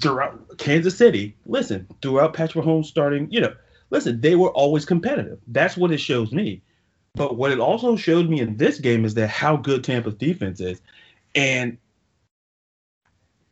throughout 0.00 0.58
Kansas 0.58 0.96
City, 0.96 1.34
listen, 1.46 1.88
throughout 2.02 2.34
Patrick 2.34 2.64
Mahomes 2.64 2.84
starting, 2.84 3.26
you 3.32 3.40
know, 3.40 3.52
listen, 3.90 4.20
they 4.20 4.36
were 4.36 4.50
always 4.50 4.84
competitive. 4.84 5.40
That's 5.48 5.76
what 5.76 5.90
it 5.90 5.98
shows 5.98 6.30
me. 6.30 6.62
But 7.18 7.36
what 7.36 7.50
it 7.50 7.58
also 7.58 7.96
showed 7.96 8.30
me 8.30 8.40
in 8.40 8.56
this 8.56 8.78
game 8.78 9.04
is 9.04 9.14
that 9.14 9.28
how 9.28 9.56
good 9.56 9.82
Tampa's 9.82 10.14
defense 10.14 10.60
is. 10.60 10.80
And 11.34 11.76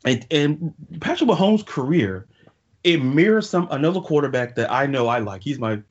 and, 0.04 0.24
and 0.30 0.74
Patrick 1.00 1.28
Mahomes' 1.28 1.66
career, 1.66 2.28
it 2.84 3.02
mirrors 3.02 3.50
some 3.50 3.66
another 3.72 4.00
quarterback 4.00 4.54
that 4.54 4.70
I 4.70 4.86
know 4.86 5.08
I 5.08 5.18
like. 5.18 5.42
He's 5.42 5.58
my 5.58 5.82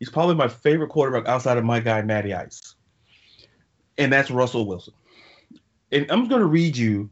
he's 0.00 0.10
probably 0.10 0.34
my 0.34 0.48
favorite 0.48 0.88
quarterback 0.88 1.28
outside 1.28 1.56
of 1.56 1.64
my 1.64 1.78
guy 1.78 2.02
Matty 2.02 2.34
Ice. 2.34 2.74
And 3.96 4.12
that's 4.12 4.32
Russell 4.32 4.66
Wilson. 4.66 4.94
And 5.92 6.10
I'm 6.10 6.26
going 6.26 6.40
to 6.40 6.46
read 6.48 6.76
you 6.76 7.08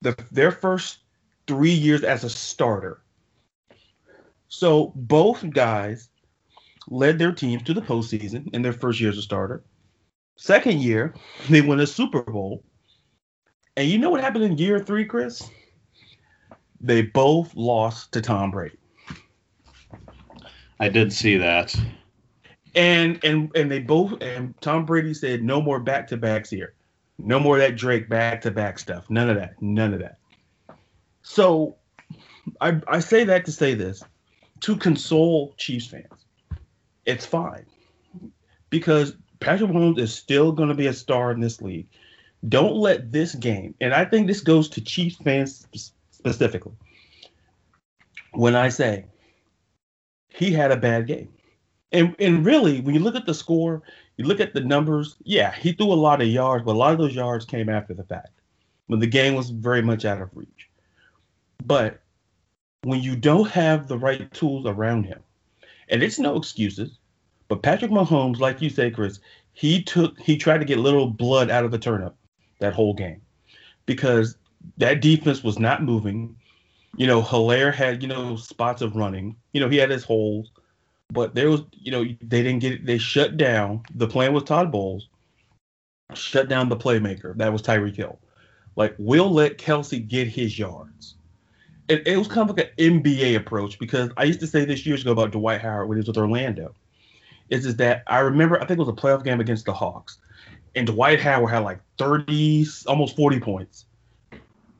the 0.00 0.16
their 0.32 0.50
first 0.50 1.00
three 1.46 1.72
years 1.72 2.04
as 2.04 2.24
a 2.24 2.30
starter. 2.30 3.02
So 4.48 4.92
both 4.94 5.50
guys 5.50 6.08
led 6.88 7.18
their 7.18 7.32
teams 7.32 7.62
to 7.64 7.74
the 7.74 7.82
postseason 7.82 8.52
in 8.54 8.62
their 8.62 8.72
first 8.72 9.00
year 9.00 9.10
as 9.10 9.18
a 9.18 9.22
starter. 9.22 9.64
Second 10.36 10.80
year, 10.80 11.14
they 11.48 11.60
won 11.60 11.80
a 11.80 11.86
Super 11.86 12.22
Bowl. 12.22 12.64
And 13.76 13.88
you 13.88 13.98
know 13.98 14.10
what 14.10 14.20
happened 14.20 14.44
in 14.44 14.58
year 14.58 14.78
three, 14.78 15.04
Chris? 15.04 15.48
They 16.80 17.02
both 17.02 17.54
lost 17.54 18.12
to 18.12 18.20
Tom 18.20 18.50
Brady. 18.50 18.78
I 20.80 20.88
did 20.88 21.12
see 21.12 21.36
that. 21.38 21.74
And 22.74 23.24
and 23.24 23.50
and 23.54 23.70
they 23.70 23.78
both 23.78 24.20
and 24.20 24.54
Tom 24.60 24.84
Brady 24.84 25.14
said 25.14 25.42
no 25.42 25.62
more 25.62 25.78
back 25.78 26.08
to 26.08 26.16
backs 26.16 26.50
here. 26.50 26.74
No 27.18 27.38
more 27.38 27.58
that 27.58 27.76
Drake 27.76 28.08
back 28.08 28.40
to 28.42 28.50
back 28.50 28.78
stuff. 28.78 29.08
None 29.08 29.30
of 29.30 29.36
that. 29.36 29.60
None 29.62 29.94
of 29.94 30.00
that. 30.00 30.18
So 31.22 31.76
I, 32.60 32.80
I 32.88 32.98
say 32.98 33.24
that 33.24 33.44
to 33.46 33.52
say 33.52 33.74
this 33.74 34.02
to 34.60 34.76
console 34.76 35.54
Chiefs 35.56 35.86
fans. 35.86 36.23
It's 37.06 37.26
fine 37.26 37.66
because 38.70 39.16
Patrick 39.40 39.70
Mahomes 39.70 39.98
is 39.98 40.14
still 40.14 40.52
going 40.52 40.68
to 40.68 40.74
be 40.74 40.86
a 40.86 40.92
star 40.92 41.30
in 41.30 41.40
this 41.40 41.60
league. 41.60 41.86
Don't 42.48 42.76
let 42.76 43.12
this 43.12 43.34
game, 43.34 43.74
and 43.80 43.94
I 43.94 44.04
think 44.04 44.26
this 44.26 44.40
goes 44.40 44.68
to 44.70 44.80
Chiefs 44.80 45.16
fans 45.16 45.66
specifically. 46.10 46.72
When 48.32 48.54
I 48.54 48.68
say 48.68 49.06
he 50.28 50.52
had 50.52 50.70
a 50.70 50.76
bad 50.76 51.06
game, 51.06 51.32
and 51.92 52.14
and 52.18 52.44
really, 52.44 52.80
when 52.80 52.94
you 52.94 53.00
look 53.00 53.14
at 53.14 53.24
the 53.24 53.34
score, 53.34 53.82
you 54.16 54.24
look 54.26 54.40
at 54.40 54.52
the 54.52 54.60
numbers. 54.60 55.16
Yeah, 55.24 55.54
he 55.54 55.72
threw 55.72 55.92
a 55.92 55.94
lot 55.94 56.20
of 56.20 56.28
yards, 56.28 56.64
but 56.64 56.72
a 56.72 56.78
lot 56.78 56.92
of 56.92 56.98
those 56.98 57.14
yards 57.14 57.44
came 57.44 57.68
after 57.68 57.94
the 57.94 58.04
fact 58.04 58.40
when 58.86 59.00
the 59.00 59.06
game 59.06 59.34
was 59.34 59.50
very 59.50 59.82
much 59.82 60.04
out 60.04 60.20
of 60.20 60.30
reach. 60.34 60.68
But 61.64 62.00
when 62.82 63.00
you 63.00 63.16
don't 63.16 63.48
have 63.48 63.88
the 63.88 63.98
right 63.98 64.30
tools 64.32 64.66
around 64.66 65.04
him, 65.04 65.20
and 65.88 66.02
it's 66.02 66.18
no 66.18 66.36
excuses, 66.36 66.98
but 67.48 67.62
Patrick 67.62 67.90
Mahomes, 67.90 68.38
like 68.38 68.62
you 68.62 68.70
say, 68.70 68.90
Chris, 68.90 69.20
he 69.52 69.82
took 69.82 70.18
he 70.18 70.36
tried 70.36 70.58
to 70.58 70.64
get 70.64 70.78
little 70.78 71.08
blood 71.08 71.50
out 71.50 71.64
of 71.64 71.70
the 71.70 71.78
turnip 71.78 72.14
that 72.60 72.74
whole 72.74 72.94
game 72.94 73.20
because 73.86 74.36
that 74.78 75.00
defense 75.00 75.44
was 75.44 75.58
not 75.58 75.82
moving. 75.82 76.36
You 76.96 77.06
know, 77.06 77.22
Helaire 77.22 77.72
had 77.72 78.02
you 78.02 78.08
know 78.08 78.36
spots 78.36 78.82
of 78.82 78.96
running. 78.96 79.36
You 79.52 79.60
know, 79.60 79.68
he 79.68 79.76
had 79.76 79.90
his 79.90 80.04
holes, 80.04 80.50
but 81.12 81.34
there 81.34 81.50
was 81.50 81.62
you 81.72 81.92
know 81.92 82.04
they 82.22 82.42
didn't 82.42 82.60
get 82.60 82.72
it. 82.72 82.86
They 82.86 82.98
shut 82.98 83.36
down. 83.36 83.82
The 83.94 84.08
plan 84.08 84.32
was 84.32 84.44
Todd 84.44 84.72
Bowles 84.72 85.08
shut 86.12 86.48
down 86.48 86.68
the 86.68 86.76
playmaker. 86.76 87.36
That 87.36 87.52
was 87.52 87.62
Tyreek 87.62 87.96
Hill. 87.96 88.18
Like 88.76 88.94
we'll 88.98 89.30
let 89.30 89.58
Kelce 89.58 90.06
get 90.06 90.28
his 90.28 90.58
yards 90.58 91.14
it, 91.88 92.06
it 92.06 92.16
was 92.16 92.28
kind 92.28 92.48
of 92.48 92.56
like 92.56 92.72
an 92.78 93.02
NBA 93.02 93.36
approach 93.36 93.78
because 93.78 94.10
I 94.16 94.24
used 94.24 94.40
to 94.40 94.46
say 94.46 94.64
this 94.64 94.86
years 94.86 95.02
ago 95.02 95.12
about 95.12 95.32
Dwight 95.32 95.60
Howard 95.60 95.88
when 95.88 95.96
he 95.96 96.00
was 96.00 96.08
with 96.08 96.18
Orlando. 96.18 96.74
Is 97.50 97.66
is 97.66 97.76
that 97.76 98.04
I 98.06 98.20
remember 98.20 98.56
I 98.56 98.64
think 98.64 98.78
it 98.78 98.86
was 98.86 98.88
a 98.88 98.92
playoff 98.92 99.22
game 99.22 99.40
against 99.40 99.66
the 99.66 99.74
Hawks, 99.74 100.18
and 100.74 100.86
Dwight 100.86 101.20
Howard 101.20 101.50
had 101.50 101.58
like 101.58 101.80
30, 101.98 102.66
almost 102.86 103.16
40 103.16 103.40
points, 103.40 103.84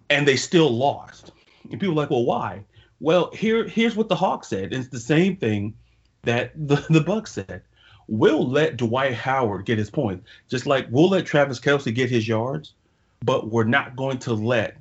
and 0.09 0.27
they 0.27 0.37
still 0.37 0.71
lost. 0.71 1.33
And 1.71 1.79
people 1.79 1.95
were 1.95 2.01
like, 2.01 2.11
well, 2.11 2.25
why? 2.25 2.65
Well, 3.01 3.31
here 3.33 3.69
here's 3.69 3.97
what 3.97 4.09
the 4.09 4.17
Hawks 4.17 4.49
said. 4.49 4.73
It's 4.73 4.89
the 4.89 4.99
same 4.99 5.37
thing 5.37 5.75
that 6.23 6.53
the, 6.55 6.77
the 6.91 7.03
Bucks 7.03 7.33
said. 7.33 7.63
We'll 8.07 8.47
let 8.47 8.77
Dwight 8.77 9.15
Howard 9.15 9.65
get 9.65 9.79
his 9.79 9.91
points, 9.91 10.27
just 10.49 10.67
like 10.67 10.87
we'll 10.91 11.11
let 11.11 11.27
Travis 11.27 11.61
Kelce 11.61 11.95
get 11.95 12.11
his 12.11 12.27
yards, 12.27 12.75
but 13.23 13.49
we're 13.49 13.65
not 13.65 13.97
going 13.97 14.19
to 14.21 14.35
let 14.35 14.77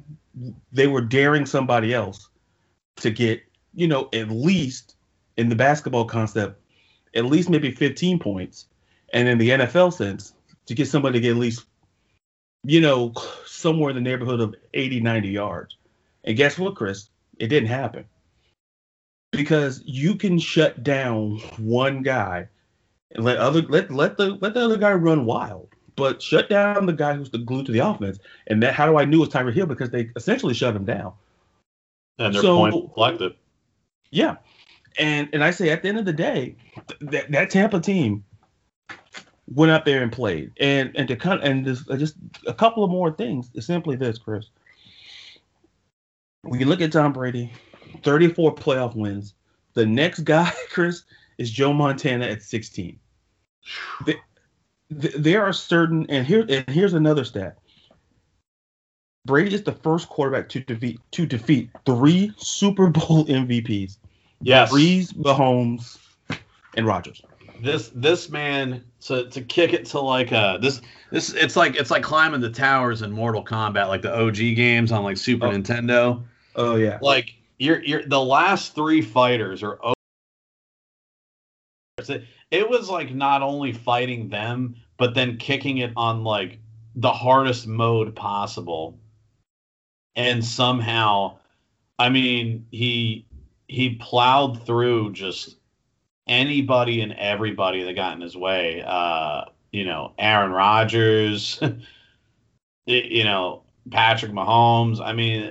they 0.71 0.87
were 0.87 1.01
daring 1.01 1.45
somebody 1.45 1.93
else 1.93 2.29
to 2.97 3.11
get, 3.11 3.41
you 3.73 3.87
know, 3.87 4.09
at 4.13 4.29
least 4.29 4.95
in 5.37 5.49
the 5.49 5.55
basketball 5.55 6.05
concept, 6.05 6.59
at 7.15 7.25
least 7.25 7.49
maybe 7.49 7.71
15 7.71 8.19
points. 8.19 8.67
And 9.13 9.27
in 9.27 9.37
the 9.37 9.49
NFL 9.49 9.93
sense, 9.93 10.33
to 10.65 10.73
get 10.73 10.87
somebody 10.87 11.19
to 11.19 11.21
get 11.21 11.31
at 11.31 11.37
least, 11.37 11.65
you 12.63 12.81
know, 12.81 13.13
somewhere 13.45 13.89
in 13.89 13.95
the 13.95 14.01
neighborhood 14.01 14.39
of 14.39 14.55
80, 14.73 15.01
90 15.01 15.29
yards. 15.29 15.77
And 16.23 16.37
guess 16.37 16.57
what, 16.57 16.75
Chris? 16.75 17.09
It 17.37 17.47
didn't 17.47 17.69
happen. 17.69 18.05
Because 19.31 19.81
you 19.85 20.15
can 20.15 20.39
shut 20.39 20.83
down 20.83 21.39
one 21.57 22.03
guy 22.03 22.47
and 23.11 23.23
let 23.23 23.37
other 23.37 23.63
let 23.63 23.91
let 23.91 24.17
the 24.17 24.37
let 24.41 24.53
the 24.53 24.63
other 24.63 24.77
guy 24.77 24.93
run 24.93 25.25
wild 25.25 25.72
but 25.95 26.21
shut 26.21 26.49
down 26.49 26.85
the 26.85 26.93
guy 26.93 27.13
who's 27.13 27.29
the 27.29 27.37
glue 27.37 27.63
to 27.63 27.71
the 27.71 27.79
offense. 27.79 28.19
And 28.47 28.61
that 28.63 28.73
how 28.73 28.85
do 28.85 28.97
I 28.97 29.05
knew 29.05 29.17
it 29.17 29.27
was 29.27 29.29
Tyreek 29.29 29.53
Hill 29.53 29.65
because 29.65 29.89
they 29.89 30.09
essentially 30.15 30.53
shut 30.53 30.75
him 30.75 30.85
down. 30.85 31.13
And 32.19 32.33
their 32.33 32.41
so, 32.41 32.57
point 32.57 32.75
reflected. 32.75 33.33
Yeah. 34.11 34.37
And 34.99 35.29
and 35.33 35.43
I 35.43 35.51
say 35.51 35.69
at 35.69 35.81
the 35.81 35.89
end 35.89 35.97
of 35.97 36.05
the 36.05 36.13
day, 36.13 36.55
that 37.01 37.31
that 37.31 37.49
Tampa 37.49 37.79
team 37.79 38.23
went 39.47 39.71
out 39.71 39.85
there 39.85 40.03
and 40.03 40.11
played. 40.11 40.51
And 40.59 40.91
and 40.95 41.07
to 41.07 41.15
cut 41.15 41.43
and 41.43 41.65
just, 41.65 41.89
uh, 41.89 41.97
just 41.97 42.15
a 42.47 42.53
couple 42.53 42.83
of 42.83 42.91
more 42.91 43.11
things 43.11 43.49
is 43.55 43.65
simply 43.65 43.95
this, 43.95 44.17
Chris. 44.17 44.49
When 46.43 46.59
you 46.59 46.65
look 46.65 46.81
at 46.81 46.91
Tom 46.91 47.13
Brady, 47.13 47.51
34 48.03 48.55
playoff 48.55 48.95
wins. 48.95 49.33
The 49.73 49.85
next 49.85 50.19
guy, 50.19 50.51
Chris, 50.69 51.03
is 51.37 51.49
Joe 51.51 51.73
Montana 51.73 52.25
at 52.25 52.43
16. 52.43 52.99
The, 54.05 54.15
th- 55.01 55.15
there 55.15 55.43
are 55.43 55.53
certain, 55.53 56.05
and 56.09 56.25
here 56.25 56.45
and 56.49 56.67
here's 56.69 56.93
another 56.93 57.23
stat. 57.23 57.57
Brady 59.25 59.55
is 59.55 59.63
the 59.63 59.71
first 59.71 60.09
quarterback 60.09 60.49
to 60.49 60.59
defeat 60.59 60.99
to 61.11 61.25
defeat 61.25 61.69
three 61.85 62.33
Super 62.37 62.87
Bowl 62.87 63.25
MVPs. 63.27 63.97
Yes, 64.41 64.71
Brees, 64.71 65.13
Mahomes, 65.13 65.97
and 66.75 66.85
Rodgers. 66.85 67.21
This 67.61 67.89
this 67.95 68.29
man 68.29 68.83
to 69.01 69.29
to 69.29 69.41
kick 69.41 69.73
it 69.73 69.85
to 69.87 69.99
like 69.99 70.33
uh 70.33 70.57
this 70.57 70.81
this 71.11 71.33
it's 71.33 71.55
like 71.55 71.75
it's 71.75 71.91
like 71.91 72.03
climbing 72.03 72.41
the 72.41 72.49
towers 72.49 73.01
in 73.01 73.11
Mortal 73.11 73.43
Kombat, 73.43 73.87
like 73.87 74.01
the 74.01 74.13
OG 74.13 74.35
games 74.35 74.91
on 74.91 75.03
like 75.03 75.17
Super 75.17 75.47
oh. 75.47 75.51
Nintendo. 75.51 76.21
Oh 76.55 76.75
yeah. 76.75 76.99
Like 77.01 77.35
you're 77.59 77.81
you're 77.83 78.03
the 78.05 78.21
last 78.21 78.75
three 78.75 79.01
fighters 79.01 79.63
are. 79.63 79.79
It 82.09 82.69
was 82.69 82.89
like 82.89 83.13
not 83.13 83.41
only 83.41 83.73
fighting 83.73 84.29
them, 84.29 84.75
but 84.97 85.15
then 85.15 85.37
kicking 85.37 85.79
it 85.79 85.91
on 85.95 86.23
like 86.23 86.59
the 86.95 87.11
hardest 87.11 87.67
mode 87.67 88.15
possible. 88.15 88.99
And 90.15 90.45
somehow, 90.45 91.39
I 91.97 92.09
mean, 92.09 92.67
he 92.71 93.25
he 93.67 93.95
plowed 93.95 94.65
through 94.65 95.13
just 95.13 95.57
anybody 96.27 97.01
and 97.01 97.13
everybody 97.13 97.83
that 97.83 97.95
got 97.95 98.15
in 98.15 98.21
his 98.21 98.37
way. 98.37 98.83
Uh, 98.85 99.45
you 99.71 99.85
know, 99.85 100.13
Aaron 100.19 100.51
Rodgers, 100.51 101.59
you 102.85 103.23
know, 103.23 103.63
Patrick 103.89 104.31
Mahomes. 104.31 105.01
I 105.01 105.13
mean, 105.13 105.41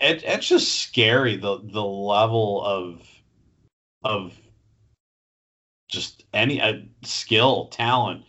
it, 0.00 0.22
it's 0.24 0.48
just 0.48 0.82
scary 0.82 1.36
the 1.36 1.60
the 1.62 1.84
level 1.84 2.62
of 2.64 3.02
of 4.02 4.38
any 6.32 6.60
uh, 6.60 6.80
skill, 7.02 7.66
talent 7.66 8.24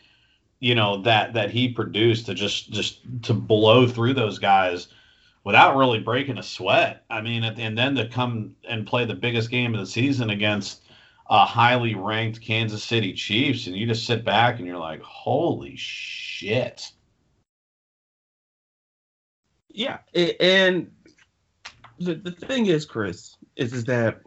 you 0.60 0.76
know 0.76 1.02
that 1.02 1.34
that 1.34 1.52
he 1.52 1.70
produced 1.70 2.26
to 2.26 2.34
just 2.34 2.72
just 2.72 3.02
to 3.24 3.34
blow 3.34 3.88
through 3.88 4.14
those 4.14 4.40
guys 4.40 4.90
without 5.44 5.78
really 5.78 6.00
breaking 6.00 6.38
a 6.38 6.44
sweat. 6.44 7.04
I 7.10 7.22
mean, 7.22 7.44
and 7.44 7.78
then 7.78 7.96
to 7.96 8.08
come 8.08 8.56
and 8.68 8.86
play 8.86 9.06
the 9.06 9.16
biggest 9.16 9.50
game 9.50 9.74
of 9.74 9.80
the 9.80 9.86
season 9.86 10.30
against 10.30 10.84
a 11.30 11.46
highly 11.46 11.96
ranked 11.96 12.42
Kansas 12.42 12.84
City 12.84 13.14
Chiefs, 13.14 13.68
and 13.68 13.76
you 13.76 13.88
just 13.88 14.06
sit 14.06 14.26
back 14.26 14.58
and 14.58 14.68
you're 14.68 14.78
like, 14.78 15.02
holy 15.02 15.76
shit. 15.78 16.92
Yeah, 19.70 20.00
and 20.14 20.92
the 22.00 22.16
the 22.16 22.32
thing 22.32 22.66
is, 22.66 22.86
Chris, 22.86 23.38
is 23.56 23.72
is 23.72 23.86
that 23.86 24.22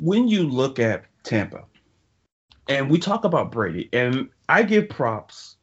when 0.00 0.28
you 0.28 0.46
look 0.46 0.78
at 0.78 1.04
Tampa, 1.22 1.64
and 2.68 2.90
we 2.90 2.98
talk 2.98 3.24
about 3.24 3.52
Brady, 3.52 3.88
and 3.92 4.28
I 4.48 4.62
give 4.62 4.88
props 4.88 5.56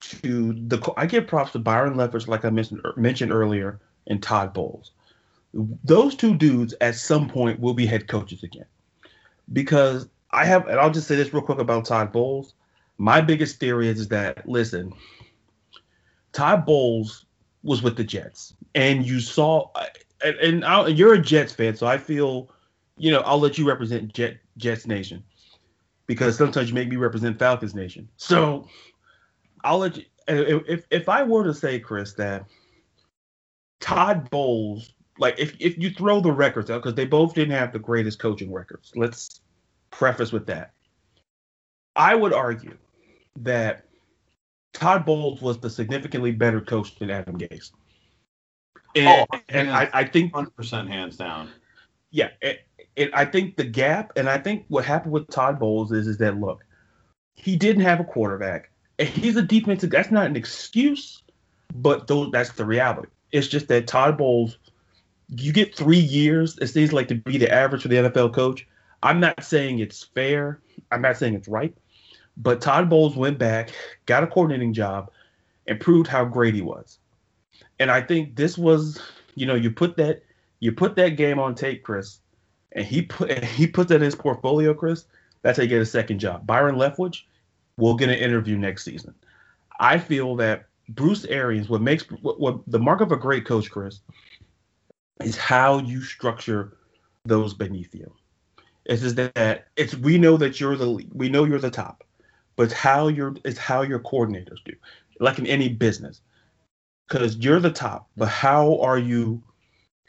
to 0.00 0.52
the 0.52 0.92
I 0.96 1.06
give 1.06 1.26
props 1.26 1.52
to 1.52 1.58
Byron 1.58 1.94
Leftwich, 1.94 2.28
like 2.28 2.44
I 2.44 2.50
mentioned 2.50 2.80
mentioned 2.96 3.32
earlier, 3.32 3.80
and 4.06 4.22
Todd 4.22 4.52
Bowles. 4.52 4.92
Those 5.84 6.14
two 6.16 6.34
dudes 6.34 6.74
at 6.80 6.96
some 6.96 7.28
point 7.28 7.60
will 7.60 7.74
be 7.74 7.86
head 7.86 8.08
coaches 8.08 8.42
again, 8.42 8.66
because 9.52 10.08
I 10.30 10.44
have, 10.46 10.66
and 10.66 10.80
I'll 10.80 10.90
just 10.90 11.06
say 11.06 11.14
this 11.16 11.32
real 11.32 11.42
quick 11.42 11.58
about 11.58 11.84
Todd 11.84 12.12
Bowles. 12.12 12.54
My 12.98 13.20
biggest 13.20 13.60
theory 13.60 13.88
is 13.88 14.08
that 14.08 14.48
listen, 14.48 14.92
Todd 16.32 16.66
Bowles 16.66 17.24
was 17.62 17.82
with 17.82 17.96
the 17.96 18.04
Jets, 18.04 18.52
and 18.74 19.06
you 19.06 19.20
saw, 19.20 19.70
and, 20.24 20.64
and 20.64 20.98
you're 20.98 21.14
a 21.14 21.22
Jets 21.22 21.52
fan, 21.52 21.76
so 21.76 21.86
I 21.86 21.98
feel, 21.98 22.50
you 22.98 23.10
know, 23.10 23.20
I'll 23.20 23.38
let 23.38 23.56
you 23.58 23.66
represent 23.66 24.12
Jet 24.12 24.38
Jets 24.56 24.86
Nation, 24.86 25.22
because 26.06 26.36
sometimes 26.36 26.68
you 26.68 26.74
make 26.74 26.88
me 26.88 26.96
represent 26.96 27.38
Falcons 27.38 27.74
Nation. 27.74 28.08
So 28.16 28.68
I'll 29.62 29.78
let 29.78 29.96
you. 29.96 30.04
If 30.26 30.86
if 30.90 31.08
I 31.08 31.22
were 31.22 31.44
to 31.44 31.54
say, 31.54 31.78
Chris, 31.78 32.14
that 32.14 32.46
Todd 33.80 34.30
Bowles, 34.30 34.92
like 35.18 35.38
if 35.38 35.54
if 35.60 35.76
you 35.78 35.90
throw 35.90 36.20
the 36.20 36.32
records 36.32 36.70
out, 36.70 36.82
because 36.82 36.94
they 36.94 37.06
both 37.06 37.34
didn't 37.34 37.54
have 37.54 37.72
the 37.72 37.78
greatest 37.78 38.18
coaching 38.18 38.52
records. 38.52 38.92
Let's 38.94 39.40
preface 39.90 40.32
with 40.32 40.46
that. 40.46 40.72
I 41.96 42.14
would 42.14 42.32
argue 42.32 42.76
that 43.36 43.84
Todd 44.72 45.04
Bowles 45.04 45.40
was 45.40 45.58
the 45.58 45.70
significantly 45.70 46.32
better 46.32 46.60
coach 46.60 46.96
than 46.98 47.10
Adam 47.10 47.38
Gase. 47.38 47.70
And, 48.96 49.26
oh, 49.32 49.38
and 49.48 49.70
I, 49.70 49.88
I, 49.92 50.04
think 50.04 50.32
100% 50.32 50.88
hands 50.88 51.16
down. 51.16 51.50
Yeah. 52.10 52.30
And, 52.96 53.10
I 53.14 53.24
think 53.24 53.56
the 53.56 53.64
gap, 53.64 54.12
and 54.16 54.28
I 54.28 54.38
think 54.38 54.64
what 54.68 54.84
happened 54.84 55.12
with 55.12 55.28
Todd 55.28 55.58
Bowles 55.58 55.92
is, 55.92 56.06
is 56.06 56.18
that, 56.18 56.38
look, 56.38 56.64
he 57.34 57.56
didn't 57.56 57.82
have 57.82 58.00
a 58.00 58.04
quarterback. 58.04 58.70
And 58.98 59.08
he's 59.08 59.36
a 59.36 59.42
defensive, 59.42 59.90
that's 59.90 60.10
not 60.10 60.26
an 60.26 60.36
excuse, 60.36 61.22
but 61.74 62.06
those, 62.06 62.30
that's 62.30 62.52
the 62.52 62.64
reality. 62.64 63.08
It's 63.32 63.48
just 63.48 63.68
that 63.68 63.86
Todd 63.86 64.16
Bowles, 64.16 64.58
you 65.28 65.52
get 65.52 65.74
three 65.74 65.98
years, 65.98 66.56
it 66.58 66.68
seems 66.68 66.92
like 66.92 67.08
to 67.08 67.16
be 67.16 67.38
the 67.38 67.52
average 67.52 67.82
for 67.82 67.88
the 67.88 67.96
NFL 67.96 68.34
coach. 68.34 68.66
I'm 69.02 69.20
not 69.20 69.42
saying 69.42 69.80
it's 69.80 70.02
fair. 70.02 70.60
I'm 70.92 71.02
not 71.02 71.16
saying 71.16 71.34
it's 71.34 71.48
right. 71.48 71.76
But 72.36 72.60
Todd 72.60 72.88
Bowles 72.88 73.16
went 73.16 73.38
back, 73.38 73.70
got 74.06 74.22
a 74.22 74.26
coordinating 74.26 74.72
job, 74.72 75.10
and 75.66 75.80
proved 75.80 76.06
how 76.06 76.24
great 76.24 76.54
he 76.54 76.62
was. 76.62 76.98
And 77.78 77.90
I 77.90 78.00
think 78.00 78.36
this 78.36 78.56
was, 78.56 79.00
you 79.34 79.46
know, 79.46 79.54
you 79.54 79.70
put 79.70 79.96
that 79.96 80.22
you 80.60 80.72
put 80.72 80.96
that 80.96 81.10
game 81.10 81.38
on 81.38 81.54
tape, 81.54 81.82
Chris, 81.82 82.20
and 82.74 82.84
he 82.84 83.02
put 83.02 83.42
he 83.44 83.66
put 83.66 83.88
that 83.88 83.96
in 83.96 84.02
his 84.02 84.14
portfolio, 84.14 84.74
Chris. 84.74 85.06
That's 85.42 85.58
how 85.58 85.62
you 85.62 85.68
get 85.68 85.82
a 85.82 85.86
second 85.86 86.18
job. 86.18 86.46
Byron 86.46 86.76
Leftwich 86.76 87.22
will 87.76 87.94
get 87.94 88.08
an 88.08 88.18
interview 88.18 88.56
next 88.56 88.84
season. 88.84 89.14
I 89.78 89.98
feel 89.98 90.36
that 90.36 90.66
Bruce 90.88 91.24
Arians, 91.24 91.68
what 91.68 91.82
makes 91.82 92.04
what, 92.04 92.40
what 92.40 92.60
the 92.66 92.78
mark 92.78 93.00
of 93.00 93.12
a 93.12 93.16
great 93.16 93.44
coach, 93.44 93.70
Chris, 93.70 94.00
is 95.22 95.36
how 95.36 95.78
you 95.78 96.02
structure 96.02 96.76
those 97.24 97.54
beneath 97.54 97.94
you. 97.94 98.12
It's 98.84 99.02
just 99.02 99.16
that 99.16 99.68
it's 99.76 99.94
we 99.94 100.18
know 100.18 100.36
that 100.36 100.60
you're 100.60 100.76
the 100.76 101.06
we 101.12 101.28
know 101.28 101.44
you're 101.44 101.58
the 101.58 101.70
top 101.70 102.04
but 102.56 102.64
it's 102.64 102.72
how 102.72 103.08
your 103.08 103.34
it's 103.44 103.58
how 103.58 103.82
your 103.82 103.98
coordinators 103.98 104.62
do, 104.64 104.74
like 105.20 105.38
in 105.38 105.46
any 105.46 105.68
business, 105.68 106.20
because 107.08 107.36
you're 107.36 107.60
the 107.60 107.70
top. 107.70 108.08
But 108.16 108.28
how 108.28 108.78
are 108.80 108.98
you 108.98 109.42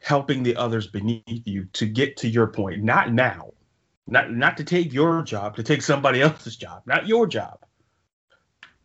helping 0.06 0.44
the 0.44 0.56
others 0.56 0.86
beneath 0.86 1.48
you 1.48 1.66
to 1.74 1.88
get 1.88 2.16
to 2.18 2.28
your 2.28 2.46
point? 2.46 2.84
Not 2.84 3.12
now, 3.12 3.52
not 4.06 4.32
not 4.32 4.56
to 4.58 4.64
take 4.64 4.94
your 4.94 5.24
job, 5.24 5.56
to 5.56 5.64
take 5.64 5.82
somebody 5.82 6.22
else's 6.22 6.56
job, 6.56 6.84
not 6.86 7.08
your 7.08 7.26
job. 7.26 7.66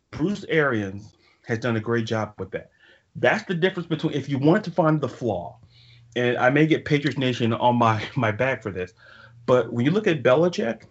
Bruce 0.09 0.43
Arians 0.49 1.13
has 1.45 1.59
done 1.59 1.77
a 1.77 1.79
great 1.79 2.05
job 2.05 2.33
with 2.39 2.49
that. 2.51 2.71
That's 3.15 3.43
the 3.43 3.53
difference 3.53 3.87
between 3.87 4.13
if 4.13 4.27
you 4.27 4.39
want 4.39 4.63
to 4.63 4.71
find 4.71 4.99
the 4.99 5.07
flaw, 5.07 5.59
and 6.15 6.37
I 6.37 6.49
may 6.49 6.65
get 6.65 6.85
Patriots 6.85 7.19
Nation 7.19 7.53
on 7.53 7.75
my 7.75 8.03
my 8.15 8.31
back 8.31 8.63
for 8.63 8.71
this, 8.71 8.93
but 9.45 9.71
when 9.71 9.85
you 9.85 9.91
look 9.91 10.07
at 10.07 10.23
Belichick 10.23 10.85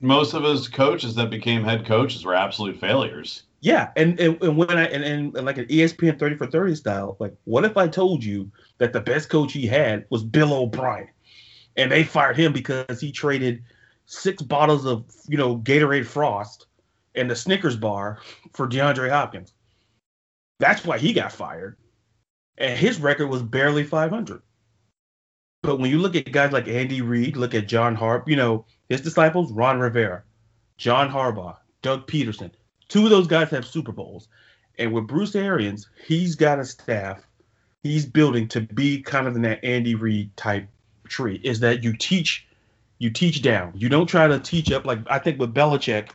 most 0.00 0.34
of 0.34 0.44
his 0.44 0.68
coaches 0.68 1.14
that 1.14 1.30
became 1.30 1.64
head 1.64 1.86
coaches 1.86 2.24
were 2.24 2.34
absolute 2.34 2.78
failures. 2.78 3.44
Yeah, 3.60 3.90
and 3.96 4.18
and, 4.20 4.40
and 4.42 4.56
when 4.56 4.70
I 4.70 4.84
and, 4.84 5.34
and, 5.34 5.46
like 5.46 5.58
an 5.58 5.66
ESPN 5.66 6.18
thirty 6.18 6.36
for 6.36 6.46
thirty 6.46 6.74
style, 6.74 7.16
like 7.18 7.34
what 7.44 7.64
if 7.64 7.76
I 7.76 7.88
told 7.88 8.22
you 8.22 8.50
that 8.78 8.92
the 8.92 9.00
best 9.00 9.28
coach 9.28 9.52
he 9.52 9.66
had 9.66 10.04
was 10.10 10.22
Bill 10.22 10.52
O'Brien, 10.52 11.08
and 11.76 11.90
they 11.90 12.04
fired 12.04 12.36
him 12.36 12.52
because 12.52 13.00
he 13.00 13.10
traded 13.10 13.62
six 14.04 14.42
bottles 14.42 14.84
of 14.84 15.04
you 15.28 15.38
know 15.38 15.56
Gatorade 15.56 16.06
Frost 16.06 16.66
and 17.14 17.30
the 17.30 17.36
Snickers 17.36 17.76
bar 17.76 18.18
for 18.52 18.68
DeAndre 18.68 19.10
Hopkins. 19.10 19.52
That's 20.60 20.84
why 20.84 20.98
he 20.98 21.12
got 21.12 21.32
fired, 21.32 21.76
and 22.58 22.78
his 22.78 23.00
record 23.00 23.28
was 23.28 23.42
barely 23.42 23.84
five 23.84 24.10
hundred. 24.10 24.42
But 25.62 25.80
when 25.80 25.90
you 25.90 25.98
look 25.98 26.14
at 26.14 26.30
guys 26.30 26.52
like 26.52 26.68
Andy 26.68 27.00
Reid, 27.00 27.36
look 27.36 27.54
at 27.54 27.68
John 27.68 27.94
Harp, 27.94 28.28
you 28.28 28.36
know 28.36 28.66
his 28.90 29.00
disciples, 29.00 29.50
Ron 29.50 29.80
Rivera, 29.80 30.22
John 30.76 31.10
Harbaugh, 31.10 31.56
Doug 31.80 32.06
Pederson. 32.06 32.52
Two 32.88 33.04
of 33.04 33.10
those 33.10 33.26
guys 33.26 33.50
have 33.50 33.66
Super 33.66 33.92
Bowls. 33.92 34.28
And 34.78 34.92
with 34.92 35.06
Bruce 35.06 35.34
Arians, 35.34 35.88
he's 36.06 36.34
got 36.34 36.58
a 36.58 36.64
staff 36.64 37.26
he's 37.82 38.04
building 38.06 38.48
to 38.48 38.60
be 38.60 39.00
kind 39.00 39.26
of 39.26 39.36
in 39.36 39.42
that 39.42 39.64
Andy 39.64 39.94
Reid 39.94 40.36
type 40.36 40.68
tree. 41.08 41.40
Is 41.42 41.60
that 41.60 41.82
you 41.82 41.96
teach 41.96 42.46
you 42.98 43.10
teach 43.10 43.42
down. 43.42 43.72
You 43.74 43.88
don't 43.88 44.06
try 44.06 44.26
to 44.26 44.38
teach 44.38 44.72
up 44.72 44.84
like 44.84 44.98
I 45.08 45.18
think 45.18 45.38
with 45.38 45.54
Belichick. 45.54 46.10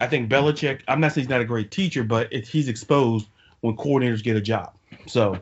I 0.00 0.06
think 0.06 0.30
Belichick. 0.30 0.82
I'm 0.88 1.00
not 1.00 1.12
saying 1.12 1.24
he's 1.24 1.30
not 1.30 1.40
a 1.40 1.44
great 1.46 1.70
teacher, 1.70 2.04
but 2.04 2.32
it, 2.32 2.46
he's 2.46 2.68
exposed 2.68 3.28
when 3.60 3.76
coordinators 3.76 4.22
get 4.22 4.36
a 4.36 4.40
job. 4.40 4.72
So 5.06 5.38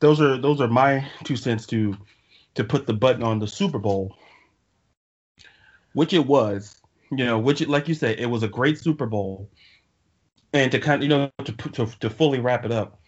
those 0.00 0.20
are 0.20 0.36
those 0.36 0.60
are 0.60 0.68
my 0.68 1.06
two 1.24 1.36
cents 1.36 1.66
to 1.68 1.96
to 2.54 2.64
put 2.64 2.86
the 2.86 2.94
button 2.94 3.22
on 3.22 3.38
the 3.38 3.46
Super 3.46 3.78
Bowl 3.78 4.16
which 5.94 6.12
it 6.12 6.26
was, 6.26 6.80
you 7.12 7.26
know, 7.26 7.38
which 7.38 7.66
like 7.68 7.88
you 7.88 7.94
said, 7.94 8.18
it 8.18 8.26
was 8.26 8.42
a 8.42 8.48
great 8.48 8.78
Super 8.78 9.06
Bowl. 9.06 9.50
And 10.54 10.72
to 10.72 10.78
kind 10.78 11.02
of, 11.02 11.02
you 11.02 11.08
know, 11.08 11.30
to, 11.44 11.52
to, 11.52 11.86
to 12.00 12.10
fully 12.10 12.40
wrap 12.40 12.64
it 12.64 12.72
up, 12.72 13.00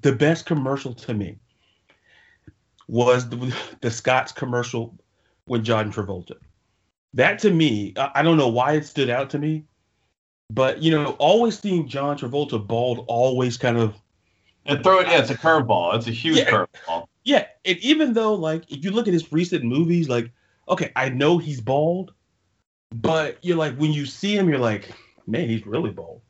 the 0.00 0.12
best 0.12 0.46
commercial 0.46 0.94
to 0.94 1.14
me 1.14 1.38
was 2.86 3.28
the, 3.28 3.54
the 3.82 3.90
Scott's 3.90 4.32
commercial 4.32 4.98
with 5.46 5.64
John 5.64 5.92
Travolta. 5.92 6.36
That 7.14 7.38
to 7.40 7.50
me, 7.50 7.94
I, 7.96 8.22
don't 8.22 8.36
know 8.36 8.48
why 8.48 8.72
it 8.72 8.84
stood 8.84 9.10
out 9.10 9.30
to 9.30 9.38
me, 9.38 9.64
but 10.50 10.82
you 10.82 10.90
know, 10.90 11.12
always 11.12 11.58
seeing 11.58 11.88
John 11.88 12.18
Travolta 12.18 12.64
bald 12.64 13.04
always 13.08 13.56
kind 13.56 13.76
of 13.76 13.94
and 14.66 14.82
throw 14.82 15.00
it. 15.00 15.06
Yeah, 15.08 15.20
it's 15.20 15.30
a 15.30 15.34
curveball. 15.34 15.94
It's 15.94 16.06
a 16.06 16.10
huge 16.10 16.38
yeah, 16.38 16.50
curveball. 16.50 17.06
Yeah, 17.24 17.46
and 17.64 17.78
even 17.78 18.12
though 18.12 18.34
like 18.34 18.70
if 18.70 18.84
you 18.84 18.90
look 18.90 19.08
at 19.08 19.14
his 19.14 19.30
recent 19.32 19.64
movies, 19.64 20.08
like 20.08 20.30
okay, 20.68 20.92
I 20.96 21.08
know 21.08 21.38
he's 21.38 21.60
bald, 21.60 22.12
but 22.92 23.38
you're 23.42 23.56
like 23.56 23.76
when 23.76 23.92
you 23.92 24.06
see 24.06 24.36
him, 24.36 24.48
you're 24.48 24.58
like, 24.58 24.90
man, 25.26 25.48
he's 25.48 25.66
really 25.66 25.90
bald. 25.90 26.20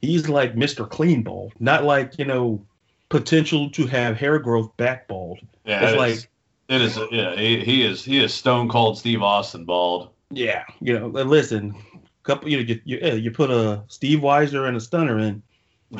He's 0.00 0.28
like 0.28 0.54
Mr. 0.54 0.88
Clean 0.88 1.22
bald, 1.22 1.52
not 1.60 1.84
like 1.84 2.18
you 2.18 2.24
know 2.24 2.64
potential 3.08 3.70
to 3.70 3.86
have 3.86 4.16
hair 4.16 4.38
growth 4.38 4.76
back 4.76 5.06
bald. 5.08 5.38
Yeah, 5.64 5.82
it's 5.82 5.92
it 5.92 5.98
like 5.98 6.12
is, 6.14 6.26
it 6.68 6.80
is. 6.80 6.98
Yeah, 7.10 7.36
he, 7.36 7.64
he 7.64 7.86
is. 7.86 8.04
He 8.04 8.22
is 8.22 8.34
stone 8.34 8.68
cold 8.68 8.98
Steve 8.98 9.22
Austin 9.22 9.64
bald. 9.64 10.10
Yeah, 10.30 10.64
you 10.80 10.98
know. 10.98 11.08
Listen, 11.08 11.74
couple. 12.22 12.48
You 12.48 12.58
know, 12.58 12.62
you, 12.62 12.80
you, 12.84 13.14
you 13.16 13.30
put 13.30 13.50
a 13.50 13.82
Steve 13.88 14.20
Weiser 14.20 14.66
and 14.66 14.76
a 14.76 14.80
stunner 14.80 15.18
in. 15.18 15.42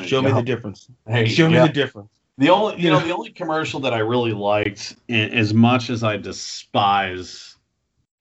Show 0.03 0.23
me 0.23 0.31
the 0.31 0.41
difference. 0.41 0.89
Hey, 1.07 1.27
show 1.27 1.47
yeah. 1.47 1.61
me 1.61 1.67
the 1.67 1.73
difference. 1.73 2.09
The 2.39 2.49
only, 2.49 2.81
you 2.81 2.89
know, 2.89 2.99
the 2.99 3.13
only 3.13 3.29
commercial 3.29 3.79
that 3.81 3.93
I 3.93 3.99
really 3.99 4.33
liked, 4.33 4.95
as 5.07 5.53
much 5.53 5.91
as 5.91 6.03
I 6.03 6.17
despise 6.17 7.52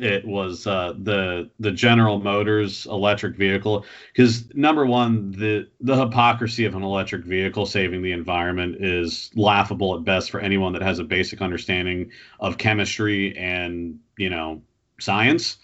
it 0.02 0.26
was 0.26 0.66
uh, 0.66 0.94
the 0.98 1.48
the 1.60 1.70
General 1.70 2.18
Motors 2.18 2.86
electric 2.86 3.36
vehicle 3.36 3.86
because 4.12 4.52
number 4.54 4.84
one 4.84 5.30
the 5.30 5.68
the 5.80 5.96
hypocrisy 5.96 6.64
of 6.64 6.74
an 6.74 6.82
electric 6.82 7.24
vehicle 7.24 7.66
saving 7.66 8.02
the 8.02 8.10
environment 8.10 8.84
is 8.84 9.30
laughable 9.36 9.94
at 9.94 10.04
best 10.04 10.30
for 10.30 10.40
anyone 10.40 10.72
that 10.72 10.82
has 10.82 10.98
a 10.98 11.04
basic 11.04 11.40
understanding 11.40 12.10
of 12.40 12.58
chemistry 12.58 13.36
and 13.38 13.98
you 14.18 14.28
know 14.28 14.60
science. 14.98 15.58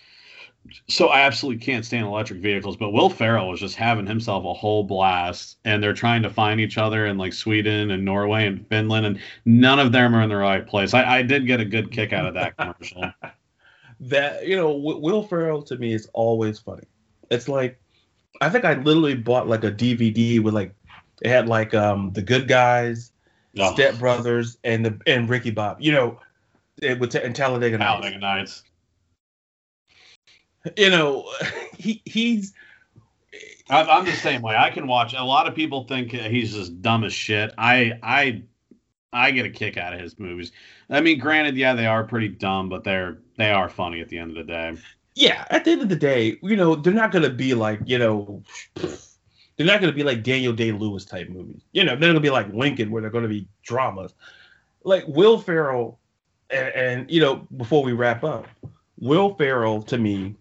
So 0.87 1.09
I 1.09 1.23
absolutely 1.23 1.65
can't 1.65 1.85
stand 1.85 2.07
electric 2.07 2.41
vehicles, 2.41 2.77
but 2.77 2.91
Will 2.91 3.09
Ferrell 3.09 3.49
was 3.49 3.59
just 3.59 3.75
having 3.75 4.07
himself 4.07 4.45
a 4.45 4.53
whole 4.53 4.85
blast, 4.85 5.57
and 5.65 5.83
they're 5.83 5.95
trying 5.95 6.23
to 6.23 6.31
find 6.31 6.61
each 6.61 6.79
other 6.79 7.07
in 7.07 7.17
like 7.19 7.33
Sweden 7.33 7.91
and 7.91 8.05
Norway 8.05 8.47
and 8.47 8.69
Finland, 8.69 9.07
and 9.07 9.19
none 9.47 9.79
of 9.79 9.93
them 9.93 10.15
are 10.15 10.23
in 10.23 10.29
the 10.29 10.37
right 10.37 10.67
place. 10.67 10.95
I, 10.95 11.19
I 11.19 11.23
did 11.23 11.47
get 11.47 11.61
a 11.61 11.65
good 11.65 11.91
kick 11.91 12.13
out 12.13 12.27
of 12.27 12.35
that 12.35 12.57
commercial 12.57 13.11
that 14.01 14.47
you 14.47 14.57
know 14.57 14.73
Will 14.73 15.23
Ferrell 15.23 15.63
to 15.63 15.77
me 15.77 15.93
is 15.93 16.09
always 16.13 16.59
funny. 16.59 16.85
It's 17.31 17.49
like 17.49 17.81
I 18.41 18.51
think 18.51 18.65
I 18.65 18.75
literally 18.75 19.15
bought 19.15 19.49
like 19.49 19.65
a 19.65 19.71
DVD 19.71 20.41
with 20.41 20.55
like 20.55 20.75
it 21.23 21.29
had 21.29 21.49
like 21.49 21.75
um 21.75 22.13
the 22.13 22.23
Good 22.23 22.49
Guys, 22.49 23.13
oh. 23.59 23.73
Step 23.73 23.99
Brothers, 23.99 24.59
and 24.65 24.85
the 24.85 25.01
and 25.07 25.29
Ricky 25.29 25.51
Bob. 25.51 25.79
You 25.81 25.93
know, 25.93 26.21
it 26.81 26.99
would 27.01 27.11
t- 27.11 27.21
and 27.23 27.35
Talladega 27.35 27.79
Nights. 27.79 27.91
Talladega 27.91 28.19
Nights. 28.19 28.63
You 30.77 30.91
know, 30.91 31.31
he 31.79 32.03
he's 32.05 32.55
I'm 33.71 34.07
the 34.07 34.13
same 34.13 34.41
way. 34.43 34.57
I 34.57 34.71
can 34.71 34.87
watch. 34.87 35.15
A 35.15 35.23
lot 35.23 35.47
of 35.47 35.55
people 35.55 35.85
think 35.85 36.13
he's 36.13 36.55
just 36.55 36.81
dumb 36.81 37.05
as 37.05 37.13
shit. 37.13 37.53
I 37.59 37.99
I 38.03 38.43
I 39.13 39.31
get 39.31 39.47
a 39.47 39.51
kick 39.51 39.77
out 39.77 39.95
of 39.95 40.01
his 40.01 40.19
movies. 40.19 40.53
I 40.91 41.01
mean, 41.01 41.19
granted, 41.19 41.57
yeah, 41.57 41.75
they 41.75 41.87
are 41.87 42.05
pretty 42.05 42.29
dumb, 42.29 42.69
but 42.69 42.85
they're 42.85 43.19
they 43.37 43.51
are 43.51 43.69
funny 43.69 44.01
at 44.01 44.09
the 44.09 44.19
end 44.19 44.31
of 44.31 44.37
the 44.37 44.53
day. 44.53 44.77
Yeah, 45.15 45.45
at 45.51 45.65
the 45.65 45.73
end 45.73 45.83
of 45.83 45.89
the 45.89 45.97
day, 45.97 46.39
you 46.43 46.57
know, 46.57 46.77
they're 46.77 46.93
not 46.93 47.13
gonna 47.13 47.31
be 47.31 47.55
like 47.55 47.81
you 47.87 47.99
know, 47.99 48.43
they're 48.75 49.67
not 49.67 49.81
gonna 49.81 49.93
be 49.93 50.05
like 50.05 50.23
Daniel 50.23 50.53
Day 50.53 50.73
Lewis 50.73 51.05
type 51.05 51.29
movies. 51.29 51.63
You 51.73 51.85
know, 51.85 51.97
they're 51.97 52.11
gonna 52.11 52.21
be 52.21 52.31
like 52.31 52.53
Lincoln, 52.53 52.91
where 52.91 53.01
they're 53.01 53.11
gonna 53.11 53.29
be 53.29 53.49
dramas. 53.63 54.15
Like 54.85 55.07
Will 55.09 55.39
Ferrell, 55.39 55.99
and, 56.51 56.69
and 56.75 57.11
you 57.11 57.21
know, 57.21 57.47
before 57.57 57.83
we 57.83 57.93
wrap 57.93 58.25
up, 58.25 58.47
Will 58.99 59.35
Ferrell 59.35 59.83
to 59.85 59.99
me 59.99 60.35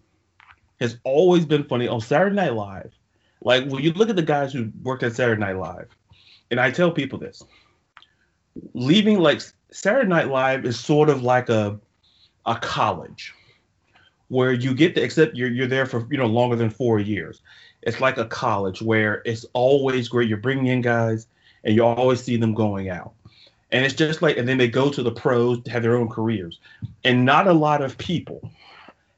has 0.80 0.98
always 1.04 1.44
been 1.44 1.64
funny 1.64 1.88
on 1.88 2.00
Saturday 2.00 2.36
Night 2.36 2.54
Live. 2.54 2.92
Like 3.42 3.66
when 3.66 3.82
you 3.82 3.92
look 3.92 4.10
at 4.10 4.16
the 4.16 4.22
guys 4.22 4.52
who 4.52 4.70
worked 4.82 5.02
at 5.02 5.14
Saturday 5.14 5.40
Night 5.40 5.56
Live, 5.56 5.88
and 6.50 6.60
I 6.60 6.70
tell 6.70 6.90
people 6.90 7.18
this, 7.18 7.42
leaving 8.74 9.18
like 9.18 9.42
Saturday 9.70 10.08
Night 10.08 10.28
Live 10.28 10.64
is 10.64 10.78
sort 10.78 11.08
of 11.08 11.22
like 11.22 11.48
a 11.48 11.78
a 12.46 12.56
college 12.56 13.34
where 14.28 14.52
you 14.52 14.74
get 14.74 14.94
to 14.94 15.02
accept 15.02 15.36
you're 15.36 15.50
you're 15.50 15.66
there 15.66 15.86
for 15.86 16.06
you 16.10 16.18
know 16.18 16.26
longer 16.26 16.56
than 16.56 16.70
four 16.70 16.98
years. 16.98 17.40
It's 17.82 18.00
like 18.00 18.18
a 18.18 18.24
college 18.24 18.82
where 18.82 19.22
it's 19.24 19.46
always 19.52 20.08
great. 20.08 20.28
You're 20.28 20.38
bringing 20.38 20.66
in 20.66 20.80
guys, 20.80 21.26
and 21.64 21.74
you 21.74 21.84
always 21.84 22.22
see 22.22 22.36
them 22.36 22.54
going 22.54 22.88
out. 22.88 23.12
And 23.70 23.84
it's 23.84 23.94
just 23.94 24.22
like, 24.22 24.36
and 24.36 24.48
then 24.48 24.58
they 24.58 24.68
go 24.68 24.90
to 24.90 25.02
the 25.02 25.10
pros 25.10 25.62
to 25.62 25.70
have 25.70 25.82
their 25.82 25.96
own 25.96 26.08
careers. 26.08 26.58
And 27.04 27.24
not 27.24 27.46
a 27.46 27.52
lot 27.52 27.82
of 27.82 27.98
people 27.98 28.50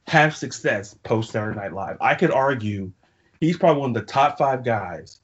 have 0.08 0.36
success 0.36 0.94
post 1.04 1.30
Saturday 1.30 1.56
Night 1.58 1.72
Live. 1.72 1.96
I 2.00 2.14
could 2.14 2.32
argue 2.32 2.90
he's 3.40 3.56
probably 3.56 3.80
one 3.80 3.90
of 3.90 3.94
the 3.94 4.12
top 4.12 4.38
five 4.38 4.64
guys. 4.64 5.20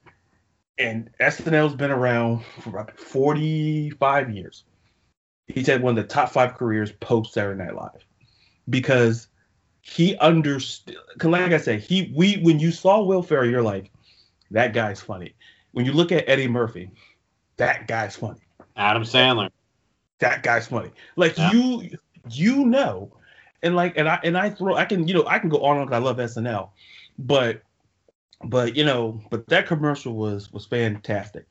And 0.79 1.11
SNL's 1.21 1.75
been 1.75 1.91
around 1.91 2.45
for 2.61 2.71
about 2.71 2.99
45 2.99 4.31
years. 4.31 4.65
He's 5.47 5.67
had 5.67 5.83
one 5.83 5.97
of 5.97 6.05
the 6.05 6.13
top 6.13 6.31
five 6.31 6.55
careers 6.55 6.93
post 6.93 7.33
Saturday 7.33 7.63
Night 7.65 7.75
Live 7.75 8.05
because 8.69 9.29
he 9.81 10.17
understood. 10.19 10.97
Like 11.23 11.53
I 11.53 11.59
said, 11.59 11.81
he 11.81 12.13
we 12.15 12.39
when 12.39 12.59
you 12.59 12.73
saw 12.73 13.03
Will 13.03 13.23
Ferrell, 13.23 13.49
you're 13.49 13.63
like, 13.63 13.91
that 14.51 14.75
guy's 14.75 15.01
funny. 15.01 15.35
When 15.73 15.87
you 15.87 15.93
look 15.93 16.11
at 16.11 16.29
Eddie 16.29 16.49
Murphy, 16.49 16.91
that 17.57 17.87
guy's 17.87 18.17
funny. 18.17 18.41
Adam 18.77 19.05
Sandler, 19.05 19.51
that 20.19 20.43
guy's 20.43 20.67
funny. 20.67 20.91
Like 21.15 21.39
yeah. 21.39 21.53
you, 21.53 21.91
you 22.29 22.67
know, 22.67 23.13
and 23.63 23.77
like 23.77 23.97
and 23.97 24.09
I 24.09 24.19
and 24.25 24.37
I 24.37 24.51
throw 24.51 24.75
I 24.75 24.85
can 24.85 25.07
you 25.07 25.15
know 25.15 25.25
I 25.27 25.39
can 25.39 25.49
go 25.49 25.63
on 25.63 25.85
because 25.85 25.97
I 25.97 26.05
love 26.05 26.17
SNL, 26.17 26.71
but 27.19 27.63
but 28.45 28.77
you 28.77 28.85
know, 28.85 29.21
but 29.31 29.47
that 29.49 29.67
commercial 29.67 30.15
was 30.15 30.53
was 30.53 30.67
fantastic. 30.67 31.47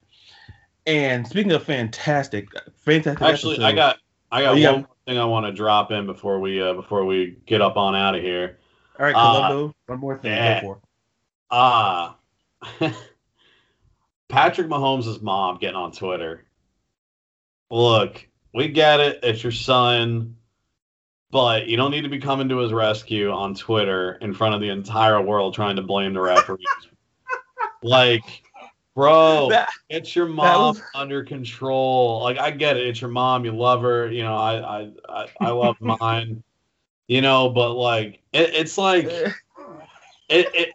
And 0.87 1.27
speaking 1.27 1.51
of 1.51 1.63
fantastic, 1.63 2.47
fantastic. 2.77 3.21
Actually, 3.21 3.55
episode, 3.55 3.65
I 3.65 3.71
got 3.73 3.97
I 4.31 4.41
got 4.41 4.53
oh, 4.53 4.57
yeah. 4.57 4.71
one 4.71 4.87
thing 5.07 5.17
I 5.17 5.25
want 5.25 5.45
to 5.45 5.51
drop 5.51 5.91
in 5.91 6.05
before 6.05 6.39
we 6.39 6.61
uh, 6.61 6.73
before 6.73 7.05
we 7.05 7.37
get 7.45 7.61
up 7.61 7.77
on 7.77 7.95
out 7.95 8.15
of 8.15 8.21
here. 8.21 8.59
All 8.99 9.05
right, 9.05 9.15
Columbo. 9.15 9.69
Uh, 9.69 9.71
one 9.87 9.99
more 9.99 10.17
thing. 10.17 10.31
Yeah. 10.31 10.61
Go. 10.61 10.81
Ah. 11.51 12.17
Uh, 12.81 12.91
Patrick 14.29 14.67
Mahomes' 14.67 15.21
mom 15.21 15.57
getting 15.57 15.75
on 15.75 15.91
Twitter. 15.91 16.45
Look, 17.69 18.27
we 18.53 18.69
get 18.69 18.99
it. 18.99 19.19
It's 19.23 19.43
your 19.43 19.51
son. 19.51 20.37
But 21.35 21.67
you 21.67 21.75
don't 21.75 21.91
need 21.91 22.03
to 22.03 22.09
be 22.09 22.17
coming 22.17 22.47
to 22.47 22.59
his 22.59 22.71
rescue 22.71 23.29
on 23.29 23.55
Twitter 23.55 24.13
in 24.21 24.33
front 24.33 24.55
of 24.55 24.61
the 24.61 24.69
entire 24.69 25.21
world 25.21 25.53
trying 25.53 25.75
to 25.75 25.81
blame 25.81 26.13
the 26.13 26.21
referees. 26.21 26.65
like, 27.83 28.23
bro, 28.95 29.49
that, 29.49 29.67
get 29.89 30.15
your 30.15 30.27
mom 30.27 30.75
was... 30.75 30.81
under 30.95 31.25
control. 31.25 32.21
Like, 32.23 32.39
I 32.39 32.51
get 32.51 32.77
it. 32.77 32.87
It's 32.87 33.01
your 33.01 33.09
mom. 33.09 33.43
You 33.43 33.51
love 33.51 33.81
her. 33.81 34.09
You 34.09 34.23
know, 34.23 34.33
I 34.33 34.79
I 34.79 34.91
I, 35.09 35.27
I 35.41 35.49
love 35.49 35.75
mine. 35.81 36.41
You 37.09 37.19
know, 37.19 37.49
but 37.49 37.73
like, 37.73 38.21
it, 38.31 38.55
it's 38.55 38.77
like. 38.77 39.11
It, 40.27 40.47
it 40.55 40.69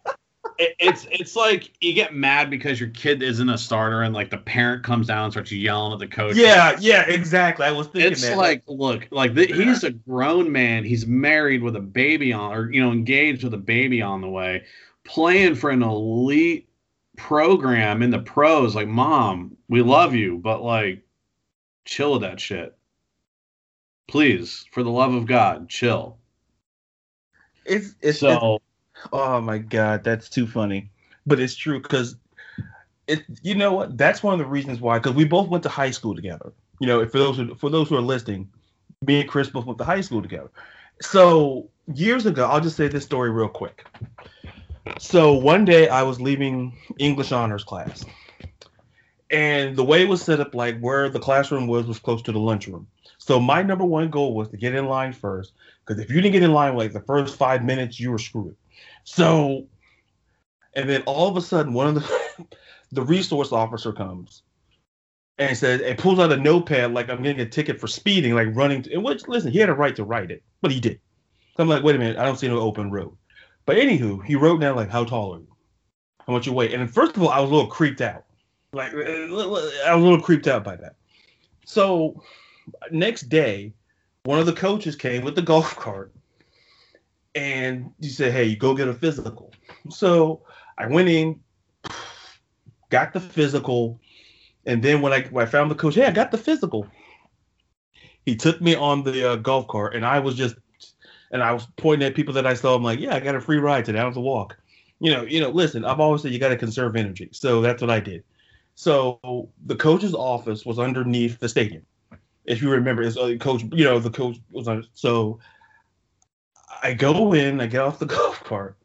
it, 0.61 0.77
it's 0.79 1.07
it's 1.11 1.35
like 1.35 1.73
you 1.81 1.95
get 1.95 2.15
mad 2.15 2.51
because 2.51 2.79
your 2.79 2.91
kid 2.91 3.23
isn't 3.23 3.49
a 3.49 3.57
starter 3.57 4.03
and 4.03 4.15
like 4.15 4.31
the 4.31 4.37
parent 4.37 4.85
comes 4.85 5.07
down 5.07 5.25
and 5.25 5.33
starts 5.33 5.51
yelling 5.51 5.95
at 5.95 5.99
the 5.99 6.07
coach. 6.07 6.37
Yeah, 6.37 6.77
yeah, 6.81 7.09
exactly. 7.09 7.65
I 7.65 7.73
was 7.73 7.87
thinking 7.87 8.13
it's 8.13 8.23
that. 8.23 8.37
like 8.37 8.63
look, 8.67 9.09
like 9.11 9.35
the, 9.35 9.47
he's 9.47 9.85
a 9.85 9.91
grown 9.91 10.53
man. 10.53 10.85
He's 10.85 11.07
married 11.07 11.63
with 11.63 11.77
a 11.77 11.81
baby 11.81 12.33
on, 12.33 12.53
or 12.53 12.71
you 12.71 12.83
know, 12.83 12.93
engaged 12.93 13.43
with 13.43 13.55
a 13.55 13.59
baby 13.59 14.03
on 14.03 14.21
the 14.21 14.29
way, 14.29 14.65
playing 15.05 15.55
for 15.55 15.71
an 15.71 15.83
elite 15.83 16.69
program 17.17 18.03
in 18.03 18.11
the 18.11 18.19
pros. 18.19 18.75
Like, 18.75 18.89
mom, 18.89 19.57
we 19.69 19.81
love 19.81 20.15
you, 20.15 20.37
but 20.37 20.63
like, 20.63 21.03
chill 21.87 22.13
with 22.13 22.23
that 22.23 22.39
shit. 22.39 22.77
Please, 24.09 24.67
for 24.73 24.83
the 24.83 24.91
love 24.91 25.15
of 25.15 25.25
God, 25.25 25.71
chill. 25.71 26.19
It's 27.65 27.95
it's 28.03 28.19
so. 28.19 28.57
It's, 28.57 28.65
Oh 29.13 29.41
my 29.41 29.59
god, 29.59 30.05
that's 30.05 30.29
too 30.29 30.47
funny. 30.47 30.91
But 31.27 31.41
it's 31.41 31.55
true 31.55 31.81
because 31.81 32.17
it. 33.07 33.25
You 33.43 33.55
know 33.55 33.73
what? 33.73 33.97
That's 33.97 34.23
one 34.23 34.35
of 34.35 34.39
the 34.39 34.47
reasons 34.47 34.81
why. 34.81 34.99
Because 34.99 35.15
we 35.15 35.25
both 35.25 35.49
went 35.49 35.63
to 35.65 35.69
high 35.69 35.91
school 35.91 36.15
together. 36.15 36.53
You 36.81 36.87
know, 36.87 37.07
for 37.07 37.19
those 37.19 37.37
who, 37.37 37.55
for 37.55 37.71
those 37.71 37.89
who 37.89 37.97
are 37.97 38.03
listening, 38.03 38.51
me 39.07 39.21
and 39.21 39.29
Chris 39.29 39.49
both 39.49 39.67
went 39.67 39.79
to 39.79 39.85
high 39.85 40.01
school 40.01 40.23
together. 40.23 40.51
So 41.03 41.69
years 41.95 42.27
ago, 42.27 42.47
I'll 42.47 42.61
just 42.61 42.77
say 42.77 42.89
this 42.89 43.05
story 43.05 43.31
real 43.31 43.49
quick. 43.49 43.87
So 44.99 45.35
one 45.35 45.65
day 45.65 45.89
I 45.89 46.03
was 46.03 46.21
leaving 46.21 46.77
English 46.99 47.33
honors 47.33 47.65
class, 47.65 48.05
and 49.31 49.77
the 49.77 49.85
way 49.85 50.03
it 50.03 50.09
was 50.09 50.23
set 50.23 50.41
up, 50.41 50.55
like 50.55 50.79
where 50.81 51.09
the 51.09 51.21
classroom 51.21 51.67
was, 51.67 51.87
was 51.87 51.99
close 51.99 52.23
to 52.23 52.33
the 52.33 52.39
lunchroom. 52.39 52.87
So 53.19 53.39
my 53.39 53.63
number 53.63 53.85
one 53.85 54.11
goal 54.11 54.35
was 54.35 54.49
to 54.49 54.57
get 54.57 54.75
in 54.75 54.87
line 54.87 55.13
first, 55.13 55.53
because 55.87 56.03
if 56.03 56.11
you 56.11 56.21
didn't 56.21 56.33
get 56.33 56.43
in 56.43 56.53
line 56.53 56.77
like 56.77 56.93
the 56.93 57.01
first 57.01 57.37
five 57.37 57.63
minutes, 57.63 58.01
you 58.01 58.11
were 58.11 58.19
screwed. 58.19 58.57
So, 59.05 59.67
and 60.75 60.89
then 60.89 61.03
all 61.03 61.29
of 61.29 61.37
a 61.37 61.41
sudden, 61.41 61.73
one 61.73 61.89
of 61.89 61.95
the 61.95 62.47
the 62.93 63.03
resource 63.03 63.53
officer 63.53 63.93
comes 63.93 64.43
and 65.39 65.57
says 65.57 65.81
and 65.81 65.99
pulls 65.99 66.19
out 66.19 66.33
a 66.33 66.37
notepad 66.37 66.93
like 66.93 67.09
I'm 67.09 67.23
getting 67.23 67.41
a 67.41 67.49
ticket 67.49 67.81
for 67.81 67.89
speeding, 67.89 68.35
like 68.35 68.49
running. 68.53 68.83
To, 68.83 68.93
and 68.93 69.05
which 69.05 69.27
listen, 69.27 69.51
he 69.51 69.59
had 69.59 69.69
a 69.69 69.75
right 69.75 69.97
to 69.97 70.05
write 70.05 70.31
it, 70.31 70.43
but 70.61 70.71
he 70.71 70.81
did. 70.81 71.01
So 71.57 71.63
I'm 71.63 71.69
like, 71.69 71.83
wait 71.83 71.97
a 71.97 71.99
minute, 71.99 72.19
I 72.19 72.25
don't 72.25 72.37
see 72.37 72.49
no 72.49 72.59
open 72.59 72.91
road. 72.91 73.17
But 73.67 73.77
anywho, 73.77 74.25
he 74.25 74.37
wrote 74.37 74.61
down 74.61 74.77
like, 74.77 74.91
how 74.91 75.05
tall 75.05 75.35
are 75.35 75.39
you? 75.39 75.57
How 76.27 76.33
much 76.33 76.47
you 76.47 76.53
weigh? 76.53 76.73
And 76.73 76.93
first 76.93 77.17
of 77.17 77.23
all, 77.23 77.31
I 77.31 77.41
was 77.41 77.51
a 77.51 77.55
little 77.55 77.71
creeped 77.71 78.01
out. 78.01 78.25
Like 78.73 78.95
uh, 78.95 78.99
I 78.99 79.29
was 79.31 79.81
a 79.87 79.97
little 79.97 80.21
creeped 80.21 80.47
out 80.47 80.63
by 80.63 80.77
that. 80.77 80.95
So 81.65 82.23
next 82.91 83.29
day, 83.29 83.73
one 84.25 84.39
of 84.39 84.47
the 84.47 84.53
coaches 84.53 84.95
came 84.95 85.25
with 85.25 85.35
the 85.35 85.43
golf 85.43 85.77
cart 85.79 86.13
and 87.41 87.91
you 87.99 88.11
said, 88.11 88.33
"Hey, 88.33 88.55
go 88.55 88.75
get 88.75 88.89
a 88.89 88.95
physical." 88.95 89.53
So 89.89 90.43
I 90.77 90.87
went 90.87 91.09
in, 91.09 91.41
got 92.91 93.15
the 93.15 93.21
physical, 93.21 93.99
and 94.67 94.83
then 94.83 95.01
when 95.01 95.13
I 95.13 95.23
when 95.23 95.47
I 95.47 95.49
found 95.49 95.71
the 95.71 95.75
coach, 95.75 95.95
hey, 95.95 96.05
I 96.05 96.11
got 96.11 96.31
the 96.31 96.39
physical. 96.39 96.87
He 98.27 98.37
took 98.37 98.61
me 98.61 98.75
on 98.75 99.03
the 99.03 99.33
uh, 99.33 99.37
golf 99.37 99.67
cart, 99.69 99.95
and 99.97 100.05
I 100.05 100.19
was 100.19 100.35
just, 100.35 100.57
and 101.33 101.43
I 101.43 101.53
was 101.53 101.67
pointing 101.77 102.07
at 102.07 102.15
people 102.15 102.35
that 102.35 102.47
I 102.47 102.53
saw. 102.53 102.75
I'm 102.75 102.83
like, 102.83 103.01
"Yeah, 103.01 103.15
I 103.15 103.21
got 103.21 103.35
a 103.35 103.41
free 103.41 103.59
ride 103.59 103.87
today. 103.87 103.99
I 103.99 104.03
don't 104.03 104.11
have 104.11 104.15
to 104.15 104.21
walk." 104.21 104.59
You 105.01 105.11
know, 105.11 105.23
you 105.23 105.41
know. 105.41 105.49
Listen, 105.49 105.87
I've 105.87 106.01
always 106.01 106.21
said 106.21 106.33
you 106.33 106.39
got 106.39 106.51
to 106.51 106.59
conserve 106.59 106.95
energy, 106.95 107.31
so 107.33 107.63
that's 107.63 107.81
what 107.81 107.91
I 107.91 108.01
did. 108.01 108.23
So 108.75 109.49
the 109.65 109.77
coach's 109.77 110.15
office 110.15 110.67
was 110.67 110.79
underneath 110.79 111.39
the 111.39 111.49
stadium. 111.49 111.87
If 112.45 112.61
you 112.61 112.71
remember, 112.71 113.03
his 113.03 113.17
uh, 113.17 113.37
coach, 113.41 113.63
you 113.73 113.85
know, 113.85 113.99
the 113.99 114.11
coach 114.11 114.37
was 114.51 114.69
on. 114.69 114.87
So 114.93 115.39
I 116.83 116.95
go 116.95 117.33
in, 117.33 117.61
I 117.61 117.67
get 117.67 117.81
off 117.81 117.99
the 117.99 118.07
golf 118.19 118.43
cart. 118.45 118.77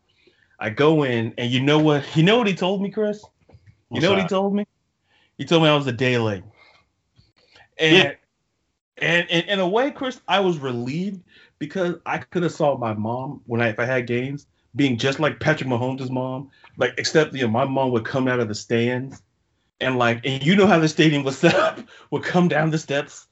I 0.59 0.69
go 0.69 1.03
in, 1.03 1.33
and 1.37 1.51
you 1.51 1.61
know 1.61 1.79
what? 1.79 2.03
You 2.15 2.23
know 2.23 2.37
what 2.37 2.47
he 2.47 2.55
told 2.55 2.81
me, 2.81 2.89
Chris? 2.89 3.21
You 3.49 3.55
What's 3.89 4.03
know 4.03 4.09
that? 4.09 4.15
what 4.15 4.23
he 4.23 4.27
told 4.27 4.55
me? 4.55 4.65
He 5.37 5.45
told 5.45 5.63
me 5.63 5.69
I 5.69 5.75
was 5.75 5.87
a 5.87 5.91
day 5.91 6.17
late. 6.17 6.43
And, 7.77 7.95
yeah. 7.95 8.13
and, 8.97 9.29
and 9.29 9.49
in 9.49 9.59
a 9.59 9.67
way, 9.67 9.91
Chris, 9.91 10.21
I 10.27 10.39
was 10.39 10.57
relieved 10.57 11.23
because 11.59 11.95
I 12.05 12.19
could 12.19 12.43
have 12.43 12.53
saw 12.53 12.77
my 12.77 12.93
mom 12.93 13.41
when 13.45 13.61
I 13.61 13.69
if 13.69 13.79
I 13.79 13.85
had 13.85 14.07
games 14.07 14.47
being 14.75 14.97
just 14.97 15.19
like 15.19 15.39
Patrick 15.39 15.69
Mahomes' 15.69 16.09
mom, 16.09 16.51
like 16.77 16.93
except 16.97 17.33
you 17.33 17.41
know 17.41 17.47
my 17.47 17.65
mom 17.65 17.91
would 17.91 18.05
come 18.05 18.27
out 18.27 18.39
of 18.39 18.47
the 18.47 18.55
stands 18.55 19.21
and 19.79 19.97
like 19.97 20.21
and 20.25 20.43
you 20.45 20.55
know 20.55 20.67
how 20.67 20.79
the 20.79 20.87
stadium 20.87 21.23
was 21.23 21.37
set 21.37 21.55
up 21.55 21.79
would 22.11 22.23
come 22.23 22.47
down 22.47 22.69
the 22.69 22.77
steps 22.77 23.27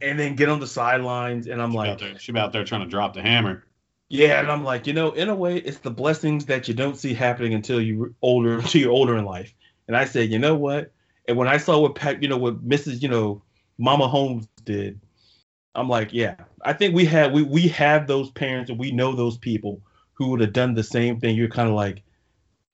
and 0.00 0.18
then 0.18 0.36
get 0.36 0.48
on 0.48 0.60
the 0.60 0.66
sidelines 0.66 1.46
and 1.46 1.62
I'm 1.62 1.72
she 1.72 1.76
like 1.76 1.90
out 1.90 1.98
there, 1.98 2.18
she 2.18 2.36
out 2.36 2.52
there 2.52 2.64
trying 2.64 2.82
to 2.82 2.88
drop 2.88 3.14
the 3.14 3.22
hammer. 3.22 3.64
Yeah, 4.12 4.40
and 4.40 4.52
I'm 4.52 4.62
like, 4.62 4.86
you 4.86 4.92
know, 4.92 5.12
in 5.12 5.30
a 5.30 5.34
way, 5.34 5.56
it's 5.56 5.78
the 5.78 5.90
blessings 5.90 6.44
that 6.44 6.68
you 6.68 6.74
don't 6.74 6.98
see 6.98 7.14
happening 7.14 7.54
until 7.54 7.80
you're 7.80 8.10
older, 8.20 8.58
until 8.58 8.80
you're 8.82 8.90
older 8.92 9.16
in 9.16 9.24
life. 9.24 9.54
And 9.88 9.96
I 9.96 10.04
said, 10.04 10.30
you 10.30 10.38
know 10.38 10.54
what? 10.54 10.92
And 11.26 11.38
when 11.38 11.48
I 11.48 11.56
saw 11.56 11.78
what 11.78 11.94
Pat, 11.94 12.22
you 12.22 12.28
know, 12.28 12.36
what 12.36 12.62
Mrs. 12.66 13.00
You 13.00 13.08
know, 13.08 13.42
Mama 13.78 14.06
Holmes 14.06 14.46
did, 14.64 15.00
I'm 15.74 15.88
like, 15.88 16.12
yeah, 16.12 16.34
I 16.62 16.74
think 16.74 16.94
we 16.94 17.06
have 17.06 17.32
we 17.32 17.42
we 17.42 17.68
have 17.68 18.06
those 18.06 18.30
parents 18.32 18.68
and 18.70 18.78
we 18.78 18.92
know 18.92 19.14
those 19.14 19.38
people 19.38 19.80
who 20.12 20.28
would 20.28 20.40
have 20.40 20.52
done 20.52 20.74
the 20.74 20.82
same 20.84 21.18
thing. 21.18 21.34
You're 21.34 21.48
kind 21.48 21.70
of 21.70 21.74
like, 21.74 22.02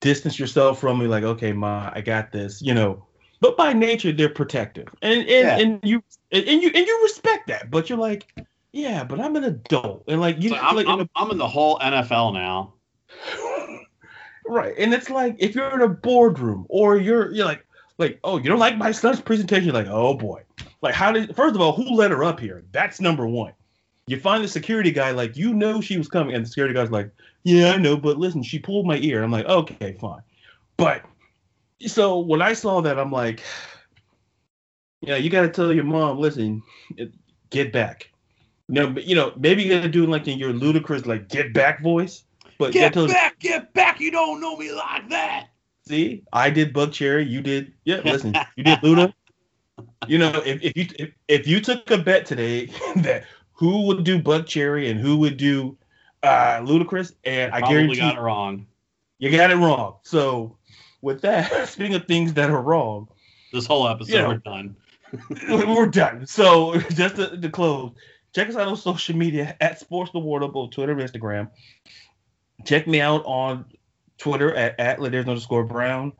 distance 0.01 0.39
yourself 0.41 0.81
from 0.81 0.99
me, 0.99 1.07
like, 1.07 1.25
okay, 1.25 1.53
ma, 1.53 1.91
I 1.95 2.01
got 2.01 2.33
this, 2.33 2.61
you 2.61 2.75
know. 2.75 3.05
But 3.41 3.57
by 3.57 3.73
nature, 3.73 4.11
they're 4.11 4.29
protective, 4.29 4.89
and 5.03 5.21
and, 5.21 5.29
Yeah. 5.29 5.59
and 5.59 5.81
you 5.85 6.03
and, 6.33 6.45
and 6.49 6.63
you 6.63 6.71
and 6.75 6.85
you 6.87 7.01
respect 7.05 7.47
that. 7.47 7.71
But 7.71 7.89
you're 7.89 7.99
like, 7.99 8.27
yeah, 8.73 9.05
but 9.05 9.21
I'm 9.21 9.37
an 9.37 9.45
adult, 9.45 10.05
and 10.09 10.21
like 10.21 10.43
you, 10.43 10.51
So 10.51 10.57
I'm, 10.57 10.77
like, 10.77 10.87
I'm, 10.87 11.09
I'm 11.17 11.31
in 11.31 11.39
the 11.39 11.49
whole 11.49 11.79
NFL 11.79 12.35
now. 12.35 12.75
right, 14.47 14.75
and 14.79 14.93
it's 14.93 15.09
like 15.09 15.37
if 15.39 15.55
you're 15.55 15.75
in 15.75 15.81
a 15.81 15.89
boardroom 15.89 16.67
or 16.69 16.97
you're 16.97 17.33
you're 17.33 17.47
like 17.47 17.65
like 17.97 18.21
oh 18.25 18.37
you 18.37 18.45
don't 18.45 18.59
like 18.59 18.77
my 18.77 18.93
son's 18.93 19.21
presentation, 19.21 19.65
you're 19.65 19.75
like 19.75 19.89
oh 19.89 20.15
boy, 20.15 20.43
like 20.83 20.95
how 20.95 21.13
did 21.13 21.35
first 21.35 21.55
of 21.55 21.61
all 21.61 21.73
who 21.73 21.95
let 21.95 22.11
her 22.11 22.23
up 22.25 22.39
here? 22.39 22.65
That's 22.73 23.01
number 23.01 23.27
one. 23.27 23.53
You 24.07 24.19
find 24.19 24.43
the 24.43 24.49
security 24.49 24.91
guy 24.91 25.13
like 25.13 25.37
you 25.37 25.55
know 25.55 25.81
she 25.81 25.97
was 25.97 26.09
coming, 26.09 26.35
and 26.35 26.45
the 26.45 26.49
security 26.49 26.75
guy's 26.75 26.91
like, 26.91 27.11
yeah, 27.45 27.73
I 27.73 27.77
know, 27.79 27.97
but 27.97 28.19
listen, 28.19 28.43
she 28.43 28.59
pulled 28.59 28.87
my 28.87 28.99
ear. 28.99 29.23
I'm 29.23 29.33
like, 29.33 29.47
okay, 29.47 29.97
fine, 29.99 30.23
but 30.77 31.03
so 31.87 32.19
when 32.19 32.43
I 32.43 32.53
saw 32.53 32.81
that, 32.83 32.99
I'm 32.99 33.13
like, 33.13 33.43
yeah, 35.01 35.17
you 35.17 35.31
got 35.31 35.43
to 35.43 35.49
tell 35.49 35.73
your 35.73 35.85
mom, 35.85 36.19
listen, 36.19 36.63
get 37.51 37.73
back. 37.73 38.11
No, 38.69 38.91
but 38.91 39.05
you 39.05 39.15
know, 39.15 39.33
maybe 39.37 39.63
you 39.63 39.71
got 39.71 39.83
to 39.83 39.89
do 39.89 40.07
like 40.07 40.29
in 40.29 40.39
your 40.39 40.53
Ludacris 40.53 41.07
like 41.07 41.29
get 41.29 41.53
back 41.53 41.83
voice. 41.83 42.25
But 42.59 42.73
Get 42.73 42.95
gotta 42.95 43.07
back, 43.07 43.39
get 43.39 43.73
back! 43.73 44.01
You 44.01 44.11
don't 44.11 44.41
know 44.41 44.57
me 44.57 44.73
like 44.73 45.09
that. 45.11 45.47
See, 45.87 46.25
I 46.33 46.51
did 46.51 46.75
Buckcherry. 46.75 47.29
You 47.29 47.41
did. 47.41 47.73
Yeah, 47.85 48.01
listen, 48.05 48.35
you 48.57 48.65
did 48.65 48.79
Luda. 48.81 49.13
You 50.09 50.19
know, 50.19 50.31
if, 50.45 50.61
if 50.63 50.77
you 50.77 50.87
if, 50.99 51.11
if 51.29 51.47
you 51.47 51.61
took 51.61 51.89
a 51.93 51.99
bet 51.99 52.27
today 52.27 52.67
that 52.97 53.25
who 53.53 53.87
would 53.87 54.03
do 54.03 54.21
Buckcherry 54.21 54.91
and 54.91 54.99
who 54.99 55.19
would 55.19 55.37
do 55.37 55.77
uh 56.25 56.59
Ludacris, 56.63 57.13
and 57.25 57.53
I 57.55 57.61
Probably 57.61 57.77
guarantee 57.77 57.99
got 58.01 58.17
it 58.17 58.21
wrong. 58.21 58.67
you 59.21 59.31
got 59.31 59.53
it 59.53 59.57
wrong. 59.57 59.97
So, 60.03 60.57
with 61.01 61.21
that, 61.23 61.69
speaking 61.69 61.95
of 61.95 62.07
things 62.07 62.33
that 62.35 62.51
are 62.51 62.61
wrong, 62.61 63.07
This 63.53 63.67
whole 63.67 63.87
episode, 63.89 64.13
Yeah. 64.15 64.27
we're 64.29 64.39
done. 64.39 64.77
we're 65.49 65.87
done. 65.87 66.27
So, 66.27 66.81
just 66.81 67.15
to, 67.17 67.37
to 67.41 67.49
close, 67.49 67.93
check 68.35 68.49
us 68.49 68.57
out 68.57 68.69
on 68.69 68.77
social 68.77 69.17
media 69.17 69.57
at 69.61 69.79
Sports 69.79 70.13
the 70.13 70.19
Ward 70.19 70.43
Up 70.43 70.57
on 70.57 70.71
Twitter, 70.71 70.93
and 70.93 71.01
Instagram. 71.01 71.51
Check 72.65 72.87
me 72.87 73.01
out 73.01 73.23
on 73.25 73.65
Twitter 74.19 74.55
at, 74.55 74.79
at 74.79 74.99
Laders 74.99 75.29
underscore 75.29 75.65
Brown 75.65 76.13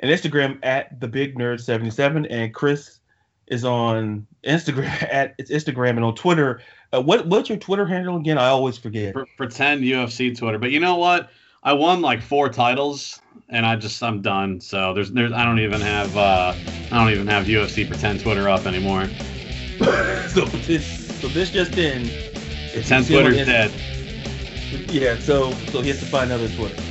and 0.00 0.10
Instagram 0.10 0.58
at 0.62 1.00
the 1.00 1.08
Big 1.08 1.36
Nerd 1.36 1.60
77. 1.60 2.26
And 2.26 2.54
Chris 2.54 3.00
is 3.46 3.64
on 3.64 4.26
Instagram 4.44 4.86
at 5.12 5.34
it's 5.38 5.50
Instagram 5.50 5.90
and 5.90 6.04
on 6.04 6.14
Twitter. 6.14 6.60
Uh, 6.92 7.02
what 7.02 7.26
what's 7.26 7.48
your 7.48 7.58
Twitter 7.58 7.86
handle 7.86 8.16
again? 8.16 8.38
I 8.38 8.48
always 8.48 8.78
forget. 8.78 9.14
Pre- 9.14 9.24
pretend 9.36 9.82
UFC 9.82 10.36
Twitter, 10.36 10.58
but 10.58 10.70
you 10.70 10.80
know 10.80 10.96
what? 10.96 11.30
I 11.62 11.72
won 11.72 12.02
like 12.02 12.20
four 12.20 12.50
titles, 12.50 13.20
and 13.48 13.64
I 13.64 13.76
just 13.76 14.02
I'm 14.02 14.20
done. 14.20 14.60
So 14.60 14.92
there's 14.94 15.12
there's 15.12 15.32
I 15.32 15.44
don't 15.44 15.60
even 15.60 15.80
have 15.80 16.16
uh 16.16 16.54
I 16.90 16.98
don't 16.98 17.10
even 17.10 17.26
have 17.26 17.46
UFC 17.46 17.88
pretend 17.88 18.20
Twitter 18.20 18.48
up 18.48 18.66
anymore. 18.66 19.06
so 20.28 20.44
this 20.66 21.03
so 21.24 21.30
this 21.30 21.50
just 21.50 21.78
in. 21.78 22.02
if 22.02 22.74
you 22.74 22.80
Pretend 22.82 23.06
see 23.06 23.16
on 23.16 23.22
Twitter's 23.22 23.48
Inst- 23.48 23.78
dead. 23.78 24.90
Yeah, 24.90 25.18
so 25.18 25.52
so 25.72 25.80
he 25.80 25.88
has 25.88 25.98
to 26.00 26.04
find 26.04 26.30
another 26.30 26.48
Twitter. 26.54 26.82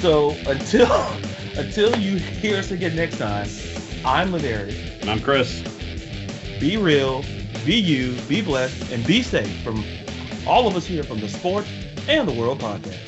So 0.00 0.32
until 0.46 0.92
until 1.56 1.96
you 1.96 2.18
hear 2.18 2.58
us 2.58 2.72
again 2.72 2.94
next 2.94 3.16
time, 3.16 3.48
I'm 4.04 4.32
Ladarius. 4.32 5.00
And 5.00 5.08
I'm 5.08 5.22
Chris. 5.22 5.62
Be 6.60 6.76
real, 6.76 7.24
be 7.64 7.74
you, 7.74 8.12
be 8.28 8.42
blessed, 8.42 8.92
and 8.92 9.06
be 9.06 9.22
safe 9.22 9.62
from 9.62 9.82
all 10.46 10.68
of 10.68 10.76
us 10.76 10.84
here 10.84 11.02
from 11.02 11.20
the 11.20 11.28
Sport 11.30 11.66
and 12.06 12.28
the 12.28 12.32
World 12.32 12.60
podcast. 12.60 12.98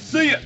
See 0.00 0.32
ya. 0.32 0.36